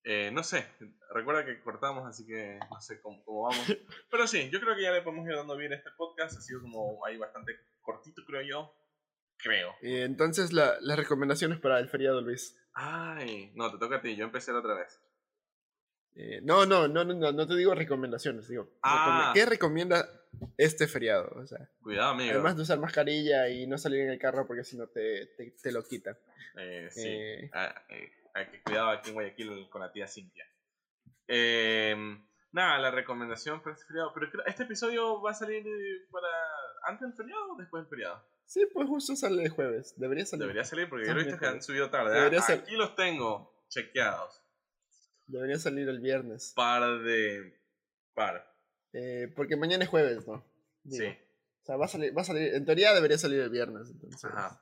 Eh, 0.05 0.31
no 0.33 0.43
sé, 0.45 0.67
recuerda 1.13 1.45
que 1.45 1.61
cortamos, 1.61 2.07
así 2.07 2.25
que 2.25 2.59
no 2.71 2.81
sé 2.81 3.01
cómo, 3.01 3.23
vamos. 3.27 3.77
Pero 4.11 4.27
sí, 4.27 4.49
yo 4.51 4.61
creo 4.61 4.77
que 4.77 4.83
ya 4.83 4.93
le 4.93 5.03
podemos 5.03 5.29
ir 5.29 5.35
dando 5.35 5.57
bien 5.57 5.73
este 5.73 5.91
podcast. 5.97 6.39
Ha 6.39 6.41
sido 6.41 6.63
como 6.63 7.05
ahí 7.05 7.19
bastante 7.19 7.57
cortito, 7.81 8.23
creo 8.25 8.43
yo. 8.43 8.75
Creo. 9.37 9.75
Y 9.83 9.97
entonces, 9.97 10.53
la, 10.53 10.77
las 10.81 10.97
recomendaciones 10.97 11.61
para 11.61 11.79
el 11.79 11.89
feriado, 11.89 12.21
Luis. 12.21 12.57
Ay, 12.73 13.53
no, 13.55 13.71
te 13.71 13.79
toca 13.79 13.97
a 13.97 14.01
ti. 14.01 14.17
Yo 14.17 14.25
empecé 14.25 14.53
la 14.53 14.61
otra 14.61 14.75
vez. 14.75 15.01
Eh, 16.15 16.41
no, 16.43 16.67
no, 16.67 16.89
no, 16.89 17.05
no, 17.05 17.33
no 17.33 17.47
te 17.47 17.55
digo 17.55 17.75
recomendaciones, 17.75 18.49
digo. 18.49 18.69
Ah. 18.83 19.33
¿Qué 19.35 19.47
recomienda 19.47 20.18
este 20.57 20.87
feriado? 20.87 21.31
O 21.37 21.47
sea, 21.47 21.69
Cuidado, 21.81 22.11
amigo. 22.11 22.33
Además 22.33 22.57
de 22.57 22.63
usar 22.63 22.79
mascarilla 22.79 23.49
y 23.49 23.67
no 23.67 23.79
salir 23.79 24.01
en 24.01 24.11
el 24.11 24.19
carro 24.19 24.47
porque 24.47 24.65
si 24.65 24.77
no 24.77 24.87
te, 24.89 25.27
te, 25.63 25.73
lo 25.73 25.85
quitan. 25.85 26.17
Eh, 26.57 26.89
sí. 26.91 27.07
Eh, 27.07 27.51
ah, 27.53 27.75
hay 28.35 28.47
que 28.47 28.63
cuidado 28.63 28.91
aquí 28.91 29.11
en 29.11 29.15
Guayaquil 29.15 29.69
con 29.71 29.81
la 29.81 29.93
tía 29.93 30.07
Cintia. 30.07 30.47
Em, 31.27 32.25
nada, 32.53 32.79
la 32.79 32.91
recomendación 32.91 33.63
para 33.63 33.75
este 33.75 33.87
feriado. 33.87 34.13
Pero 34.15 34.45
este 34.47 34.63
episodio 34.65 35.21
va 35.21 35.33
a 35.33 35.35
salir 35.35 35.65
para 36.11 36.29
antes 36.85 37.09
del 37.09 37.17
feriado 37.17 37.53
o 37.53 37.57
después 37.57 37.83
del 37.83 37.91
feriado. 37.91 38.25
Sí, 38.45 38.67
pues 38.73 38.89
justo 38.89 39.15
sale 39.15 39.43
el 39.43 39.51
jueves. 39.51 39.95
Debería 39.99 40.25
salir. 40.25 40.43
Debería 40.43 40.65
salir 40.65 40.89
porque 40.89 41.07
yo 41.07 41.13
he 41.13 41.25
visto 41.25 41.39
que 41.39 41.47
han 41.47 41.63
subido 41.63 41.91
tarde. 41.91 42.19
¿ah? 42.19 42.53
Aquí 42.53 42.77
los 42.77 42.97
tengo 42.97 43.55
chequeados. 43.69 44.43
Debería 45.27 45.59
salir 45.59 45.89
el 45.89 46.01
viernes. 46.01 46.55
Par 46.57 47.01
de. 47.01 47.61
Par. 48.15 48.51
Eh, 48.93 49.33
porque 49.37 49.57
mañana 49.57 49.85
es 49.85 49.91
jueves, 49.91 50.27
¿no? 50.27 50.45
sí. 50.89 51.07
O 51.63 51.67
sea, 51.69 51.77
va 51.77 51.85
a, 51.85 51.89
salir, 51.89 52.17
va 52.17 52.23
a 52.23 52.25
salir. 52.25 52.55
En 52.55 52.65
teoría 52.65 52.95
debería 52.95 53.19
salir 53.19 53.41
el 53.41 53.51
viernes. 53.51 53.91
Entonces, 53.91 54.25
Ajá. 54.25 54.59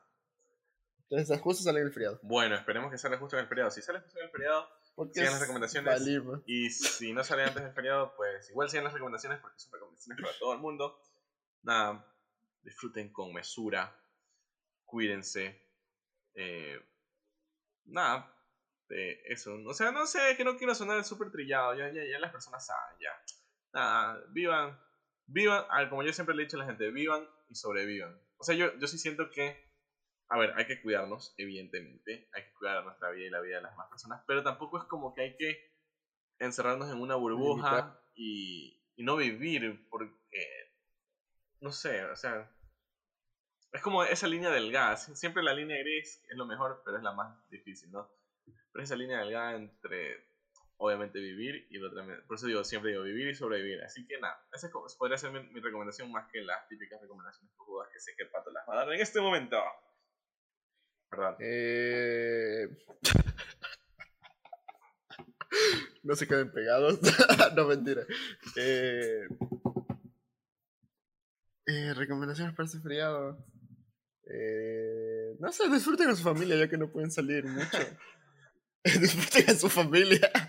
Entonces, 1.08 1.40
justo 1.40 1.62
sale 1.62 1.80
en 1.80 1.86
el 1.86 1.92
feriado. 1.92 2.18
Bueno, 2.22 2.56
esperemos 2.56 2.90
que 2.90 2.98
salga 2.98 3.18
justo 3.18 3.36
en 3.36 3.42
el 3.42 3.48
feriado. 3.48 3.70
Si 3.70 3.80
sale 3.80 4.00
justo 4.00 4.18
en 4.18 4.24
el 4.24 4.30
feriado, 4.32 4.68
sigan 5.12 5.32
las 5.32 5.40
recomendaciones. 5.40 6.02
y 6.46 6.70
si 6.70 7.12
no 7.12 7.22
sale 7.22 7.44
antes 7.44 7.62
del 7.62 7.72
feriado, 7.72 8.14
pues 8.16 8.50
igual 8.50 8.68
sigan 8.68 8.84
las 8.84 8.92
recomendaciones 8.92 9.38
porque 9.38 9.58
son 9.58 9.72
recomendaciones 9.72 10.20
para 10.20 10.38
todo 10.38 10.52
el 10.54 10.58
mundo. 10.58 11.00
Nada, 11.62 12.04
disfruten 12.62 13.12
con 13.12 13.32
mesura. 13.32 13.96
Cuídense. 14.84 15.62
Eh, 16.34 16.80
nada, 17.84 18.34
eso. 18.88 19.54
O 19.64 19.74
sea, 19.74 19.92
no 19.92 20.06
sé, 20.06 20.36
que 20.36 20.44
no 20.44 20.56
quiero 20.56 20.74
sonar 20.74 21.04
súper 21.04 21.30
trillado. 21.30 21.74
Ya, 21.76 21.88
ya, 21.92 22.02
ya 22.04 22.18
las 22.18 22.32
personas 22.32 22.66
saben, 22.66 22.98
ya. 22.98 23.10
Nada, 23.72 24.24
vivan. 24.30 24.78
Vivan, 25.26 25.64
como 25.88 26.02
yo 26.02 26.12
siempre 26.12 26.34
le 26.34 26.42
he 26.42 26.46
dicho 26.46 26.56
a 26.56 26.60
la 26.60 26.66
gente, 26.66 26.90
vivan 26.90 27.28
y 27.48 27.54
sobrevivan. 27.54 28.20
O 28.38 28.44
sea, 28.44 28.54
yo, 28.54 28.76
yo 28.78 28.86
sí 28.86 28.98
siento 28.98 29.30
que, 29.30 29.56
a 30.28 30.38
ver, 30.38 30.52
hay 30.56 30.66
que 30.66 30.80
cuidarnos, 30.82 31.34
evidentemente. 31.36 32.28
Hay 32.32 32.44
que 32.44 32.52
cuidar 32.54 32.84
nuestra 32.84 33.10
vida 33.10 33.26
y 33.26 33.30
la 33.30 33.40
vida 33.40 33.56
de 33.56 33.62
las 33.62 33.72
demás 33.72 33.88
personas. 33.88 34.22
Pero 34.26 34.42
tampoco 34.42 34.78
es 34.78 34.84
como 34.84 35.14
que 35.14 35.22
hay 35.22 35.36
que 35.36 35.74
encerrarnos 36.38 36.90
en 36.90 37.00
una 37.00 37.16
burbuja 37.16 38.00
y, 38.14 38.82
y 38.96 39.02
no 39.04 39.16
vivir 39.16 39.88
porque, 39.88 40.72
no 41.60 41.72
sé, 41.72 42.04
o 42.04 42.16
sea, 42.16 42.50
es 43.72 43.82
como 43.82 44.02
esa 44.04 44.26
línea 44.26 44.50
delgada. 44.50 44.96
Siempre 44.96 45.42
la 45.42 45.54
línea 45.54 45.78
gris 45.78 46.24
es 46.28 46.36
lo 46.36 46.46
mejor, 46.46 46.82
pero 46.84 46.96
es 46.96 47.02
la 47.02 47.12
más 47.12 47.36
difícil, 47.50 47.90
¿no? 47.90 48.10
Pero 48.72 48.82
esa 48.82 48.96
línea 48.96 49.18
delgada 49.18 49.54
entre, 49.54 50.24
obviamente, 50.78 51.18
vivir 51.18 51.66
y 51.70 51.82
otra. 51.82 52.04
Por 52.26 52.36
eso 52.36 52.46
digo, 52.46 52.64
siempre 52.64 52.90
digo 52.90 53.02
vivir 53.02 53.28
y 53.28 53.34
sobrevivir. 53.34 53.82
Así 53.82 54.06
que 54.06 54.18
nada, 54.18 54.38
esa 54.52 54.70
podría 54.98 55.18
ser 55.18 55.32
mi, 55.32 55.60
recomendación 55.60 56.10
más 56.10 56.30
que 56.30 56.42
las 56.42 56.66
típicas 56.68 57.00
recomendaciones 57.00 57.54
cojudas 57.56 57.88
que 57.92 58.00
sé 58.00 58.14
que 58.16 58.26
Pato 58.26 58.50
las 58.50 58.68
va 58.68 58.74
a 58.74 58.84
dar 58.84 58.92
en 58.92 59.00
este 59.00 59.20
momento. 59.20 59.58
Perdón. 61.08 61.36
Eh... 61.40 62.68
no 66.02 66.14
se 66.14 66.26
queden 66.26 66.52
pegados. 66.52 67.00
no, 67.56 67.66
mentira. 67.66 68.02
Eh... 68.56 69.26
Eh, 71.66 71.94
recomendaciones 71.94 72.54
para 72.54 72.66
este 72.66 72.80
feriado. 72.80 73.44
Eh, 74.28 75.36
no 75.38 75.52
sé, 75.52 75.68
disfruten 75.68 76.08
a 76.08 76.16
su 76.16 76.22
familia 76.22 76.56
ya 76.56 76.68
que 76.68 76.78
no 76.78 76.90
pueden 76.90 77.10
salir 77.10 77.44
mucho. 77.44 77.78
disfruten 79.00 79.50
a 79.50 79.58
su 79.58 79.68
familia. 79.68 80.30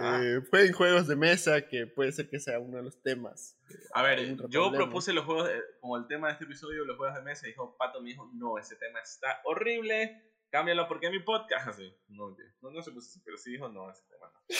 Ah. 0.00 0.22
Eh, 0.22 0.40
jueguen 0.48 0.72
juegos 0.72 1.06
de 1.06 1.16
mesa, 1.16 1.68
que 1.68 1.86
puede 1.86 2.12
ser 2.12 2.26
que 2.30 2.40
sea 2.40 2.58
uno 2.58 2.78
de 2.78 2.82
los 2.82 3.02
temas. 3.02 3.58
A 3.92 4.02
ver, 4.02 4.38
yo 4.48 4.72
propuse 4.72 5.12
los 5.12 5.26
juegos, 5.26 5.50
como 5.82 5.98
el 5.98 6.06
tema 6.06 6.28
de 6.28 6.32
este 6.32 6.44
episodio, 6.46 6.86
los 6.86 6.96
juegos 6.96 7.14
de 7.14 7.20
mesa, 7.20 7.46
y 7.46 7.50
dijo, 7.50 7.76
Pato 7.76 8.00
me 8.00 8.08
dijo, 8.08 8.30
no, 8.32 8.56
ese 8.56 8.76
tema 8.76 9.00
está 9.00 9.42
horrible, 9.44 10.32
cámbialo 10.48 10.88
porque 10.88 11.08
es 11.08 11.12
mi 11.12 11.18
podcast. 11.18 11.68
Así, 11.68 11.94
no, 12.08 12.34
no, 12.62 12.70
no 12.70 12.80
se 12.80 12.90
puso 12.90 13.06
así, 13.10 13.20
pero 13.22 13.36
sí 13.36 13.52
dijo, 13.52 13.68
no, 13.68 13.90
ese 13.90 14.02
tema 14.08 14.32
no. 14.32 14.56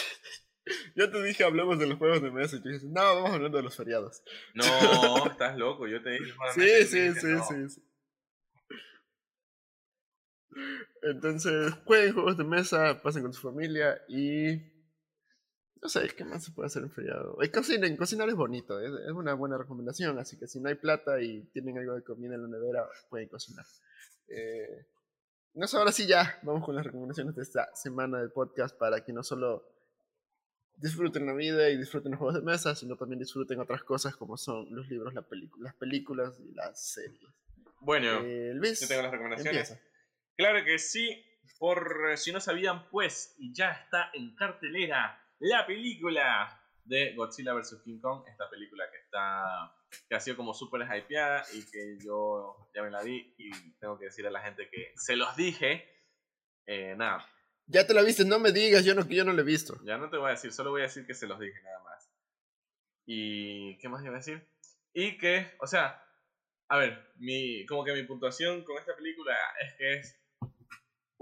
Yo 0.96 1.10
te 1.10 1.22
dije, 1.22 1.44
hablemos 1.44 1.78
de 1.78 1.86
los 1.86 1.96
juegos 1.96 2.20
de 2.20 2.30
mesa, 2.30 2.56
y 2.56 2.60
tú 2.60 2.68
dices, 2.68 2.84
no, 2.84 3.00
vamos 3.00 3.30
hablando 3.30 3.56
de 3.56 3.64
los 3.64 3.74
feriados. 3.74 4.22
No, 4.52 5.26
estás 5.26 5.56
loco, 5.56 5.88
yo 5.88 6.02
te 6.02 6.10
dije. 6.10 6.30
Sí, 6.54 6.84
sí, 6.84 7.14
sí, 7.14 7.38
sí, 7.48 7.68
sí. 7.70 7.82
Entonces, 11.02 11.72
jueguen 11.84 12.14
juegos 12.14 12.36
de 12.36 12.44
mesa, 12.44 13.02
pasen 13.02 13.22
con 13.22 13.32
su 13.32 13.42
familia 13.42 14.00
y. 14.08 14.70
No 15.82 15.88
sé, 15.88 16.08
¿qué 16.16 16.24
más 16.24 16.44
se 16.44 16.52
puede 16.52 16.68
hacer 16.68 16.84
en 16.84 16.92
feriado? 16.92 17.36
Y 17.42 17.48
cocinen, 17.48 17.96
cocinar 17.96 18.28
es 18.28 18.36
bonito, 18.36 18.78
es, 18.78 19.10
una 19.10 19.34
buena 19.34 19.58
recomendación, 19.58 20.16
así 20.20 20.38
que 20.38 20.46
si 20.46 20.60
no 20.60 20.68
hay 20.68 20.76
plata 20.76 21.20
y 21.20 21.42
tienen 21.52 21.76
algo 21.76 21.94
de 21.94 22.04
comida 22.04 22.36
en 22.36 22.42
la 22.42 22.48
nevera, 22.48 22.86
pueden 23.10 23.28
cocinar. 23.28 23.66
Eh, 24.28 24.86
no 25.54 25.66
sé, 25.66 25.76
ahora 25.76 25.90
sí 25.90 26.06
ya, 26.06 26.38
vamos 26.42 26.64
con 26.64 26.76
las 26.76 26.86
recomendaciones 26.86 27.34
de 27.34 27.42
esta 27.42 27.74
semana 27.74 28.20
del 28.20 28.30
podcast 28.30 28.78
para 28.78 29.04
que 29.04 29.12
no 29.12 29.24
solo 29.24 29.66
disfruten 30.76 31.26
la 31.26 31.34
vida 31.34 31.68
y 31.68 31.76
disfruten 31.76 32.12
los 32.12 32.18
juegos 32.20 32.36
de 32.36 32.42
mesa, 32.42 32.76
sino 32.76 32.96
también 32.96 33.18
disfruten 33.18 33.58
otras 33.58 33.82
cosas 33.82 34.14
como 34.14 34.36
son 34.36 34.66
los 34.70 34.88
libros, 34.88 35.12
las 35.14 35.74
películas 35.74 36.38
y 36.38 36.54
las 36.54 36.80
series. 36.92 37.28
Bueno, 37.80 38.20
eh, 38.24 38.54
yo 38.54 38.86
tengo 38.86 39.02
las 39.02 39.10
recomendaciones. 39.10 39.76
Claro 40.36 40.64
que 40.64 40.78
sí, 40.78 41.24
por 41.58 42.16
si 42.16 42.32
no 42.32 42.40
sabían, 42.40 42.88
pues 42.90 43.36
ya 43.38 43.70
está 43.70 44.10
en 44.14 44.34
cartelera 44.34 45.18
la 45.38 45.66
película 45.66 46.58
de 46.84 47.14
Godzilla 47.14 47.52
vs. 47.52 47.82
King 47.84 48.00
Kong, 48.00 48.24
esta 48.28 48.48
película 48.50 48.84
que 48.90 48.98
está 48.98 49.72
que 50.08 50.14
ha 50.14 50.20
sido 50.20 50.36
como 50.36 50.54
súper 50.54 50.82
hypeada 50.82 51.44
y 51.52 51.64
que 51.70 51.98
yo 52.02 52.70
ya 52.74 52.82
me 52.82 52.90
la 52.90 53.02
vi 53.02 53.34
y 53.36 53.50
tengo 53.78 53.98
que 53.98 54.06
decir 54.06 54.26
a 54.26 54.30
la 54.30 54.40
gente 54.40 54.68
que 54.70 54.92
se 54.96 55.16
los 55.16 55.36
dije. 55.36 55.88
Eh, 56.66 56.94
nada. 56.96 57.26
Ya 57.66 57.86
te 57.86 57.94
la 57.94 58.02
viste, 58.02 58.24
no 58.24 58.38
me 58.38 58.52
digas, 58.52 58.84
yo 58.84 58.94
no, 58.94 59.06
yo 59.08 59.24
no 59.24 59.32
la 59.32 59.42
he 59.42 59.44
visto. 59.44 59.78
Ya 59.84 59.98
no 59.98 60.10
te 60.10 60.16
voy 60.16 60.28
a 60.28 60.32
decir, 60.32 60.52
solo 60.52 60.70
voy 60.70 60.80
a 60.80 60.84
decir 60.84 61.06
que 61.06 61.14
se 61.14 61.26
los 61.26 61.38
dije 61.38 61.60
nada 61.62 61.80
más. 61.80 62.10
Y, 63.06 63.78
¿qué 63.78 63.88
más 63.88 64.02
iba 64.04 64.14
a 64.14 64.18
decir? 64.18 64.46
Y 64.92 65.18
que, 65.18 65.52
o 65.60 65.66
sea, 65.66 66.04
a 66.68 66.78
ver, 66.78 67.12
mi, 67.16 67.66
como 67.66 67.84
que 67.84 67.94
mi 67.94 68.02
puntuación 68.04 68.64
con 68.64 68.78
esta 68.78 68.96
película 68.96 69.36
es 69.60 69.74
que 69.74 69.94
es 69.94 70.21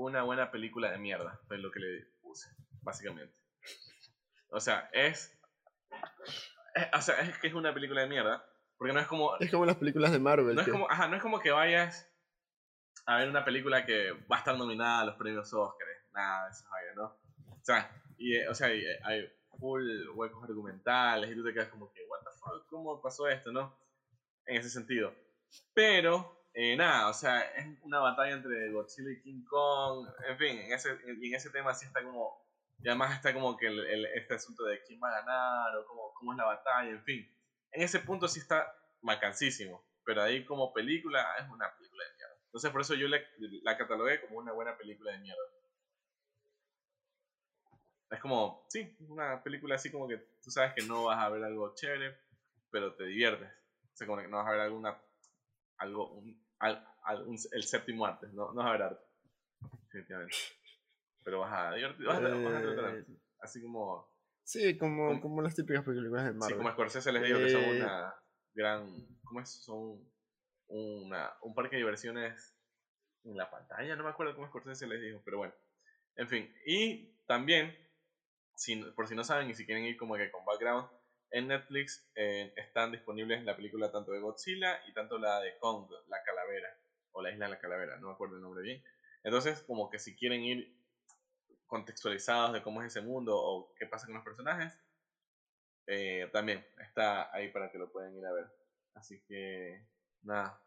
una 0.05 0.23
buena 0.23 0.51
película 0.51 0.91
de 0.91 0.99
mierda, 0.99 1.41
fue 1.47 1.59
lo 1.59 1.71
que 1.71 1.81
le 1.81 2.07
puse, 2.23 2.49
básicamente. 2.83 3.35
O 4.51 4.61
sea, 4.61 4.89
es, 4.93 5.39
o 6.95 7.03
sea, 7.03 7.21
es 7.21 7.39
que 7.39 7.49
es 7.49 7.55
una 7.55 7.75
película 7.75 8.01
de 8.01 8.09
mierda, 8.09 8.45
porque 8.79 8.95
no 8.95 9.01
es 9.01 9.07
como... 9.07 9.37
Es 9.39 9.51
como 9.51 9.67
las 9.67 9.77
películas 9.77 10.13
de 10.13 10.19
Marvel. 10.19 10.57
No, 10.57 10.63
es, 10.63 10.69
como, 10.69 10.91
ajá, 10.91 11.09
no 11.09 11.17
es 11.17 11.23
como 11.23 11.41
que 11.41 11.51
vayas 11.51 12.11
a 13.07 13.19
ver 13.19 13.29
una 13.29 13.45
película 13.45 13.85
que 13.85 14.13
va 14.13 14.37
a 14.37 14.39
estar 14.39 14.57
nominada 14.57 15.01
a 15.01 15.05
los 15.05 15.17
premios 15.17 15.53
Oscar, 15.53 15.89
nada 16.13 16.47
de 16.47 16.53
eso, 16.53 16.65
¿no? 16.97 17.05
O 17.51 17.63
sea, 17.63 17.91
y, 18.17 18.39
o 18.47 18.55
sea, 18.55 18.69
hay 18.69 19.31
full 19.59 20.09
huecos 20.15 20.43
argumentales 20.45 21.31
y 21.31 21.35
tú 21.35 21.45
te 21.45 21.53
quedas 21.53 21.69
como 21.69 21.93
que, 21.93 22.01
what 22.09 22.21
the 22.21 22.31
fuck, 22.39 22.67
¿cómo 22.69 23.03
pasó 23.03 23.29
esto, 23.29 23.53
no? 23.53 23.77
En 24.47 24.57
ese 24.57 24.71
sentido. 24.71 25.15
Pero, 25.75 26.40
eh, 26.53 26.77
nada, 26.77 27.09
o 27.09 27.15
sea, 27.15 27.41
es 27.41 27.67
una 27.83 28.01
batalla 28.01 28.33
entre 28.33 28.73
Godzilla 28.73 29.11
y 29.11 29.23
King 29.23 29.45
Kong, 29.49 30.09
en 30.29 30.39
fin, 30.39 30.59
en 30.59 30.73
ese, 30.73 30.99
y 31.07 31.29
en 31.29 31.35
ese 31.35 31.51
tema 31.51 31.75
sí 31.75 31.87
está 31.87 32.03
como, 32.03 32.45
y 32.83 32.89
además 32.89 33.15
está 33.15 33.33
como 33.33 33.57
que 33.57 33.67
el, 33.67 34.07
este 34.07 34.35
asunto 34.35 34.65
de 34.65 34.83
quién 34.85 35.01
va 35.03 35.09
a 35.09 35.21
ganar 35.21 35.77
o 35.77 35.87
cómo, 35.87 36.13
cómo 36.15 36.33
es 36.33 36.39
la 36.39 36.47
batalla, 36.47 36.91
en 36.91 37.05
fin. 37.05 37.37
En 37.73 37.83
ese 37.83 38.01
punto 38.01 38.27
sí 38.29 38.41
está 38.41 38.75
macancísimo, 39.03 39.85
pero 40.05 40.23
ahí 40.23 40.45
como 40.45 40.73
película 40.73 41.25
es 41.39 41.49
una 41.49 41.73
película 41.77 42.05
de 42.05 42.15
mierda. 42.15 42.35
Entonces 42.47 42.71
por 42.71 42.81
eso 42.81 42.95
yo 42.95 43.07
la 43.09 43.79
catalogué 43.79 44.21
como 44.21 44.39
una 44.39 44.53
buena 44.53 44.77
película 44.77 45.13
de 45.13 45.19
mierda. 45.19 45.43
Es 48.11 48.19
como, 48.19 48.67
sí, 48.69 48.97
una 49.09 49.41
película 49.43 49.77
así 49.77 49.91
como 49.91 50.09
que 50.09 50.17
tú 50.43 50.51
sabes 50.51 50.75
que 50.75 50.83
no 50.83 51.05
vas 51.05 51.19
a 51.19 51.29
ver 51.29 51.45
algo 51.45 51.75
chévere, 51.77 52.19
pero 52.71 52.95
te 52.97 53.05
diviertes. 53.05 53.49
O 53.49 53.97
sea, 53.97 54.07
como 54.07 54.21
que 54.21 54.27
no 54.27 54.39
vas 54.39 54.49
a 54.49 54.51
ver 54.51 54.61
alguna, 54.61 55.01
algo, 55.81 56.13
un, 56.13 56.39
el 57.53 57.63
séptimo 57.63 58.07
arte, 58.07 58.29
no, 58.33 58.53
no 58.53 58.63
vas 58.63 58.69
a 58.69 58.73
ver 58.73 58.83
arte, 58.83 59.05
definitivamente. 59.85 60.37
Pero 61.25 61.41
vas 61.41 61.53
a 61.53 61.75
divertir, 61.75 62.07
vas 62.07 62.19
a, 62.19 62.93
eh, 62.93 63.05
así 63.41 63.63
como... 63.63 64.09
Sí, 64.43 64.77
como, 64.79 65.21
como, 65.21 65.43
las 65.43 65.55
típicas 65.55 65.85
películas 65.85 66.25
de 66.25 66.33
Marvel. 66.33 66.49
Sí, 66.49 66.55
como 66.57 66.71
Scorsese 66.73 67.13
les 67.13 67.23
digo 67.23 67.39
que 67.39 67.51
son 67.51 67.63
eh, 67.63 67.77
una 67.77 68.15
gran, 68.55 69.07
¿cómo 69.25 69.41
es? 69.41 69.51
Son 69.51 70.03
una, 70.69 71.33
un 71.43 71.55
parque 71.55 71.77
de 71.77 71.83
diversiones 71.83 72.57
en 73.25 73.37
la 73.37 73.51
pantalla, 73.51 73.97
no 73.97 74.05
me 74.05 74.11
acuerdo 74.11 74.35
cómo 74.35 74.49
Scorsese 74.49 74.87
les 74.87 75.01
dijo, 75.01 75.21
pero 75.25 75.39
bueno. 75.39 75.55
En 76.17 76.29
fin, 76.29 76.53
y 76.67 77.15
también 77.27 77.77
por 78.95 79.09
si 79.09 79.15
no 79.15 79.25
saben 79.25 79.49
y 79.49 79.55
si 79.55 79.65
quieren 79.65 79.85
ir 79.85 79.97
como 79.97 80.17
que 80.17 80.31
con 80.31 80.45
background, 80.45 80.89
en 81.31 81.49
Netflix 81.49 82.11
eh, 82.15 82.53
están 82.57 82.93
disponibles 82.93 83.45
la 83.45 83.57
película 83.57 83.91
tanto 83.91 84.13
de 84.13 84.21
Godzilla 84.21 84.81
y 84.89 84.93
tanto 84.93 85.19
la 85.19 85.41
de 85.41 85.57
Kong, 85.59 85.91
la 86.09 86.23
calavera, 86.23 86.77
o 87.13 87.23
la 87.23 87.31
isla 87.31 87.47
de 87.47 87.53
la 87.53 87.59
calavera, 87.59 87.97
no 87.99 88.09
me 88.09 88.13
acuerdo 88.15 88.37
el 88.37 88.43
nombre 88.43 88.63
bien. 88.63 88.83
Entonces, 89.23 89.63
como 89.63 89.91
que 89.91 89.99
si 89.99 90.17
quieren 90.17 90.43
ir 90.43 90.77
contextualizados 91.67 92.53
de 92.53 92.63
cómo 92.63 92.83
es 92.83 92.89
ese 92.89 93.01
mundo 93.01 93.37
o 93.37 93.75
qué 93.75 93.87
pasa 93.87 94.07
con 94.07 94.17
los 94.17 94.25
personajes, 94.25 94.77
eh, 95.87 96.29
también 96.33 96.65
está 96.79 97.35
ahí 97.35 97.49
para 97.49 97.71
que 97.71 97.79
lo 97.79 97.91
puedan 97.91 98.15
ir 98.17 98.27
a 98.27 98.33
ver. 98.33 98.47
Así 98.95 99.21
que, 99.29 99.87
nada, 100.23 100.61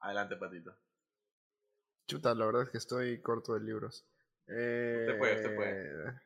adelante, 0.00 0.36
Patito. 0.36 0.74
Chuta, 2.06 2.34
la 2.34 2.46
verdad 2.46 2.62
es 2.62 2.70
que 2.70 2.78
estoy 2.78 3.20
corto 3.20 3.54
de 3.54 3.60
libros. 3.60 4.06
Eh, 4.46 4.98
usted 5.00 5.18
puede, 5.18 5.34
usted 5.36 5.56
puede. 5.56 6.20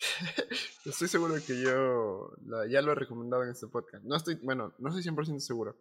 estoy 0.84 1.08
seguro 1.08 1.34
que 1.46 1.60
yo 1.60 2.32
ya 2.68 2.82
lo 2.82 2.92
he 2.92 2.94
recomendado 2.94 3.44
en 3.44 3.50
este 3.50 3.66
podcast. 3.66 4.04
No 4.04 4.16
estoy, 4.16 4.36
bueno, 4.36 4.74
no 4.78 4.88
estoy 4.88 5.02
100% 5.02 5.38
seguro. 5.40 5.76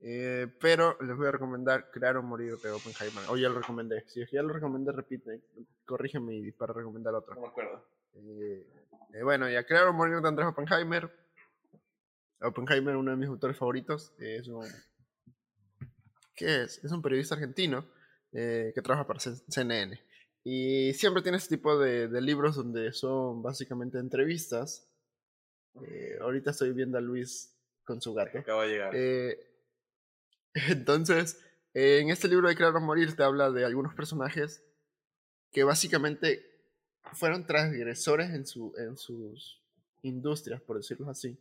Eh, 0.00 0.48
pero 0.60 0.98
les 1.00 1.16
voy 1.16 1.26
a 1.28 1.32
recomendar 1.32 1.90
Crear 1.90 2.16
o 2.18 2.22
Morir 2.22 2.58
de 2.58 2.70
Oppenheimer. 2.70 3.24
O 3.28 3.36
ya 3.36 3.48
lo 3.48 3.60
recomendé. 3.60 4.04
Si 4.08 4.20
ya 4.30 4.42
lo 4.42 4.52
recomendé, 4.52 4.92
repite. 4.92 5.42
Corrígeme 5.86 6.52
para 6.58 6.74
recomendar 6.74 7.14
otro. 7.14 7.34
No 7.34 7.42
me 7.42 7.48
acuerdo. 7.48 7.86
Eh, 8.14 8.66
eh, 9.14 9.22
bueno, 9.22 9.48
ya 9.48 9.64
Crear 9.64 9.86
o 9.86 9.92
Morir 9.92 10.20
de 10.20 10.28
Andrés 10.28 10.48
Oppenheimer. 10.48 11.10
Oppenheimer, 12.42 12.96
uno 12.96 13.12
de 13.12 13.16
mis 13.16 13.28
autores 13.28 13.56
favoritos. 13.56 14.12
es 14.18 14.46
un. 14.48 14.66
¿Qué 16.34 16.64
es? 16.64 16.84
Es 16.84 16.92
un 16.92 17.00
periodista 17.00 17.36
argentino 17.36 17.86
que 18.32 18.80
trabaja 18.82 19.06
para 19.06 19.20
CNN. 19.20 19.98
Y 20.44 20.92
siempre 20.92 21.22
tiene 21.22 21.38
este 21.38 21.56
tipo 21.56 21.78
de, 21.78 22.08
libros 22.20 22.56
donde 22.56 22.92
son 22.92 23.42
básicamente 23.42 23.98
entrevistas. 23.98 24.86
Eh, 25.82 26.18
ahorita 26.20 26.50
estoy 26.50 26.72
viendo 26.72 26.98
a 26.98 27.00
Luis 27.00 27.56
con 27.82 28.00
su 28.02 28.12
gato. 28.12 28.38
Acaba 28.38 28.64
de 28.64 28.68
llegar. 28.68 28.92
Eh, 28.94 29.38
entonces, 30.68 31.42
en 31.72 32.10
este 32.10 32.28
libro 32.28 32.48
de 32.48 32.56
Crear 32.56 32.76
o 32.76 32.80
Morir 32.80 33.16
te 33.16 33.22
habla 33.22 33.50
de 33.50 33.64
algunos 33.64 33.94
personajes 33.94 34.62
que 35.50 35.64
básicamente 35.64 36.54
fueron 37.14 37.46
transgresores 37.46 38.30
en, 38.30 38.46
su, 38.46 38.74
en 38.76 38.98
sus 38.98 39.62
industrias, 40.02 40.60
por 40.60 40.76
decirlo 40.76 41.08
así. 41.08 41.38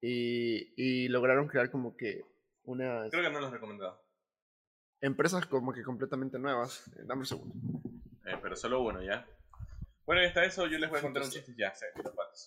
Y, 0.00 0.72
y 0.76 1.08
lograron 1.08 1.46
crear 1.46 1.70
como 1.70 1.96
que 1.96 2.24
una... 2.64 3.08
Creo 3.08 3.22
que 3.22 3.30
no 3.30 3.40
los 3.40 3.50
he 3.50 3.54
recomendado. 3.54 4.02
Empresas 5.00 5.46
como 5.46 5.72
que 5.72 5.82
completamente 5.84 6.38
nuevas. 6.38 6.88
Eh, 6.96 7.02
dame 7.04 7.20
un 7.20 7.26
segundo. 7.26 7.54
Eh, 8.26 8.36
pero 8.42 8.56
solo 8.56 8.82
uno, 8.82 9.02
¿ya? 9.02 9.26
Bueno, 10.10 10.22
está 10.22 10.44
eso, 10.44 10.66
yo 10.66 10.76
les 10.78 10.90
voy 10.90 10.98
a 10.98 11.02
contar 11.02 11.22
un 11.22 11.30
chiste 11.30 11.54
ya, 11.56 11.72
se, 11.72 11.86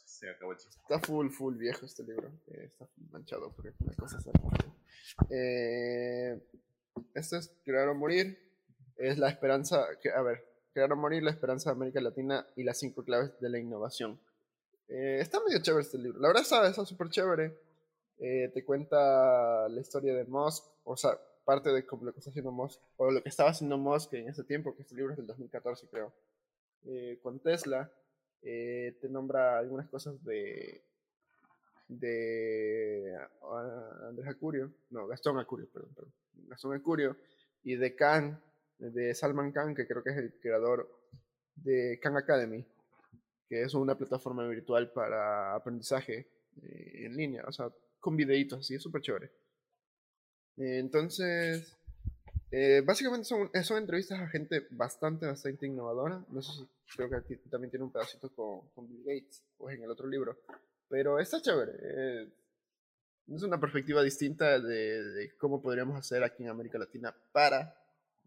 se 0.06 0.30
acabó 0.30 0.52
el 0.52 0.58
chiste. 0.58 0.82
Está 0.82 1.00
full, 1.00 1.30
full 1.30 1.56
viejo 1.56 1.86
este 1.86 2.04
libro. 2.04 2.30
Eh, 2.48 2.66
está 2.66 2.88
manchado 3.10 3.54
porque 3.56 3.72
una 3.80 3.94
cosa 3.96 4.18
es 4.18 4.28
eh, 5.30 6.44
Esto 7.14 7.38
es 7.38 7.56
Crear 7.64 7.88
o 7.88 7.96
Morir. 7.96 8.38
Es 8.98 9.18
la 9.18 9.30
esperanza, 9.30 9.88
que, 10.02 10.10
a 10.12 10.22
ver, 10.22 10.44
Crear 10.74 10.92
o 10.92 10.98
Morir, 10.98 11.24
la 11.24 11.32
esperanza 11.32 11.70
de 11.70 11.78
América 11.78 12.02
Latina 12.02 12.46
y 12.58 12.64
las 12.64 12.80
cinco 12.80 13.04
claves 13.06 13.40
de 13.40 13.50
la 13.50 13.60
innovación. 13.60 14.20
Eh, 14.90 15.20
está 15.22 15.40
medio 15.40 15.62
chévere 15.62 15.84
este 15.84 15.98
libro. 15.98 16.20
La 16.20 16.28
verdad 16.28 16.44
está, 16.44 16.68
está 16.68 16.86
súper 16.86 17.10
chévere. 17.10 17.58
te 18.18 18.66
cuenta 18.66 19.70
la 19.70 19.80
historia 19.80 20.14
de 20.16 20.26
Musk, 20.26 20.66
o 20.84 20.98
sea, 20.98 21.18
parte 21.44 21.70
de 21.72 21.86
lo 21.90 22.14
que 22.14 22.20
está 22.20 22.30
haciendo 22.30 22.52
Musk, 22.52 22.82
o 22.98 23.12
lo 23.12 23.22
que 23.22 23.30
estaba 23.30 23.50
haciendo 23.50 23.78
Musk 23.78 24.14
en 24.14 24.30
ese 24.30 24.44
tiempo, 24.44 24.76
que 24.76 24.82
este 24.84 24.96
libro 24.96 25.12
es 25.12 25.18
del 25.18 25.28
2014 25.28 25.88
creo, 25.90 26.14
eh, 26.86 27.20
con 27.22 27.40
Tesla, 27.40 27.92
eh, 28.42 28.98
te 29.02 29.10
nombra 29.10 29.58
algunas 29.58 29.88
cosas 29.90 30.22
de 30.24 30.84
de 31.88 33.14
uh, 33.42 34.08
Andrés 34.08 34.28
Acurio, 34.28 34.72
no, 34.90 35.08
Gastón 35.08 35.38
Acurio, 35.40 35.68
perdón, 35.72 35.94
perdón, 35.94 36.14
Gastón 36.48 36.74
Acurio, 36.74 37.18
y 37.64 37.76
de 37.76 37.96
Khan, 37.96 38.42
de 38.78 39.14
Salman 39.14 39.52
Khan, 39.52 39.76
que 39.76 39.88
creo 39.88 40.04
que 40.04 40.12
es 40.12 40.18
el 40.18 40.34
creador 40.40 40.90
de 41.56 42.00
Khan 42.02 42.18
Academy, 42.18 42.66
que 43.48 43.62
es 43.62 43.74
una 43.74 43.98
plataforma 43.98 44.48
virtual 44.48 44.92
para 44.92 45.56
aprendizaje 45.56 46.28
eh, 46.62 47.06
en 47.06 47.16
línea, 47.16 47.44
o 47.48 47.52
sea, 47.52 47.72
con 48.00 48.16
videitos 48.16 48.60
así, 48.60 48.76
es 48.76 48.82
súper 48.82 49.02
chévere. 49.02 49.32
Entonces, 50.58 51.76
eh, 52.56 52.84
básicamente 52.86 53.26
son, 53.26 53.50
son, 53.64 53.78
entrevistas 53.80 54.20
a 54.20 54.28
gente 54.28 54.68
bastante, 54.70 55.26
bastante 55.26 55.66
innovadora. 55.66 56.24
No 56.30 56.42
sé 56.44 56.52
si 56.52 56.68
creo 56.96 57.10
que 57.10 57.16
aquí 57.16 57.36
también 57.50 57.72
tiene 57.72 57.84
un 57.84 57.92
pedacito 57.92 58.30
con, 58.30 58.70
con 58.76 58.88
Bill 58.88 59.04
Gates, 59.04 59.42
pues 59.58 59.76
en 59.76 59.84
el 59.84 59.90
otro 59.90 60.08
libro. 60.08 60.38
Pero 60.88 61.20
está 61.20 61.42
chévere. 61.42 61.72
Eh, 61.82 62.28
es 63.34 63.42
una 63.42 63.60
perspectiva 63.60 64.04
distinta 64.04 64.60
de, 64.60 65.34
cómo 65.40 65.64
podríamos 65.64 65.98
hacer 65.98 66.24
aquí 66.24 66.44
en 66.44 66.50
América 66.50 66.78
Latina 66.78 67.16
para 67.32 67.76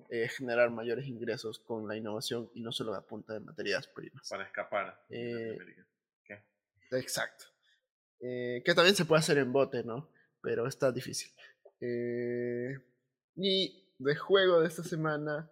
eh, 0.09 0.27
generar 0.29 0.71
mayores 0.71 1.07
ingresos 1.07 1.61
con 1.61 1.87
la 1.87 1.97
innovación 1.97 2.51
y 2.55 2.63
no 2.63 2.73
solo 2.73 2.97
a 2.97 3.07
punta 3.07 3.35
de 3.35 3.39
materias 3.39 3.87
primas. 3.87 4.29
Para 4.29 4.43
escapar. 4.43 5.01
Eh, 5.09 5.57
¿Qué? 6.25 6.43
Exacto. 6.91 7.45
que 8.19 8.73
también 8.75 8.97
se 8.97 9.05
puede 9.05 9.21
hacer 9.21 9.39
en 9.39 9.53
bote, 9.53 9.85
¿no? 9.85 10.09
Pero 10.43 10.67
está 10.67 10.91
difícil. 10.91 11.31
Eh, 11.81 12.79
y 13.37 13.93
de 13.99 14.17
juego 14.17 14.61
de 14.61 14.69
esta 14.69 14.83
semana 14.83 15.51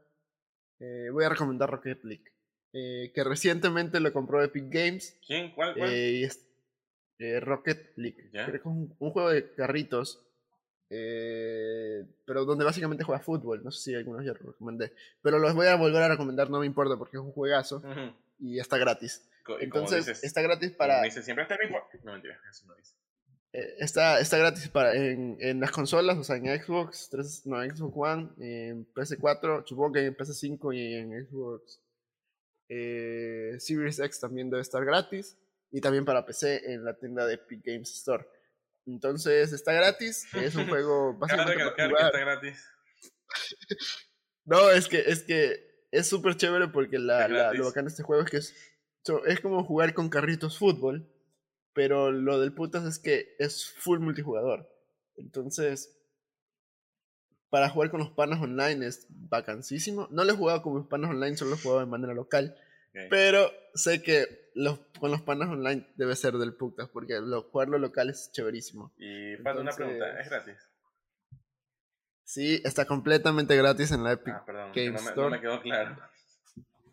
eh, 0.80 1.10
voy 1.10 1.24
a 1.24 1.28
recomendar 1.28 1.70
Rocket 1.70 2.02
League. 2.04 2.24
Eh, 2.72 3.12
que 3.14 3.22
recientemente 3.22 4.00
lo 4.00 4.12
compró 4.12 4.42
Epic 4.42 4.64
Games. 4.68 5.18
¿Quién? 5.26 5.52
¿Cuál? 5.54 5.74
Rocket 7.40 7.92
League. 7.96 8.30
es 8.32 8.64
un, 8.64 8.88
juego 8.96 9.30
de 9.30 9.54
carritos. 9.54 10.26
pero 10.88 12.44
donde 12.44 12.64
básicamente 12.64 13.04
juega 13.04 13.22
fútbol. 13.22 13.62
No 13.62 13.70
sé 13.70 13.80
si 13.80 13.94
algunos 13.94 14.24
ya 14.24 14.32
lo 14.32 14.50
recomendé. 14.52 14.92
Pero 15.22 15.38
los 15.38 15.54
voy 15.54 15.68
a 15.68 15.76
volver 15.76 16.02
a 16.02 16.08
recomendar, 16.08 16.50
no 16.50 16.58
me 16.58 16.66
importa 16.66 16.96
porque 16.96 17.16
es 17.16 17.22
un 17.22 17.32
juegazo. 17.32 17.82
Y 18.40 18.58
está 18.58 18.78
gratis. 18.78 19.28
Entonces, 19.60 20.24
está 20.24 20.42
gratis 20.42 20.72
para. 20.72 21.08
siempre 21.10 21.44
está 21.44 21.56
No 22.02 22.12
mentira, 22.12 22.38
eso 22.50 22.66
no 22.66 22.74
dice. 22.74 22.94
Está, 23.78 24.20
está 24.20 24.38
gratis 24.38 24.68
para, 24.68 24.94
en, 24.94 25.36
en, 25.40 25.60
las 25.60 25.70
consolas, 25.70 26.18
o 26.18 26.24
sea, 26.24 26.36
en 26.36 26.46
Xbox 26.62 27.08
3, 27.10 27.46
no, 27.46 27.62
en 27.62 27.76
Xbox 27.76 27.94
One, 27.96 28.30
en 28.38 28.92
PS4, 28.92 29.64
supongo 29.66 29.92
que 29.92 30.06
en 30.06 30.16
PS5 30.16 30.76
y 30.76 30.94
en 30.94 31.26
Xbox 31.26 31.80
eh, 32.68 33.54
Series 33.58 33.98
X 33.98 34.20
también 34.20 34.50
debe 34.50 34.62
estar 34.62 34.84
gratis. 34.84 35.36
Y 35.70 35.80
también 35.80 36.04
para 36.04 36.24
PC 36.24 36.72
en 36.72 36.84
la 36.84 36.96
tienda 36.96 37.26
de 37.26 37.34
Epic 37.34 37.60
Games 37.64 37.92
Store. 37.94 38.24
Entonces 38.86 39.52
está 39.52 39.72
gratis, 39.72 40.26
es 40.34 40.54
un 40.54 40.68
juego 40.68 41.14
básicamente 41.14 41.64
está 41.64 42.20
gratis. 42.20 42.64
no, 44.44 44.70
es 44.70 44.86
que 44.88 45.00
es 45.00 45.24
que 45.24 45.86
es 45.90 46.06
súper 46.06 46.36
chévere 46.36 46.68
porque 46.68 46.98
la, 46.98 47.26
la, 47.28 47.52
lo 47.52 47.64
bacán 47.64 47.86
de 47.86 47.90
este 47.90 48.02
juego 48.02 48.22
es 48.22 48.30
que 48.30 48.36
es, 48.36 48.54
es 49.26 49.40
como 49.40 49.64
jugar 49.64 49.94
con 49.94 50.08
carritos 50.08 50.58
fútbol, 50.58 51.10
pero 51.74 52.10
lo 52.10 52.40
del 52.40 52.54
putas 52.54 52.84
es 52.84 52.98
que 52.98 53.34
es 53.38 53.70
full 53.70 53.98
multijugador. 53.98 54.70
Entonces, 55.16 55.94
para 57.50 57.68
jugar 57.68 57.90
con 57.90 58.00
los 58.00 58.10
panas 58.10 58.40
online 58.40 58.86
es 58.86 59.06
vacancísimo. 59.10 60.08
No 60.10 60.24
lo 60.24 60.32
he 60.32 60.36
jugado 60.36 60.62
con 60.62 60.76
mis 60.76 60.86
panas 60.86 61.10
online, 61.10 61.36
solo 61.36 61.50
lo 61.50 61.56
he 61.56 61.60
jugado 61.60 61.80
de 61.80 61.86
manera 61.86 62.14
local. 62.14 62.56
Pero 63.10 63.50
sé 63.74 64.02
que 64.02 64.50
los, 64.54 64.78
con 65.00 65.10
los 65.10 65.20
panas 65.22 65.48
online 65.48 65.86
debe 65.96 66.14
ser 66.14 66.34
del 66.34 66.54
putas, 66.54 66.88
porque 66.88 67.20
lo, 67.20 67.42
jugarlo 67.42 67.78
local 67.78 68.08
es 68.08 68.30
chéverísimo. 68.32 68.92
Y 68.96 69.36
falta 69.42 69.62
una 69.62 69.72
pregunta, 69.72 70.20
¿es 70.20 70.30
gratis? 70.30 70.56
Sí, 72.22 72.60
está 72.64 72.86
completamente 72.86 73.56
gratis 73.56 73.90
en 73.90 74.04
la 74.04 74.12
Epic 74.12 74.34
ah, 74.34 74.44
perdón, 74.46 74.72
Game 74.74 74.90
no 74.90 74.98
Store. 74.98 75.30
Me, 75.30 75.40
quedó 75.40 75.60
claro. 75.60 75.96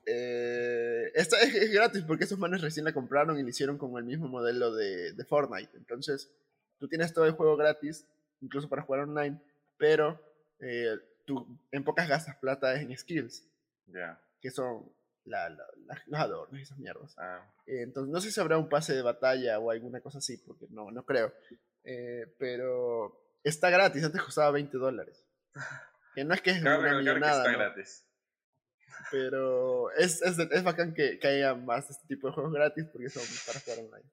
Eh, 0.06 1.12
esta 1.14 1.40
es, 1.42 1.72
gratis 1.72 2.04
porque 2.04 2.24
esos 2.24 2.40
manes 2.40 2.62
recién 2.62 2.86
la 2.86 2.94
compraron 2.94 3.38
y 3.38 3.44
la 3.44 3.50
hicieron 3.50 3.78
con 3.78 3.96
el 3.98 4.04
mismo 4.04 4.28
modelo 4.28 4.74
de, 4.74 5.14
de 5.14 5.26
Fortnite. 5.26 5.78
Entonces, 5.78 6.32
tú 6.80 6.88
tienes 6.88 7.14
todo 7.14 7.26
el 7.26 7.34
juego 7.34 7.58
gratis, 7.58 8.06
incluso 8.42 8.70
para 8.70 8.82
jugar 8.82 9.02
online, 9.02 9.40
pero 9.78 10.20
eh, 10.60 10.98
tú 11.26 11.60
en 11.72 11.84
pocas 11.84 12.08
gastas 12.08 12.38
plata 12.38 12.80
en 12.80 12.96
skills. 12.98 13.48
Ya. 13.88 14.20
Que 14.40 14.50
son 14.52 14.92
la, 15.26 15.50
la, 15.50 15.66
los 16.08 16.20
adornos 16.20 16.60
y 16.60 16.64
esas 16.64 16.78
mierdas. 16.78 17.16
Ah. 17.18 17.46
Eh, 17.66 17.84
entonces, 17.84 18.12
no 18.12 18.22
sé 18.22 18.32
si 18.32 18.40
habrá 18.40 18.58
un 18.58 18.70
pase 18.70 18.94
de 18.94 19.02
batalla 19.02 19.60
o 19.60 19.72
alguna 19.72 20.02
cosa 20.02 20.20
así, 20.20 20.38
porque 20.38 20.68
no, 20.70 20.92
no 20.92 21.06
creo. 21.06 21.34
Eh, 21.84 22.36
pero 22.38 23.38
está 23.44 23.70
gratis, 23.70 24.04
antes 24.04 24.22
costaba 24.22 24.52
20 24.52 24.78
dólares. 24.78 25.26
Que 26.14 26.24
no 26.24 26.34
es 26.34 26.42
que 26.42 26.52
es 26.52 26.62
una 26.62 26.98
millonada. 26.98 27.46
Está 27.46 27.58
gratis. 27.58 28.06
Pero 29.10 29.92
es, 29.92 30.22
es, 30.22 30.38
es 30.38 30.64
bacán 30.64 30.94
que, 30.94 31.18
que, 31.20 31.28
haya 31.28 31.56
más 31.56 31.90
este 31.90 32.08
tipo 32.08 32.28
de 32.28 32.34
juegos 32.34 32.54
gratis 32.54 32.86
porque 32.92 33.10
son 33.10 33.24
para 33.46 33.60
jugar 33.60 33.80
online. 33.80 34.12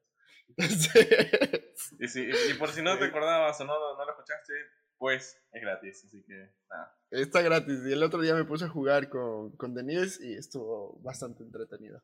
y, 2.01 2.09
si, 2.09 2.23
y, 2.23 2.55
por 2.55 2.71
si 2.71 2.83
no 2.83 2.99
te 2.99 3.07
acordabas 3.07 3.61
o 3.61 3.65
no, 3.65 3.97
no 3.97 4.05
lo 4.05 4.11
escuchaste, 4.11 4.55
pues 4.97 5.41
es 5.53 5.63
gratis, 5.63 6.05
así 6.07 6.25
que 6.25 6.51
nada. 6.71 6.97
Está 7.11 7.43
gratis. 7.43 7.81
Y 7.87 7.93
el 7.93 8.03
otro 8.03 8.21
día 8.21 8.35
me 8.35 8.45
puse 8.45 8.65
a 8.65 8.69
jugar 8.69 9.09
con, 9.09 9.57
con 9.57 9.75
Denise 9.75 10.25
y 10.25 10.35
estuvo 10.35 10.99
bastante 11.01 11.43
entretenido. 11.43 12.03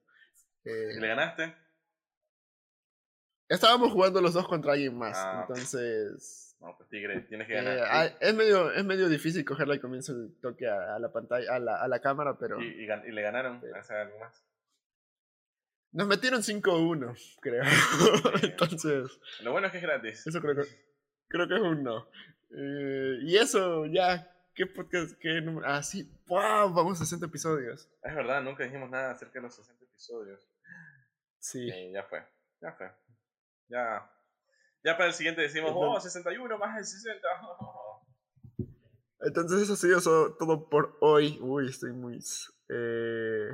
Eh, 0.65 0.95
¿Y 0.97 1.01
le 1.01 1.09
ganaste? 1.09 1.55
Estábamos 3.49 3.93
jugando 3.93 4.21
los 4.21 4.35
dos 4.35 4.49
contra 4.49 4.73
alguien 4.73 4.97
más, 4.97 5.17
ah, 5.19 5.47
entonces... 5.47 6.44
No, 6.65 6.75
pues 6.79 6.89
Tigre, 6.89 7.21
tienes 7.23 7.47
que 7.47 7.55
ganar. 7.55 8.07
Eh, 8.07 8.17
es, 8.21 8.35
medio, 8.35 8.73
es 8.73 8.83
medio 8.87 9.11
difícil 9.11 9.45
cogerla 9.45 9.75
al 9.75 9.81
comienzo 9.81 10.13
el 10.13 10.35
toque 10.41 10.67
a, 10.67 10.99
la 10.99 11.13
pantalla, 11.13 11.55
a 11.55 11.59
la, 11.59 11.77
a 11.77 11.87
la 11.89 12.01
cámara, 12.01 12.39
pero... 12.39 12.59
¿Y, 12.59 12.65
y, 12.67 13.13
le 13.13 13.23
ganaron? 13.23 13.61
¿Hace 13.77 13.95
algo 13.95 14.19
más? 14.19 14.43
Nos 15.93 16.07
metieron 16.07 16.41
5-1, 16.41 17.39
creo. 17.43 17.63
entonces... 18.43 19.11
Lo 19.43 19.53
bueno 19.53 19.67
es 19.67 19.73
que 19.73 19.79
es 19.79 19.85
gratis. 19.85 20.27
Eso 20.27 20.41
creo 20.41 20.55
que, 20.55 20.63
creo 21.29 21.47
que 21.47 21.55
es 21.55 21.61
un 21.61 21.83
no. 21.83 22.09
Eh, 22.57 23.19
y 23.25 23.37
eso, 23.37 23.85
ya, 23.85 24.35
¿qué 24.55 24.65
podcast? 24.65 25.19
Qué 25.19 25.43
número? 25.43 25.67
Ah, 25.69 25.83
sí, 25.83 26.11
wow, 26.27 26.73
vamos 26.73 26.99
a 26.99 27.05
60 27.05 27.27
episodios. 27.27 27.91
Es 28.03 28.15
verdad, 28.15 28.43
nunca 28.43 28.65
dijimos 28.65 28.89
nada 28.89 29.11
acerca 29.11 29.35
de 29.35 29.43
los 29.43 29.55
60 29.55 29.85
episodios. 29.85 30.49
Sí. 31.39 31.71
ya 31.93 32.05
fue, 32.05 32.23
ya 32.63 32.73
fue. 32.73 32.91
Ya, 33.69 34.11
ya 34.85 34.97
para 34.97 35.09
el 35.09 35.15
siguiente 35.15 35.41
decimos, 35.41 35.73
oh, 35.75 35.99
61 35.99 36.59
más 36.59 36.79
el 36.79 36.85
60. 36.85 37.27
Entonces 39.21 39.63
eso 39.63 39.73
ha 39.73 39.77
sido 40.01 40.37
todo 40.37 40.69
por 40.69 40.99
hoy. 41.01 41.39
Uy, 41.41 41.69
estoy 41.69 41.93
muy... 41.93 42.21
Eh, 42.69 43.49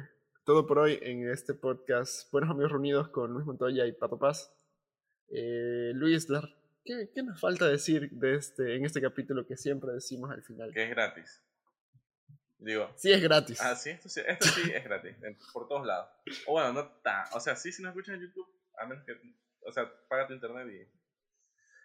todo 0.45 0.66
por 0.66 0.81
hoy 0.81 0.99
en 1.01 1.31
este 1.31 1.55
podcast. 1.55 2.31
Buenos 2.33 2.51
amigos 2.51 2.72
reunidos 2.72 3.09
con 3.11 3.33
Luis 3.33 3.47
Montoya 3.47 3.87
y 3.87 3.93
Pato 3.93 4.18
Paz. 4.18 4.53
Eh, 5.28 5.93
Luis, 5.95 6.26
¿Qué, 6.85 7.11
¿Qué, 7.14 7.22
nos 7.22 7.41
falta 7.41 7.68
decir 7.68 8.11
de 8.11 8.35
este, 8.35 8.74
en 8.74 8.85
este 8.85 9.01
capítulo 9.01 9.47
que 9.47 9.57
siempre 9.57 9.93
decimos 9.93 10.33
al 10.33 10.43
final? 10.43 10.72
Que 10.72 10.83
es 10.83 10.91
gratis. 10.91 11.41
Digo. 12.59 12.93
Sí, 12.97 13.12
es 13.12 13.22
gratis. 13.22 13.61
Ah, 13.61 13.76
sí, 13.76 13.91
esto 13.91 14.09
sí, 14.09 14.20
esto 14.26 14.47
sí 14.47 14.72
es 14.74 14.83
gratis. 14.83 15.16
Por 15.53 15.68
todos 15.68 15.87
lados. 15.87 16.09
O 16.49 16.53
bueno, 16.53 16.72
no 16.72 16.81
está. 16.81 17.28
O 17.35 17.39
sea, 17.39 17.55
sí, 17.55 17.70
si 17.70 17.83
nos 17.83 17.91
escuchan 17.91 18.16
en 18.16 18.22
YouTube, 18.22 18.49
a 18.76 18.87
menos 18.87 19.05
que. 19.05 19.12
O 19.64 19.70
sea, 19.70 19.89
paga 20.09 20.26
tu 20.26 20.35
internet 20.35 20.66
y. 20.68 20.99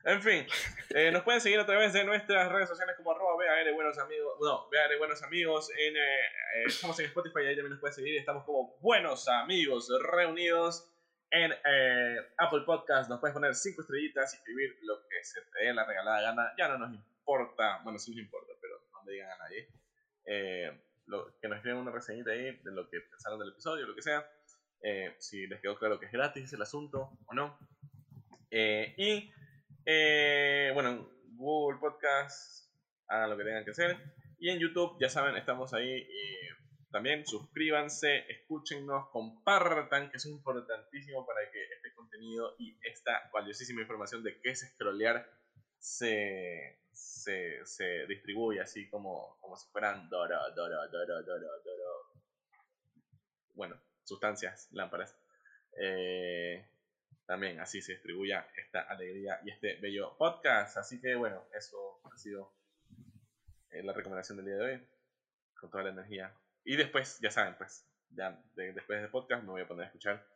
En 0.05 0.21
fin, 0.21 0.45
eh, 0.91 1.09
nos 1.11 1.23
pueden 1.23 1.41
seguir 1.41 1.59
a 1.59 1.65
través 1.65 1.91
de 1.91 2.03
nuestras 2.03 2.51
redes 2.51 2.69
sociales 2.69 2.95
como 2.95 3.09
arroba 3.09 3.37
BAR 3.37 3.73
Buenos 3.73 3.97
Amigos. 3.97 4.37
No, 4.39 4.69
BAR 4.69 4.95
Buenos 4.99 5.23
Amigos. 5.23 5.71
En, 5.75 5.97
eh, 5.97 5.99
eh, 5.99 6.63
estamos 6.67 6.99
en 6.99 7.07
Spotify 7.07 7.39
ahí 7.39 7.55
también 7.55 7.71
nos 7.71 7.79
pueden 7.79 7.95
seguir. 7.95 8.15
Estamos 8.15 8.43
como 8.43 8.77
Buenos 8.81 9.27
Amigos 9.27 9.91
Reunidos 10.11 10.87
en 11.31 11.51
Apple 12.37 12.61
Podcast. 12.67 13.09
Nos 13.09 13.19
puedes 13.19 13.33
poner 13.33 13.55
5 13.55 13.81
estrellitas 13.81 14.31
y 14.31 14.37
escribir 14.37 14.77
lo 14.83 15.07
que 15.09 15.23
se 15.23 15.41
te 15.41 15.65
dé 15.65 15.73
la 15.73 15.85
regalada 15.85 16.21
gana. 16.21 16.53
Ya 16.55 16.67
no 16.67 16.77
nos 16.77 16.93
importa, 16.93 17.81
bueno, 17.83 17.97
sí 17.97 18.11
nos 18.11 18.19
importa, 18.19 18.53
pero 18.61 18.75
no 18.93 19.03
me 19.05 19.11
digan 19.11 19.31
a 19.31 19.37
nadie. 19.37 19.67
Lo, 21.07 21.35
que 21.39 21.47
nos 21.47 21.57
escriban 21.57 21.81
una 21.81 21.91
reseñita 21.91 22.29
ahí 22.29 22.59
de 22.63 22.71
lo 22.71 22.87
que 22.91 23.01
pensaron 23.01 23.39
del 23.39 23.49
episodio, 23.49 23.87
lo 23.87 23.95
que 23.95 24.03
sea. 24.03 24.23
Si 25.17 25.47
les 25.47 25.59
quedó 25.61 25.79
claro 25.79 25.99
que 25.99 26.05
es 26.05 26.11
gratis 26.11 26.53
el 26.53 26.61
asunto 26.61 27.17
o 27.25 27.33
no. 27.33 27.57
y 28.51 29.31
bueno, 30.73 31.09
Google 31.35 31.79
Podcast, 31.79 32.71
hagan 33.07 33.29
lo 33.29 33.37
que 33.37 33.43
tengan 33.43 33.65
que 33.65 33.71
hacer. 33.71 33.97
Y 34.39 34.49
en 34.49 34.59
YouTube, 34.59 34.97
ya 34.99 35.09
saben, 35.09 35.35
estamos 35.37 35.73
ahí 35.73 36.07
también 36.95 37.27
suscríbanse, 37.27 38.23
escúchennos, 38.31 39.09
compartan, 39.09 40.09
que 40.09 40.15
es 40.15 40.25
importantísimo 40.27 41.25
para 41.25 41.41
que 41.51 41.61
este 41.75 41.93
contenido 41.93 42.55
y 42.57 42.79
esta 42.83 43.29
valiosísima 43.33 43.81
información 43.81 44.23
de 44.23 44.39
qué 44.39 44.51
es 44.51 44.61
scrollear 44.61 45.29
se, 45.77 46.79
se, 46.93 47.65
se 47.65 48.07
distribuya 48.07 48.63
así 48.63 48.89
como, 48.89 49.37
como 49.41 49.57
si 49.57 49.67
fueran 49.71 50.07
doro, 50.09 50.37
doro, 50.55 50.89
doro, 50.89 51.21
doro, 51.21 51.47
doro. 51.65 52.13
Bueno, 53.55 53.75
sustancias, 54.05 54.69
lámparas. 54.71 55.19
Eh, 55.77 56.65
también 57.25 57.59
así 57.59 57.81
se 57.81 57.93
distribuya 57.93 58.47
esta 58.55 58.81
alegría 58.81 59.39
y 59.43 59.51
este 59.51 59.75
bello 59.81 60.15
podcast. 60.17 60.77
Así 60.77 60.99
que 61.01 61.15
bueno, 61.15 61.43
eso 61.57 61.99
ha 62.03 62.17
sido 62.17 62.53
eh, 63.71 63.83
la 63.83 63.93
recomendación 63.93 64.37
del 64.37 64.47
día 64.47 64.55
de 64.55 64.63
hoy. 64.63 64.87
Con 65.59 65.71
toda 65.71 65.83
la 65.85 65.89
energía 65.91 66.33
y 66.65 66.75
después, 66.75 67.19
ya 67.21 67.29
saben, 67.29 67.55
pues, 67.57 67.87
ya 68.09 68.43
después 68.55 68.99
del 68.99 69.09
podcast 69.09 69.43
me 69.43 69.51
voy 69.51 69.61
a 69.61 69.67
poner 69.67 69.83
a 69.83 69.87
escuchar 69.87 70.27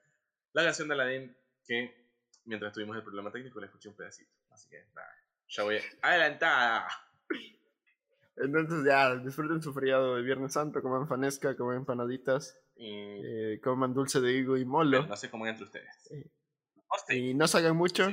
la 0.54 0.64
canción 0.64 0.88
de 0.88 0.94
Aladdin 0.94 1.36
que 1.66 2.08
mientras 2.46 2.72
tuvimos 2.72 2.96
el 2.96 3.04
problema 3.04 3.32
técnico 3.32 3.60
le 3.60 3.66
escuché 3.66 3.90
un 3.90 3.96
pedacito. 3.96 4.32
Así 4.52 4.70
que 4.70 4.86
nada, 4.94 5.12
ya 5.48 5.64
voy 5.64 5.80
adelantada. 6.04 6.88
Entonces 8.38 8.86
ya, 8.86 9.16
disfruten 9.16 9.62
su 9.62 9.74
feriado 9.74 10.16
de 10.16 10.22
Viernes 10.22 10.54
Santo, 10.54 10.82
coman 10.84 11.08
fanesca, 11.08 11.58
coman 11.58 11.78
empanaditas, 11.78 12.58
y... 12.76 12.88
Eh, 12.92 13.60
coman 13.62 13.94
dulce 13.94 14.22
de 14.22 14.32
higo 14.32 14.56
y 14.56 14.64
molo. 14.64 15.06
no 15.08 15.18
sé 15.18 15.30
cómo 15.30 15.46
entre 15.48 15.66
ustedes. 15.66 16.12
Eh, 16.12 16.30
y 17.10 17.34
no 17.34 17.48
salgan 17.48 17.76
mucho. 17.76 18.08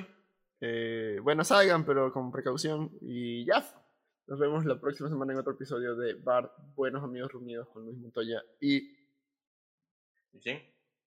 Eh, 0.60 1.18
bueno, 1.22 1.44
salgan, 1.44 1.84
pero 1.84 2.12
con 2.12 2.30
precaución. 2.30 2.90
Y 3.00 3.44
ya. 3.44 3.64
Nos 4.26 4.40
vemos 4.40 4.64
la 4.64 4.80
próxima 4.80 5.08
semana 5.08 5.32
en 5.32 5.38
otro 5.38 5.52
episodio 5.52 5.94
de 5.94 6.14
Bar 6.14 6.52
Buenos 6.74 7.04
Amigos 7.04 7.32
Reunidos 7.32 7.68
con 7.68 7.84
Luis 7.84 7.98
Montoya 7.98 8.42
y. 8.60 8.78
¿Y 10.32 10.40
quién? 10.42 10.62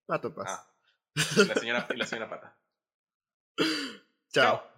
Pato 0.05 0.34
Paz. 0.34 0.47
Ah. 0.49 0.74
la 1.47 1.55
señora, 1.55 1.88
y 1.89 1.97
la 1.97 2.05
señora 2.05 2.30
Pata. 2.30 2.57
Chao. 4.30 4.68